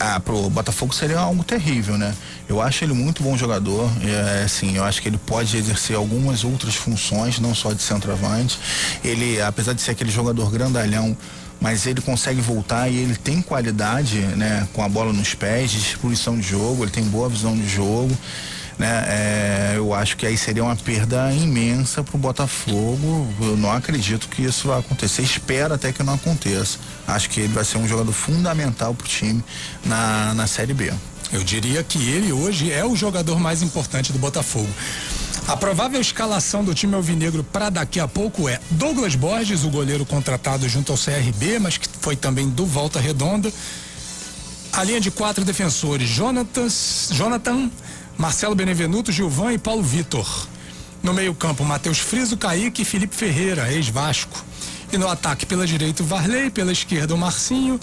Ah, 0.00 0.18
pro 0.18 0.50
Botafogo 0.50 0.94
seria 0.94 1.18
algo 1.18 1.44
terrível, 1.44 1.96
né? 1.96 2.14
Eu 2.48 2.60
acho 2.60 2.84
ele 2.84 2.92
muito 2.92 3.22
bom 3.22 3.36
jogador. 3.36 3.90
É, 4.02 4.44
assim, 4.44 4.76
eu 4.76 4.84
acho 4.84 5.02
que 5.02 5.08
ele 5.08 5.18
pode 5.18 5.56
exercer 5.56 5.96
algumas 5.96 6.44
outras 6.44 6.74
funções, 6.74 7.38
não 7.38 7.54
só 7.54 7.72
de 7.72 7.82
centroavante. 7.82 8.58
Ele, 9.04 9.40
apesar 9.40 9.72
de 9.72 9.82
ser 9.82 9.92
aquele 9.92 10.10
jogador 10.10 10.50
grandalhão, 10.50 11.16
mas 11.60 11.86
ele 11.86 12.00
consegue 12.00 12.40
voltar 12.40 12.88
e 12.88 12.96
ele 12.96 13.16
tem 13.16 13.40
qualidade, 13.40 14.18
né, 14.18 14.66
com 14.72 14.82
a 14.82 14.88
bola 14.88 15.12
nos 15.12 15.34
pés, 15.34 15.70
distribuição 15.70 16.38
de 16.38 16.46
jogo, 16.46 16.84
ele 16.84 16.90
tem 16.90 17.04
boa 17.04 17.28
visão 17.28 17.56
de 17.56 17.68
jogo. 17.68 18.16
Né, 18.78 19.04
é, 19.08 19.72
eu 19.76 19.94
acho 19.94 20.18
que 20.18 20.26
aí 20.26 20.36
seria 20.36 20.62
uma 20.62 20.76
perda 20.76 21.32
imensa 21.32 22.04
para 22.04 22.14
o 22.14 22.18
Botafogo. 22.18 23.26
Eu 23.40 23.56
não 23.56 23.72
acredito 23.72 24.28
que 24.28 24.42
isso 24.42 24.68
vai 24.68 24.78
acontecer. 24.78 25.22
Espero 25.22 25.72
até 25.72 25.92
que 25.92 26.02
não 26.02 26.12
aconteça. 26.12 26.78
Acho 27.06 27.30
que 27.30 27.40
ele 27.40 27.54
vai 27.54 27.64
ser 27.64 27.78
um 27.78 27.88
jogador 27.88 28.12
fundamental 28.12 28.94
para 28.94 29.04
o 29.04 29.08
time 29.08 29.42
na, 29.82 30.34
na 30.34 30.46
Série 30.46 30.74
B. 30.74 30.92
Eu 31.32 31.42
diria 31.42 31.82
que 31.82 31.98
ele 31.98 32.32
hoje 32.32 32.70
é 32.70 32.84
o 32.84 32.94
jogador 32.94 33.40
mais 33.40 33.62
importante 33.62 34.12
do 34.12 34.18
Botafogo. 34.18 34.68
A 35.48 35.56
provável 35.56 36.00
escalação 36.00 36.64
do 36.64 36.74
time 36.74 36.96
alvinegro 36.96 37.44
para 37.44 37.70
daqui 37.70 38.00
a 38.00 38.08
pouco 38.08 38.48
é 38.48 38.60
Douglas 38.68 39.14
Borges, 39.14 39.62
o 39.62 39.70
goleiro 39.70 40.04
contratado 40.04 40.68
junto 40.68 40.90
ao 40.90 40.98
CRB, 40.98 41.60
mas 41.60 41.78
que 41.78 41.88
foi 42.00 42.16
também 42.16 42.48
do 42.48 42.66
Volta 42.66 42.98
Redonda. 42.98 43.52
A 44.72 44.82
linha 44.82 45.00
de 45.00 45.08
quatro 45.08 45.44
defensores: 45.44 46.08
Jonatas, 46.08 47.10
Jonathan, 47.12 47.70
Marcelo 48.18 48.56
Benevenuto, 48.56 49.12
Gilvan 49.12 49.52
e 49.52 49.58
Paulo 49.58 49.84
Vitor. 49.84 50.48
No 51.00 51.14
meio-campo, 51.14 51.64
Matheus 51.64 52.00
Friso, 52.00 52.36
Kaique 52.36 52.82
e 52.82 52.84
Felipe 52.84 53.14
Ferreira, 53.14 53.72
ex-Vasco. 53.72 54.44
E 54.92 54.98
no 54.98 55.08
ataque, 55.08 55.46
pela 55.46 55.64
direita, 55.64 56.02
o 56.02 56.06
Varley, 56.06 56.50
pela 56.50 56.72
esquerda, 56.72 57.14
o 57.14 57.18
Marcinho. 57.18 57.78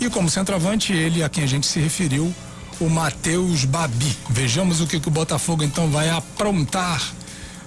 E 0.00 0.08
como 0.08 0.30
centroavante, 0.30 0.92
ele 0.92 1.24
a 1.24 1.28
quem 1.28 1.42
a 1.42 1.48
gente 1.48 1.66
se 1.66 1.80
referiu, 1.80 2.32
o 2.80 2.88
Matheus 2.88 3.64
Babi. 3.64 4.16
Vejamos 4.30 4.80
o 4.80 4.86
que, 4.86 5.00
que 5.00 5.08
o 5.08 5.10
Botafogo 5.10 5.64
então 5.64 5.88
vai 5.90 6.08
aprontar 6.10 7.02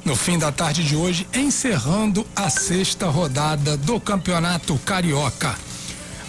no 0.03 0.15
fim 0.15 0.37
da 0.37 0.51
tarde 0.51 0.83
de 0.83 0.95
hoje, 0.95 1.27
encerrando 1.33 2.25
a 2.35 2.49
sexta 2.49 3.07
rodada 3.07 3.77
do 3.77 3.99
Campeonato 3.99 4.77
Carioca. 4.85 5.55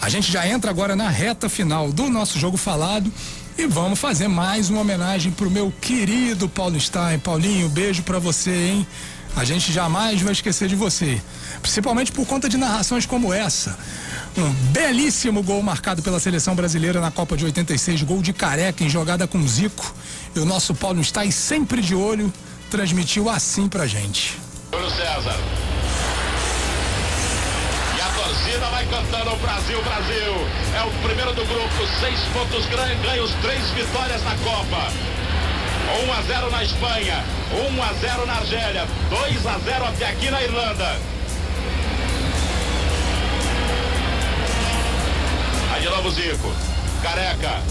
A 0.01 0.09
gente 0.09 0.31
já 0.31 0.47
entra 0.47 0.69
agora 0.69 0.95
na 0.95 1.09
reta 1.09 1.49
final 1.49 1.91
do 1.91 2.09
nosso 2.09 2.37
jogo 2.37 2.57
falado 2.57 3.11
e 3.57 3.65
vamos 3.65 3.99
fazer 3.99 4.27
mais 4.27 4.69
uma 4.69 4.81
homenagem 4.81 5.31
pro 5.31 5.49
meu 5.49 5.71
querido 5.81 6.49
Paulo 6.49 6.79
Stein. 6.79 7.19
Paulinho, 7.19 7.69
beijo 7.69 8.03
para 8.03 8.19
você, 8.19 8.51
hein? 8.51 8.87
A 9.35 9.43
gente 9.43 9.73
jamais 9.73 10.21
vai 10.21 10.31
esquecer 10.31 10.67
de 10.67 10.75
você. 10.75 11.19
Principalmente 11.61 12.11
por 12.11 12.25
conta 12.25 12.47
de 12.47 12.57
narrações 12.57 13.05
como 13.05 13.33
essa. 13.33 13.77
Um 14.37 14.49
belíssimo 14.71 15.41
gol 15.41 15.61
marcado 15.63 16.01
pela 16.01 16.19
seleção 16.19 16.55
brasileira 16.55 17.01
na 17.01 17.09
Copa 17.09 17.35
de 17.35 17.45
86, 17.45 18.03
gol 18.03 18.21
de 18.21 18.31
careca 18.31 18.83
em 18.83 18.89
jogada 18.89 19.27
com 19.27 19.45
Zico. 19.47 19.93
E 20.35 20.39
o 20.39 20.45
nosso 20.45 20.75
Paulo 20.75 21.01
está 21.01 21.29
sempre 21.31 21.81
de 21.81 21.95
olho, 21.95 22.31
transmitiu 22.69 23.29
assim 23.29 23.67
pra 23.67 23.87
gente. 23.87 24.39
Júlio 24.71 24.89
César. 24.89 25.37
E 27.97 28.01
a 28.01 28.09
torcida 28.09 28.69
vai 28.69 28.85
cantando 28.87 29.35
Brasil, 29.37 29.83
Brasil. 29.83 30.33
É 30.75 30.83
o 30.83 30.91
primeiro 31.07 31.33
do 31.33 31.45
grupo, 31.45 31.87
seis 31.99 32.19
pontos 32.33 32.65
ganhos, 32.67 33.31
três 33.41 33.69
vitórias 33.71 34.23
na 34.23 34.35
Copa. 34.37 34.91
1 36.05 36.13
a 36.13 36.21
0 36.21 36.49
na 36.49 36.63
Espanha, 36.63 37.23
1 37.51 37.83
a 37.83 37.93
0 37.93 38.25
na 38.25 38.33
Argélia, 38.33 38.87
2 39.09 39.47
a 39.47 39.59
0 39.59 39.85
até 39.85 40.07
aqui 40.07 40.29
na 40.29 40.41
Irlanda. 40.41 40.97
Aí 45.73 45.81
de 45.81 45.89
novo 45.89 46.11
Zico, 46.11 46.51
Careca. 47.01 47.61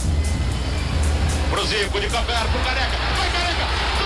Pro 1.51 1.67
Zico, 1.67 2.01
de 2.01 2.07
pro 2.09 2.19
Careca. 2.19 2.97
Vai 3.19 3.31
Careca! 3.31 4.02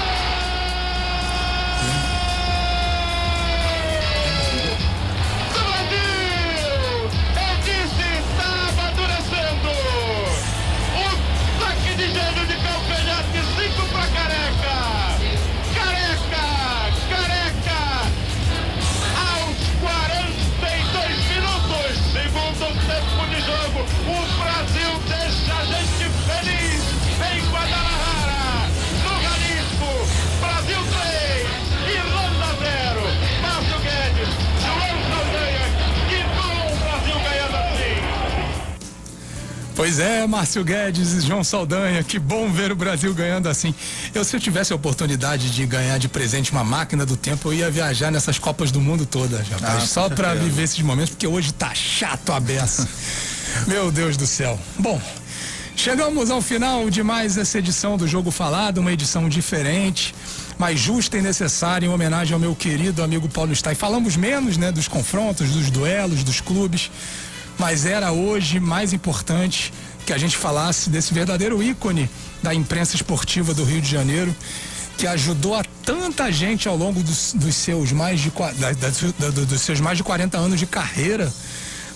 Pois 39.87 40.01
é, 40.01 40.27
Márcio 40.27 40.65
Guedes 40.65 41.13
e 41.13 41.21
João 41.21 41.45
Saldanha, 41.45 42.03
que 42.03 42.19
bom 42.19 42.51
ver 42.51 42.73
o 42.73 42.75
Brasil 42.75 43.15
ganhando 43.15 43.49
assim. 43.49 43.73
Eu, 44.13 44.25
se 44.25 44.35
eu 44.35 44.41
tivesse 44.41 44.73
a 44.73 44.77
oportunidade 44.77 45.49
de 45.49 45.65
ganhar 45.65 45.97
de 45.97 46.09
presente 46.09 46.51
uma 46.51 46.65
máquina 46.65 47.07
do 47.07 47.17
tempo, 47.17 47.51
eu 47.51 47.55
ia 47.55 47.71
viajar 47.71 48.11
nessas 48.11 48.37
Copas 48.37 48.73
do 48.73 48.81
Mundo 48.81 49.07
todas, 49.07 49.49
rapaz. 49.49 49.85
Ah, 49.85 49.87
só 49.87 50.09
para 50.09 50.35
viver 50.35 50.65
esses 50.65 50.81
momentos, 50.81 51.11
porque 51.11 51.29
hoje 51.29 51.53
tá 51.53 51.73
chato 51.73 52.33
a 52.33 52.41
beça. 52.41 52.89
Meu 53.69 53.93
Deus 53.93 54.17
do 54.17 54.27
céu. 54.27 54.59
Bom, 54.77 55.01
chegamos 55.77 56.33
ao 56.33 56.43
final 56.43 56.91
de 56.91 57.05
mais 57.05 57.39
essa 57.39 57.61
edição 57.61 57.97
do 57.97 58.09
Jogo 58.09 58.33
Falado, 58.33 58.79
uma 58.79 58.93
edição 58.93 59.29
diferente, 59.29 60.13
mas 60.59 60.81
justa 60.81 61.17
e 61.17 61.23
necessária 61.23 61.87
em 61.87 61.91
homenagem 61.91 62.35
ao 62.35 62.41
meu 62.41 62.57
querido 62.57 63.05
amigo 63.05 63.29
Paulo 63.29 63.55
Stein. 63.55 63.77
Falamos 63.77 64.17
menos, 64.17 64.57
né, 64.57 64.73
dos 64.73 64.89
confrontos, 64.89 65.51
dos 65.51 65.71
duelos, 65.71 66.25
dos 66.25 66.41
clubes, 66.41 66.91
mas 67.59 67.87
era 67.87 68.13
hoje 68.13 68.61
mais 68.61 68.93
importante 68.93 69.73
que 70.05 70.13
a 70.13 70.19
gente 70.19 70.37
falasse 70.37 70.89
desse 70.91 71.13
verdadeiro 71.13 71.63
ícone 71.63 72.09
da 72.43 72.55
imprensa 72.55 72.95
esportiva 72.95 73.53
do 73.55 73.65
Rio 73.65 73.81
de 73.81 73.91
Janeiro, 73.91 74.35
que 74.99 75.07
ajudou 75.07 75.55
a 75.55 75.65
tanta 75.85 76.31
gente 76.31 76.69
ao 76.69 76.77
longo 76.77 77.03
dos, 77.03 77.33
dos 77.35 77.55
seus 77.55 77.93
mais 77.93 78.21
de 78.21 78.31
da- 78.59 78.73
da- 78.73 79.45
dos 79.45 79.61
seus 79.61 79.81
mais 79.81 79.99
de 79.99 80.05
40 80.05 80.39
anos 80.39 80.59
de 80.59 80.67
carreira, 80.67 81.33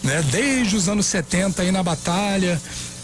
né? 0.02 0.22
Desde 0.30 0.76
os 0.76 0.88
anos 0.88 1.06
70 1.06 1.62
aí 1.62 1.70
na 1.70 1.82
batalha, 1.82 2.60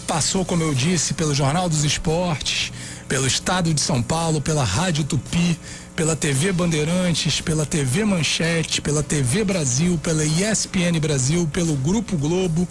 passou, 0.07 0.45
como 0.45 0.63
eu 0.63 0.75
disse, 0.75 1.15
pelo 1.15 1.35
Jornal 1.35 1.69
dos 1.69 1.85
Esportes, 1.85 2.73
pelo 3.09 3.27
Estado 3.27 3.73
de 3.73 3.81
São 3.81 4.03
Paulo, 4.03 4.41
pela 4.41 4.65
Rádio 4.65 5.05
Tupi, 5.05 5.59
pela 5.97 6.15
TV 6.15 6.53
Bandeirantes, 6.53 7.41
pela 7.41 7.65
TV 7.65 8.05
Manchete, 8.05 8.83
pela 8.83 9.03
TV 9.03 9.43
Brasil, 9.43 9.99
pela 10.03 10.23
ESPN 10.25 11.01
Brasil, 11.01 11.49
pelo 11.51 11.75
Grupo 11.77 12.19
Globo. 12.19 12.69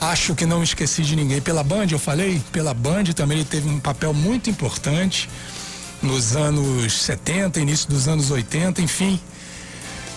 Acho 0.00 0.34
que 0.34 0.44
não 0.44 0.60
esqueci 0.60 1.02
de 1.02 1.14
ninguém. 1.14 1.40
Pela 1.40 1.62
Band, 1.62 1.86
eu 1.92 2.00
falei? 2.00 2.42
Pela 2.50 2.74
Band 2.74 3.04
também 3.14 3.38
ele 3.38 3.46
teve 3.48 3.68
um 3.68 3.78
papel 3.78 4.12
muito 4.12 4.50
importante 4.50 5.30
nos 6.02 6.34
anos 6.34 6.92
70, 6.92 7.60
início 7.60 7.88
dos 7.88 8.08
anos 8.08 8.32
80, 8.32 8.82
enfim. 8.82 9.20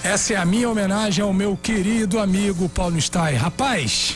Essa 0.04 0.34
é 0.34 0.36
a 0.38 0.46
minha 0.46 0.68
homenagem 0.68 1.24
ao 1.24 1.32
meu 1.32 1.56
querido 1.56 2.20
amigo 2.20 2.68
Paulo 2.68 3.00
Stein. 3.00 3.36
Rapaz, 3.36 4.16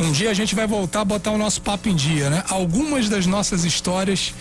um 0.00 0.10
dia 0.10 0.30
a 0.30 0.34
gente 0.34 0.56
vai 0.56 0.66
voltar 0.66 1.02
a 1.02 1.04
botar 1.04 1.30
o 1.30 1.38
nosso 1.38 1.62
papo 1.62 1.88
em 1.88 1.94
dia, 1.94 2.28
né? 2.28 2.42
Algumas 2.48 3.08
das 3.08 3.26
nossas 3.26 3.64
histórias, 3.64 4.34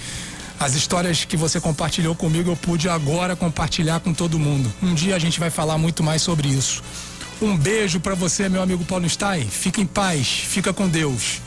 as 0.59 0.75
histórias 0.75 1.23
que 1.23 1.37
você 1.37 1.59
compartilhou 1.59 2.13
comigo, 2.13 2.51
eu 2.51 2.55
pude 2.55 2.89
agora 2.89 3.35
compartilhar 3.35 3.99
com 4.01 4.13
todo 4.13 4.37
mundo. 4.37 4.71
Um 4.83 4.93
dia 4.93 5.15
a 5.15 5.19
gente 5.19 5.39
vai 5.39 5.49
falar 5.49 5.77
muito 5.77 6.03
mais 6.03 6.21
sobre 6.21 6.49
isso. 6.49 6.83
Um 7.41 7.55
beijo 7.55 7.99
pra 8.01 8.15
você, 8.15 8.49
meu 8.49 8.61
amigo 8.61 8.83
Paulo 8.83 9.09
Stein. 9.09 9.47
Fica 9.49 9.79
em 9.79 9.85
paz, 9.85 10.27
fica 10.27 10.73
com 10.73 10.89
Deus. 10.89 11.41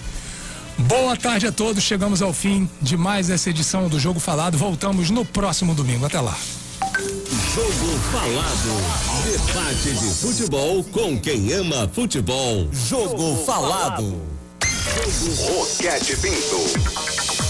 Boa 0.79 1.15
tarde 1.17 1.47
a 1.47 1.53
todos. 1.53 1.85
Chegamos 1.85 2.23
ao 2.23 2.33
fim 2.33 2.69
de 2.81 2.97
mais 2.97 3.29
essa 3.29 3.51
edição 3.51 3.89
do 3.89 4.01
Jogo 4.01 4.19
Falado. 4.19 4.57
Voltamos 4.57 5.11
no 5.11 5.25
próximo 5.25 5.75
domingo. 5.75 6.07
Até 6.07 6.21
lá. 6.21 6.37
Jogo 7.55 7.99
Falado. 8.11 8.73
Debate 9.25 9.93
de 9.93 10.15
futebol 10.15 10.83
com 10.85 11.19
quem 11.19 11.53
ama 11.53 11.89
futebol. 11.93 12.67
Jogo 12.73 13.45
Falado. 13.45 14.23
Roquete 15.47 16.17
Pinto. 16.17 17.42